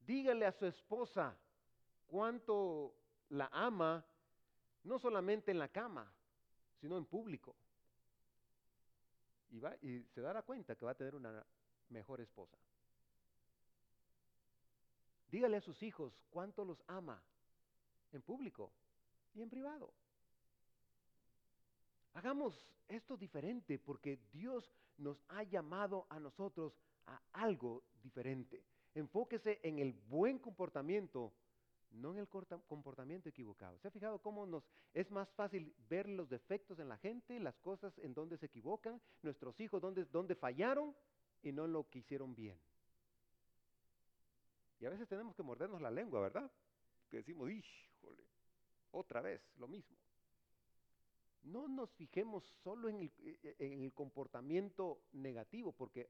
Dígale 0.00 0.46
a 0.46 0.52
su 0.52 0.66
esposa 0.66 1.36
cuánto 2.06 2.94
la 3.30 3.48
ama, 3.52 4.04
no 4.84 4.98
solamente 4.98 5.50
en 5.50 5.58
la 5.58 5.68
cama, 5.68 6.12
sino 6.80 6.96
en 6.96 7.04
público. 7.04 7.54
Y, 9.50 9.58
y 9.86 10.04
se 10.14 10.20
dará 10.20 10.42
cuenta 10.42 10.74
que 10.76 10.84
va 10.84 10.92
a 10.92 10.96
tener 10.96 11.14
una 11.14 11.44
mejor 11.88 12.20
esposa. 12.20 12.56
Dígale 15.30 15.58
a 15.58 15.60
sus 15.60 15.82
hijos 15.82 16.12
cuánto 16.30 16.64
los 16.64 16.82
ama 16.86 17.22
en 18.12 18.22
público 18.22 18.72
y 19.34 19.42
en 19.42 19.50
privado. 19.50 19.92
Hagamos 22.18 22.66
esto 22.88 23.16
diferente 23.16 23.78
porque 23.78 24.18
Dios 24.32 24.72
nos 24.96 25.22
ha 25.28 25.44
llamado 25.44 26.04
a 26.10 26.18
nosotros 26.18 26.76
a 27.06 27.22
algo 27.32 27.84
diferente. 28.02 28.60
Enfóquese 28.92 29.60
en 29.62 29.78
el 29.78 29.92
buen 29.92 30.40
comportamiento, 30.40 31.32
no 31.92 32.10
en 32.10 32.18
el 32.18 32.26
comportamiento 32.26 33.28
equivocado. 33.28 33.78
¿Se 33.78 33.86
ha 33.86 33.92
fijado 33.92 34.18
cómo 34.18 34.46
nos 34.46 34.68
es 34.94 35.08
más 35.12 35.32
fácil 35.34 35.72
ver 35.88 36.08
los 36.08 36.28
defectos 36.28 36.80
en 36.80 36.88
la 36.88 36.96
gente, 36.96 37.38
las 37.38 37.56
cosas 37.60 37.96
en 37.98 38.14
donde 38.14 38.36
se 38.36 38.46
equivocan, 38.46 39.00
nuestros 39.22 39.60
hijos 39.60 39.80
donde, 39.80 40.04
donde 40.06 40.34
fallaron 40.34 40.96
y 41.40 41.52
no 41.52 41.68
lo 41.68 41.88
que 41.88 42.00
hicieron 42.00 42.34
bien? 42.34 42.58
Y 44.80 44.86
a 44.86 44.90
veces 44.90 45.06
tenemos 45.06 45.36
que 45.36 45.44
mordernos 45.44 45.80
la 45.80 45.92
lengua, 45.92 46.20
¿verdad? 46.20 46.50
Que 47.08 47.18
decimos, 47.18 47.48
híjole, 47.48 48.24
otra 48.90 49.20
vez, 49.20 49.40
lo 49.56 49.68
mismo. 49.68 49.96
No 51.42 51.68
nos 51.68 51.90
fijemos 51.92 52.44
solo 52.62 52.88
en 52.88 53.00
el, 53.00 53.12
e, 53.18 53.56
e, 53.58 53.66
en 53.72 53.82
el 53.82 53.92
comportamiento 53.92 55.00
negativo, 55.12 55.72
porque 55.72 56.08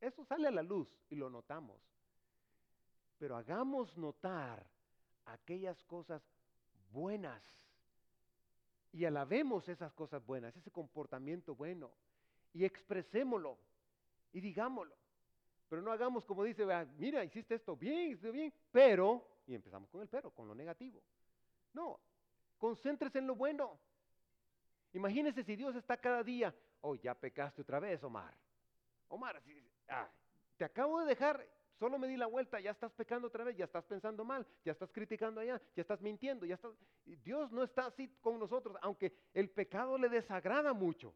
eso 0.00 0.24
sale 0.24 0.48
a 0.48 0.50
la 0.52 0.62
luz 0.62 0.88
y 1.10 1.16
lo 1.16 1.30
notamos. 1.30 1.80
Pero 3.18 3.36
hagamos 3.36 3.96
notar 3.96 4.66
aquellas 5.26 5.82
cosas 5.84 6.22
buenas 6.92 7.42
y 8.92 9.04
alabemos 9.04 9.68
esas 9.68 9.92
cosas 9.94 10.24
buenas, 10.24 10.56
ese 10.56 10.70
comportamiento 10.70 11.54
bueno 11.54 11.90
y 12.52 12.64
expresémoslo 12.64 13.58
y 14.32 14.40
digámoslo. 14.40 14.94
Pero 15.68 15.80
no 15.80 15.90
hagamos 15.90 16.24
como 16.26 16.44
dice, 16.44 16.66
mira, 16.98 17.24
hiciste 17.24 17.54
esto 17.54 17.76
bien, 17.76 18.10
hiciste 18.10 18.30
bien, 18.30 18.52
pero, 18.70 19.26
y 19.46 19.54
empezamos 19.54 19.88
con 19.88 20.02
el 20.02 20.08
pero, 20.08 20.30
con 20.30 20.46
lo 20.46 20.54
negativo. 20.54 21.02
No, 21.72 21.98
concéntrese 22.58 23.20
en 23.20 23.26
lo 23.26 23.34
bueno. 23.34 23.78
Imagínese 24.92 25.42
si 25.42 25.56
Dios 25.56 25.74
está 25.74 25.96
cada 25.96 26.22
día, 26.22 26.54
oh, 26.80 26.94
ya 26.96 27.14
pecaste 27.14 27.62
otra 27.62 27.80
vez, 27.80 28.02
Omar. 28.04 28.34
Omar, 29.08 29.42
te 30.56 30.64
acabo 30.64 31.00
de 31.00 31.06
dejar, 31.06 31.46
solo 31.78 31.98
me 31.98 32.06
di 32.06 32.16
la 32.16 32.26
vuelta, 32.26 32.60
ya 32.60 32.70
estás 32.70 32.92
pecando 32.92 33.28
otra 33.28 33.44
vez, 33.44 33.56
ya 33.56 33.64
estás 33.64 33.84
pensando 33.84 34.24
mal, 34.24 34.46
ya 34.64 34.72
estás 34.72 34.90
criticando 34.92 35.40
allá, 35.40 35.60
ya 35.74 35.80
estás 35.80 36.00
mintiendo, 36.00 36.46
ya 36.46 36.54
estás... 36.54 36.72
Dios 37.04 37.50
no 37.52 37.62
está 37.62 37.86
así 37.86 38.08
con 38.20 38.38
nosotros, 38.38 38.76
aunque 38.82 39.14
el 39.34 39.50
pecado 39.50 39.98
le 39.98 40.08
desagrada 40.08 40.72
mucho. 40.72 41.14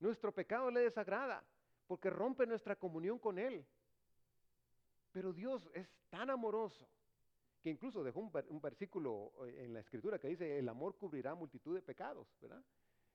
Nuestro 0.00 0.32
pecado 0.32 0.70
le 0.70 0.80
desagrada 0.80 1.44
porque 1.86 2.10
rompe 2.10 2.46
nuestra 2.46 2.74
comunión 2.74 3.18
con 3.18 3.38
Él. 3.38 3.64
Pero 5.12 5.32
Dios 5.32 5.70
es 5.74 5.88
tan 6.08 6.30
amoroso 6.30 6.88
que 7.62 7.70
incluso 7.70 8.02
dejó 8.02 8.20
un, 8.20 8.60
versículo 8.60 9.32
eh, 9.46 9.64
en 9.64 9.72
la 9.72 9.80
escritura 9.80 10.18
que 10.18 10.28
dice, 10.28 10.58
el 10.58 10.68
amor 10.68 10.96
cubrirá 10.96 11.34
multitud 11.34 11.74
de 11.74 11.82
pecados, 11.82 12.26
¿verdad? 12.40 12.62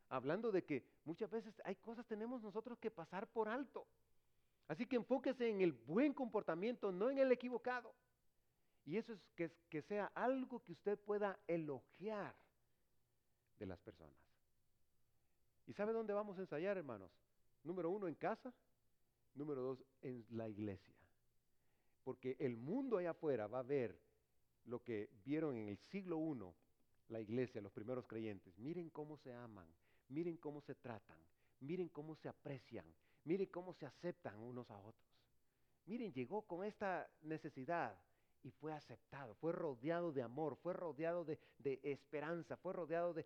Hablando 0.10 0.52
de 0.52 0.64
que 0.64 0.86
muchas 1.04 1.30
veces 1.30 1.54
hay 1.66 1.76
cosas 1.76 2.06
tenemos 2.08 2.42
nosotros 2.42 2.80
que 2.80 2.90
pasar 2.90 3.28
por 3.28 3.50
alto. 3.50 3.86
Así 4.70 4.86
que 4.86 4.96
enfóquese 4.96 5.50
en 5.50 5.62
el 5.62 5.74
buen 5.74 6.14
comportamiento, 6.14 6.92
no 6.92 7.10
en 7.10 7.18
el 7.18 7.32
equivocado. 7.32 7.94
Y 8.86 8.96
eso 8.96 9.14
es 9.14 9.20
que, 9.36 9.52
que 9.70 9.82
sea 9.82 10.12
algo 10.16 10.64
que 10.64 10.72
usted 10.72 10.98
pueda 10.98 11.38
elogiar 11.48 12.34
de 13.60 13.66
las 13.66 13.80
personas. 13.80 14.16
¿Y 15.66 15.74
sabe 15.74 15.92
dónde 15.92 16.14
vamos 16.14 16.38
a 16.38 16.42
ensayar, 16.42 16.78
hermanos? 16.78 17.12
Número 17.64 17.90
uno, 17.90 18.08
en 18.08 18.16
casa. 18.16 18.54
Número 19.36 19.62
dos, 19.62 19.84
en 20.02 20.26
la 20.30 20.48
iglesia. 20.48 20.96
Porque 22.06 22.38
el 22.40 22.56
mundo 22.56 22.98
allá 22.98 23.12
afuera 23.12 23.48
va 23.48 23.60
a 23.60 23.64
ver 23.64 24.07
lo 24.68 24.84
que 24.84 25.10
vieron 25.26 25.56
en 25.56 25.70
el 25.70 25.78
siglo 25.78 26.18
I 26.20 27.12
la 27.12 27.20
iglesia, 27.20 27.62
los 27.62 27.72
primeros 27.72 28.06
creyentes. 28.06 28.58
Miren 28.60 28.90
cómo 28.90 29.18
se 29.18 29.34
aman, 29.34 29.68
miren 30.10 30.38
cómo 30.38 30.62
se 30.62 30.76
tratan, 30.76 31.18
miren 31.62 31.90
cómo 31.90 32.16
se 32.16 32.28
aprecian, 32.28 32.86
miren 33.24 33.48
cómo 33.48 33.74
se 33.74 33.86
aceptan 33.86 34.38
unos 34.40 34.70
a 34.70 34.78
otros. 34.78 35.08
Miren, 35.86 36.12
llegó 36.12 36.42
con 36.42 36.66
esta 36.66 37.10
necesidad 37.22 37.98
y 38.44 38.52
fue 38.52 38.74
aceptado, 38.74 39.36
fue 39.36 39.54
rodeado 39.54 40.12
de 40.12 40.22
amor, 40.22 40.58
fue 40.58 40.74
rodeado 40.74 41.24
de, 41.24 41.40
esperanza, 41.84 42.58
fue 42.58 42.74
rodeado 42.74 43.14
de, 43.14 43.26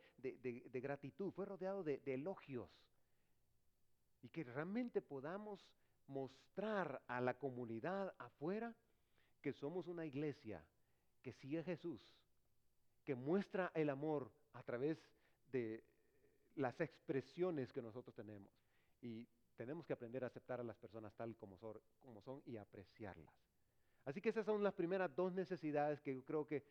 gratitud, 0.74 1.32
fue 1.32 1.46
rodeado 1.46 1.84
de 1.84 2.02
elogios 2.06 2.70
y 4.22 4.30
que 4.30 4.44
realmente 4.44 5.02
podamos 5.02 5.66
mostrar 6.08 7.02
a 7.08 7.22
la 7.22 7.34
comunidad 7.34 8.14
afuera 8.20 8.76
que 9.42 9.54
somos 9.54 9.88
una 9.88 10.06
iglesia 10.06 10.64
que 11.22 11.34
sigue 11.34 11.60
a 11.60 11.64
Jesús, 11.64 12.02
que 13.04 13.16
muestra 13.16 13.72
el 13.74 13.90
amor 13.90 14.30
a 14.54 14.64
través 14.64 14.98
de 15.52 15.84
las 16.56 16.80
expresiones 16.82 17.72
que 17.72 17.82
nosotros 17.82 18.16
tenemos. 18.16 18.52
Y 19.02 19.28
tenemos 19.56 19.86
que 19.86 19.94
aprender 19.94 20.24
a 20.24 20.28
aceptar 20.28 20.60
a 20.60 20.64
las 20.64 20.78
personas 20.78 21.14
tal 21.16 21.36
como 21.36 21.58
son, 21.58 22.42
y 22.46 22.58
apreciarlas. 22.58 23.34
Así 24.06 24.22
que 24.22 24.30
esas 24.30 24.46
son 24.46 24.64
las 24.64 24.74
primeras 24.74 25.16
dos 25.16 25.32
necesidades 25.34 26.02
que 26.02 26.16
yo 26.16 26.24
creo 26.24 26.48
que 26.48 26.64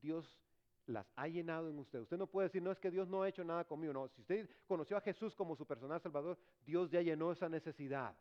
Dios 0.00 0.40
las 0.86 1.06
ha 1.16 1.28
llenado 1.28 1.68
en 1.68 1.78
usted. 1.78 2.00
Usted 2.00 2.16
no 2.16 2.26
puede 2.26 2.48
decir, 2.48 2.62
no 2.62 2.72
es 2.72 2.78
que 2.78 2.90
Dios 2.90 3.06
no 3.08 3.22
ha 3.22 3.28
hecho 3.28 3.44
nada 3.44 3.64
conmigo. 3.64 3.92
No, 3.92 4.08
si 4.08 4.22
usted 4.22 4.48
conoció 4.66 4.96
a 4.96 5.02
Jesús 5.02 5.34
como 5.34 5.54
su 5.54 5.66
personal 5.66 6.00
salvador, 6.00 6.38
Dios 6.64 6.90
ya 6.90 7.02
llenó 7.02 7.32
esa 7.32 7.48
necesidad. 7.48 8.14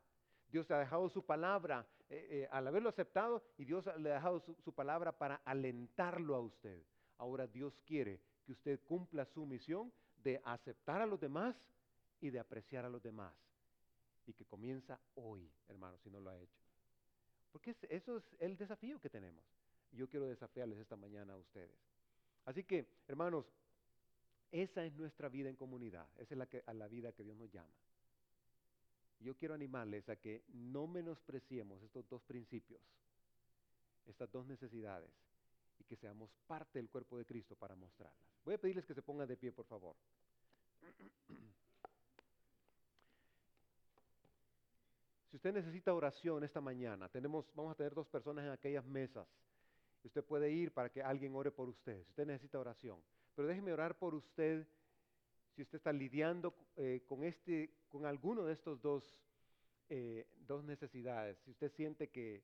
Dios 0.51 0.69
ha 0.71 0.79
dejado 0.79 1.07
su 1.09 1.25
palabra 1.25 1.85
eh, 2.09 2.27
eh, 2.29 2.47
al 2.51 2.65
haberlo 2.67 2.89
aceptado 2.89 3.43
y 3.57 3.65
Dios 3.65 3.85
le 3.99 4.11
ha 4.11 4.15
dejado 4.15 4.39
su, 4.39 4.73
palabra 4.73 5.11
para 5.11 5.35
alentarlo 5.43 6.35
a 6.35 6.39
usted. 6.39 6.81
Ahora 7.17 7.47
Dios 7.47 7.81
quiere 7.85 8.21
que 8.45 8.53
usted 8.53 8.79
cumpla 8.85 9.25
su 9.25 9.45
misión 9.45 9.91
de 10.23 10.41
aceptar 10.45 11.01
a 11.01 11.05
los 11.05 11.19
demás 11.19 11.55
y 12.21 12.29
de 12.29 12.39
apreciar 12.39 12.85
a 12.85 12.89
los 12.89 13.03
demás. 13.03 13.33
Y 14.25 14.33
que 14.33 14.45
comienza 14.45 14.99
hoy, 15.15 15.49
hermano, 15.67 15.97
si 15.97 16.09
no 16.09 16.19
lo 16.19 16.29
ha 16.29 16.39
hecho. 16.39 16.59
Porque 17.51 17.75
eso 17.89 18.17
es 18.17 18.23
el 18.39 18.57
desafío 18.57 18.99
que 18.99 19.09
tenemos. 19.09 19.43
Yo 19.91 20.07
quiero 20.07 20.27
desafiarles 20.27 20.79
esta 20.79 20.95
mañana 20.95 21.33
a 21.33 21.37
ustedes. 21.37 21.75
Así 22.45 22.63
que, 22.63 22.87
hermanos, 23.07 23.45
esa 24.51 24.85
es 24.85 24.93
nuestra 24.95 25.27
vida 25.27 25.49
en 25.49 25.55
comunidad, 25.55 26.07
esa 26.17 26.33
es 26.33 26.37
la, 26.37 26.45
que, 26.45 26.63
a 26.65 26.73
la 26.73 26.87
vida 26.87 27.11
que 27.11 27.23
Dios 27.23 27.35
nos 27.35 27.51
llama. 27.51 27.73
Yo 29.19 29.35
quiero 29.35 29.53
animarles 29.53 30.07
a 30.09 30.15
que 30.15 30.43
no 30.53 30.87
menospreciemos 30.87 31.81
estos 31.81 32.07
dos 32.07 32.21
principios, 32.23 32.81
estas 34.05 34.31
dos 34.31 34.45
necesidades, 34.45 35.09
y 35.79 35.83
que 35.83 35.95
seamos 35.95 36.29
parte 36.47 36.79
del 36.79 36.89
cuerpo 36.89 37.17
de 37.17 37.25
Cristo 37.25 37.55
para 37.55 37.75
mostrarlas. 37.75 38.19
Voy 38.45 38.53
a 38.53 38.57
pedirles 38.57 38.85
que 38.85 38.93
se 38.93 39.01
pongan 39.01 39.27
de 39.27 39.35
pie, 39.37 39.51
por 39.51 39.65
favor. 39.65 39.95
Si 45.29 45.35
usted 45.35 45.53
necesita 45.53 45.93
oración 45.93 46.43
esta 46.43 46.61
mañana, 46.61 47.09
tenemos, 47.09 47.45
vamos 47.53 47.73
a 47.73 47.75
tener 47.75 47.93
dos 47.93 48.07
personas 48.07 48.45
en 48.45 48.51
aquellas 48.51 48.85
mesas. 48.85 49.27
Usted 50.03 50.23
puede 50.23 50.49
ir 50.49 50.71
para 50.71 50.89
que 50.89 51.03
alguien 51.03 51.35
ore 51.35 51.51
por 51.51 51.67
usted, 51.67 52.01
si 52.03 52.09
usted 52.11 52.25
necesita 52.25 52.59
oración. 52.59 53.01
Pero 53.35 53.47
déjeme 53.47 53.73
orar 53.73 53.97
por 53.97 54.15
usted 54.15 54.65
si 55.57 55.63
usted 55.63 55.77
está 55.77 55.91
lidiando 55.91 56.53
eh, 56.75 57.01
con, 57.07 57.23
este, 57.23 57.71
con 57.89 58.05
alguno 58.05 58.45
de 58.45 58.53
estos 58.53 58.79
dos, 58.79 59.03
eh, 59.89 60.27
dos 60.45 60.63
necesidades. 60.63 61.35
Si 61.39 61.49
usted 61.49 61.71
siente 61.71 62.09
que 62.09 62.43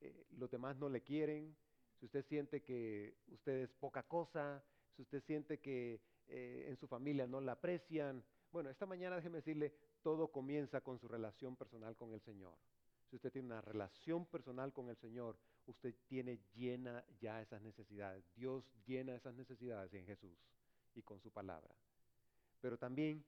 eh, 0.00 0.26
los 0.36 0.50
demás 0.50 0.76
no 0.76 0.88
le 0.88 1.00
quieren, 1.00 1.56
si 2.00 2.06
usted 2.06 2.24
siente 2.24 2.60
que 2.60 3.14
usted 3.28 3.62
es 3.62 3.72
poca 3.74 4.02
cosa, 4.02 4.64
si 4.96 5.02
usted 5.02 5.22
siente 5.22 5.60
que 5.60 6.00
en 6.26 6.76
su 6.78 6.88
familia 6.88 7.26
no 7.26 7.40
la 7.40 7.52
aprecian. 7.52 8.24
Bueno, 8.50 8.70
esta 8.70 8.86
mañana 8.86 9.16
déjeme 9.16 9.36
decirle, 9.36 9.74
todo 10.02 10.28
comienza 10.28 10.80
con 10.80 10.98
su 10.98 11.06
relación 11.06 11.54
personal 11.54 11.94
con 11.96 12.14
el 12.14 12.20
Señor. 12.22 12.56
Si 13.10 13.16
usted 13.16 13.30
tiene 13.30 13.46
una 13.46 13.60
relación 13.60 14.24
personal 14.24 14.72
con 14.72 14.88
el 14.88 14.96
Señor, 14.96 15.36
usted 15.66 15.94
tiene 16.08 16.40
llena 16.54 17.04
ya 17.20 17.42
esas 17.42 17.60
necesidades. 17.62 18.24
Dios 18.34 18.64
llena 18.86 19.14
esas 19.14 19.34
necesidades 19.34 19.92
en 19.92 20.06
Jesús 20.06 20.36
y 20.94 21.02
con 21.02 21.20
su 21.20 21.30
palabra. 21.30 21.74
Pero 22.64 22.78
también, 22.78 23.22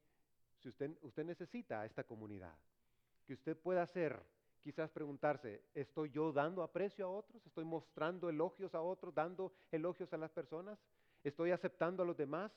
si 0.61 0.71
usted, 0.71 1.25
necesita 1.27 1.83
a 1.83 1.85
esta 1.85 2.05
comunidad, 2.05 2.55
que 3.27 3.35
usted 3.35 3.55
pueda 3.55 3.87
ser 3.87 4.19
quizás 4.63 4.91
preguntarse, 4.91 5.63
¿estoy 5.75 6.09
yo 6.09 6.33
dando 6.33 6.63
aprecio 6.63 7.05
a 7.05 7.11
otros? 7.11 7.45
¿Estoy 7.45 7.67
mostrando 7.67 8.31
elogios 8.31 8.75
a 8.75 8.81
otros, 8.81 9.15
dando 9.15 9.53
elogios 9.71 10.11
a 10.15 10.17
las 10.17 10.31
personas? 10.31 10.79
¿Estoy 11.23 11.51
aceptando 11.51 12.03
a 12.03 12.07
los 12.07 12.17
demás? 12.17 12.51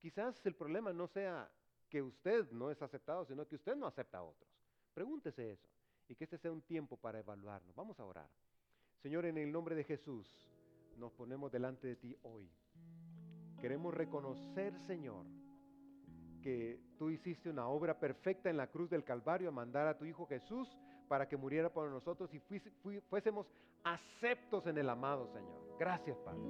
Quizás 0.00 0.44
el 0.44 0.54
problema 0.54 0.92
no 0.92 1.06
sea 1.06 1.50
que 1.88 2.02
usted 2.02 2.50
no 2.50 2.70
es 2.70 2.82
aceptado, 2.82 3.24
sino 3.24 3.48
que 3.48 3.54
usted 3.54 3.74
no 3.74 3.86
acepta 3.86 4.18
a 4.18 4.22
otros. 4.22 4.50
Pregúntese 4.92 5.52
eso 5.52 5.66
y 6.08 6.14
que 6.14 6.24
este 6.24 6.36
sea 6.36 6.52
un 6.52 6.60
tiempo 6.60 6.98
para 6.98 7.20
evaluarnos. 7.20 7.74
Vamos 7.74 7.98
a 8.00 8.04
orar. 8.04 8.28
Señor, 8.98 9.24
en 9.24 9.38
el 9.38 9.50
nombre 9.50 9.74
de 9.74 9.84
Jesús, 9.84 10.28
nos 10.98 11.10
ponemos 11.10 11.50
delante 11.50 11.86
de 11.86 11.96
ti 11.96 12.14
hoy. 12.20 12.52
Queremos 13.62 13.94
reconocer, 13.94 14.78
Señor, 14.80 15.37
que 16.42 16.80
tú 16.98 17.10
hiciste 17.10 17.50
una 17.50 17.68
obra 17.68 17.98
perfecta 17.98 18.50
en 18.50 18.56
la 18.56 18.68
cruz 18.68 18.90
del 18.90 19.04
Calvario 19.04 19.48
a 19.48 19.52
mandar 19.52 19.86
a 19.86 19.96
tu 19.96 20.04
Hijo 20.04 20.26
Jesús 20.26 20.76
para 21.08 21.28
que 21.28 21.36
muriera 21.36 21.72
por 21.72 21.90
nosotros 21.90 22.30
y 22.34 22.40
fuésemos 23.08 23.50
aceptos 23.84 24.66
en 24.66 24.78
el 24.78 24.88
amado 24.88 25.26
Señor. 25.28 25.76
Gracias, 25.78 26.18
Padre. 26.18 26.42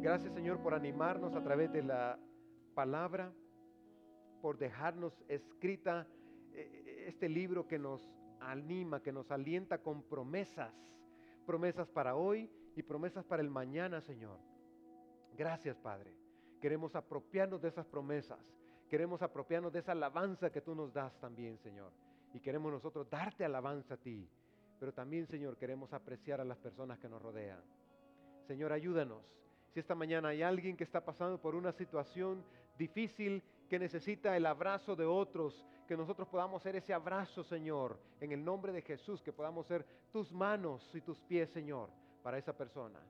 Gracias, 0.00 0.32
Señor, 0.34 0.60
por 0.62 0.74
animarnos 0.74 1.34
a 1.34 1.42
través 1.42 1.72
de 1.72 1.82
la 1.82 2.18
palabra, 2.74 3.32
por 4.40 4.58
dejarnos 4.58 5.12
escrita 5.28 6.06
eh, 6.52 7.04
este 7.06 7.28
libro 7.28 7.66
que 7.66 7.78
nos 7.78 8.02
anima, 8.40 9.02
que 9.02 9.12
nos 9.12 9.30
alienta 9.30 9.78
con 9.78 10.02
promesas, 10.02 10.74
promesas 11.46 11.88
para 11.88 12.16
hoy 12.16 12.50
y 12.74 12.82
promesas 12.82 13.24
para 13.24 13.42
el 13.42 13.50
mañana, 13.50 14.00
Señor. 14.00 14.38
Gracias, 15.36 15.78
Padre. 15.78 16.12
Queremos 16.60 16.94
apropiarnos 16.94 17.62
de 17.62 17.68
esas 17.68 17.86
promesas. 17.86 18.38
Queremos 18.92 19.22
apropiarnos 19.22 19.72
de 19.72 19.78
esa 19.78 19.92
alabanza 19.92 20.50
que 20.50 20.60
tú 20.60 20.74
nos 20.74 20.92
das 20.92 21.18
también, 21.18 21.56
Señor. 21.60 21.90
Y 22.34 22.40
queremos 22.40 22.70
nosotros 22.70 23.08
darte 23.08 23.42
alabanza 23.42 23.94
a 23.94 23.96
ti. 23.96 24.28
Pero 24.78 24.92
también, 24.92 25.26
Señor, 25.26 25.56
queremos 25.56 25.94
apreciar 25.94 26.42
a 26.42 26.44
las 26.44 26.58
personas 26.58 26.98
que 26.98 27.08
nos 27.08 27.22
rodean. 27.22 27.62
Señor, 28.46 28.70
ayúdanos. 28.70 29.22
Si 29.72 29.80
esta 29.80 29.94
mañana 29.94 30.28
hay 30.28 30.42
alguien 30.42 30.76
que 30.76 30.84
está 30.84 31.02
pasando 31.02 31.40
por 31.40 31.54
una 31.54 31.72
situación 31.72 32.44
difícil, 32.76 33.42
que 33.70 33.78
necesita 33.78 34.36
el 34.36 34.44
abrazo 34.44 34.94
de 34.94 35.06
otros, 35.06 35.64
que 35.88 35.96
nosotros 35.96 36.28
podamos 36.28 36.62
ser 36.62 36.76
ese 36.76 36.92
abrazo, 36.92 37.42
Señor, 37.44 37.98
en 38.20 38.32
el 38.32 38.44
nombre 38.44 38.72
de 38.72 38.82
Jesús, 38.82 39.22
que 39.22 39.32
podamos 39.32 39.66
ser 39.66 39.86
tus 40.12 40.30
manos 40.30 40.90
y 40.92 41.00
tus 41.00 41.18
pies, 41.22 41.48
Señor, 41.48 41.88
para 42.22 42.36
esa 42.36 42.54
persona. 42.54 43.00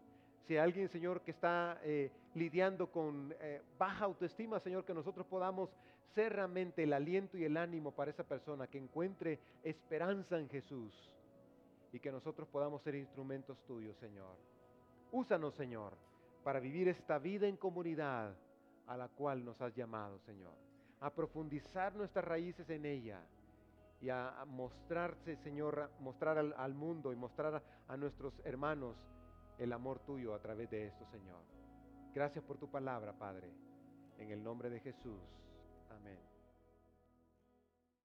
Si 0.47 0.55
hay 0.55 0.61
alguien, 0.61 0.89
Señor, 0.89 1.21
que 1.23 1.31
está 1.31 1.81
eh, 1.83 2.11
lidiando 2.35 2.91
con 2.91 3.35
eh, 3.41 3.63
baja 3.79 4.05
autoestima, 4.05 4.59
Señor, 4.61 4.85
que 4.85 4.95
nosotros 4.95 5.27
podamos 5.27 5.71
ser 6.15 6.35
realmente 6.35 6.83
el 6.83 6.93
aliento 6.93 7.39
y 7.39 7.45
el 7.45 7.57
ánimo 7.57 7.93
para 7.93 8.11
esa 8.11 8.25
persona, 8.25 8.67
que 8.67 8.79
encuentre 8.79 9.39
esperanza 9.63 10.39
en 10.39 10.49
Jesús 10.49 11.11
y 11.93 12.01
que 12.01 12.11
nosotros 12.11 12.49
podamos 12.49 12.83
ser 12.83 12.95
instrumentos 12.95 13.59
tuyos, 13.67 13.97
Señor. 13.99 14.37
Úsanos, 15.11 15.55
Señor, 15.55 15.95
para 16.43 16.61
vivir 16.61 16.89
esta 16.89 17.19
vida 17.19 17.47
en 17.47 17.57
comunidad 17.57 18.35
a 18.87 18.97
la 18.97 19.09
cual 19.09 19.45
nos 19.45 19.61
has 19.61 19.75
llamado, 19.75 20.19
Señor. 20.21 20.55
A 21.01 21.11
profundizar 21.11 21.95
nuestras 21.95 22.25
raíces 22.25 22.69
en 22.71 22.87
ella 22.87 23.21
y 24.01 24.09
a 24.09 24.45
mostrarse, 24.47 25.37
Señor, 25.37 25.91
mostrar 26.01 26.39
al, 26.39 26.75
mundo 26.75 27.13
y 27.13 27.17
mostrar 27.17 27.63
a, 27.89 27.97
nuestros 27.97 28.35
hermanos 28.45 28.97
el 29.63 29.73
amor 29.73 30.01
tuyo 30.01 30.35
a 30.35 30.41
través 30.41 30.69
de 30.71 30.87
esto, 30.87 31.07
Señor. 31.07 31.41
Gracias 32.13 32.45
por 32.45 32.59
tu 32.59 32.69
palabra, 32.69 33.13
Padre. 33.13 33.49
En 34.19 34.31
el 34.31 34.43
nombre 34.43 34.71
de 34.71 34.81
Jesús. 34.81 35.21
Amén. 35.91 36.32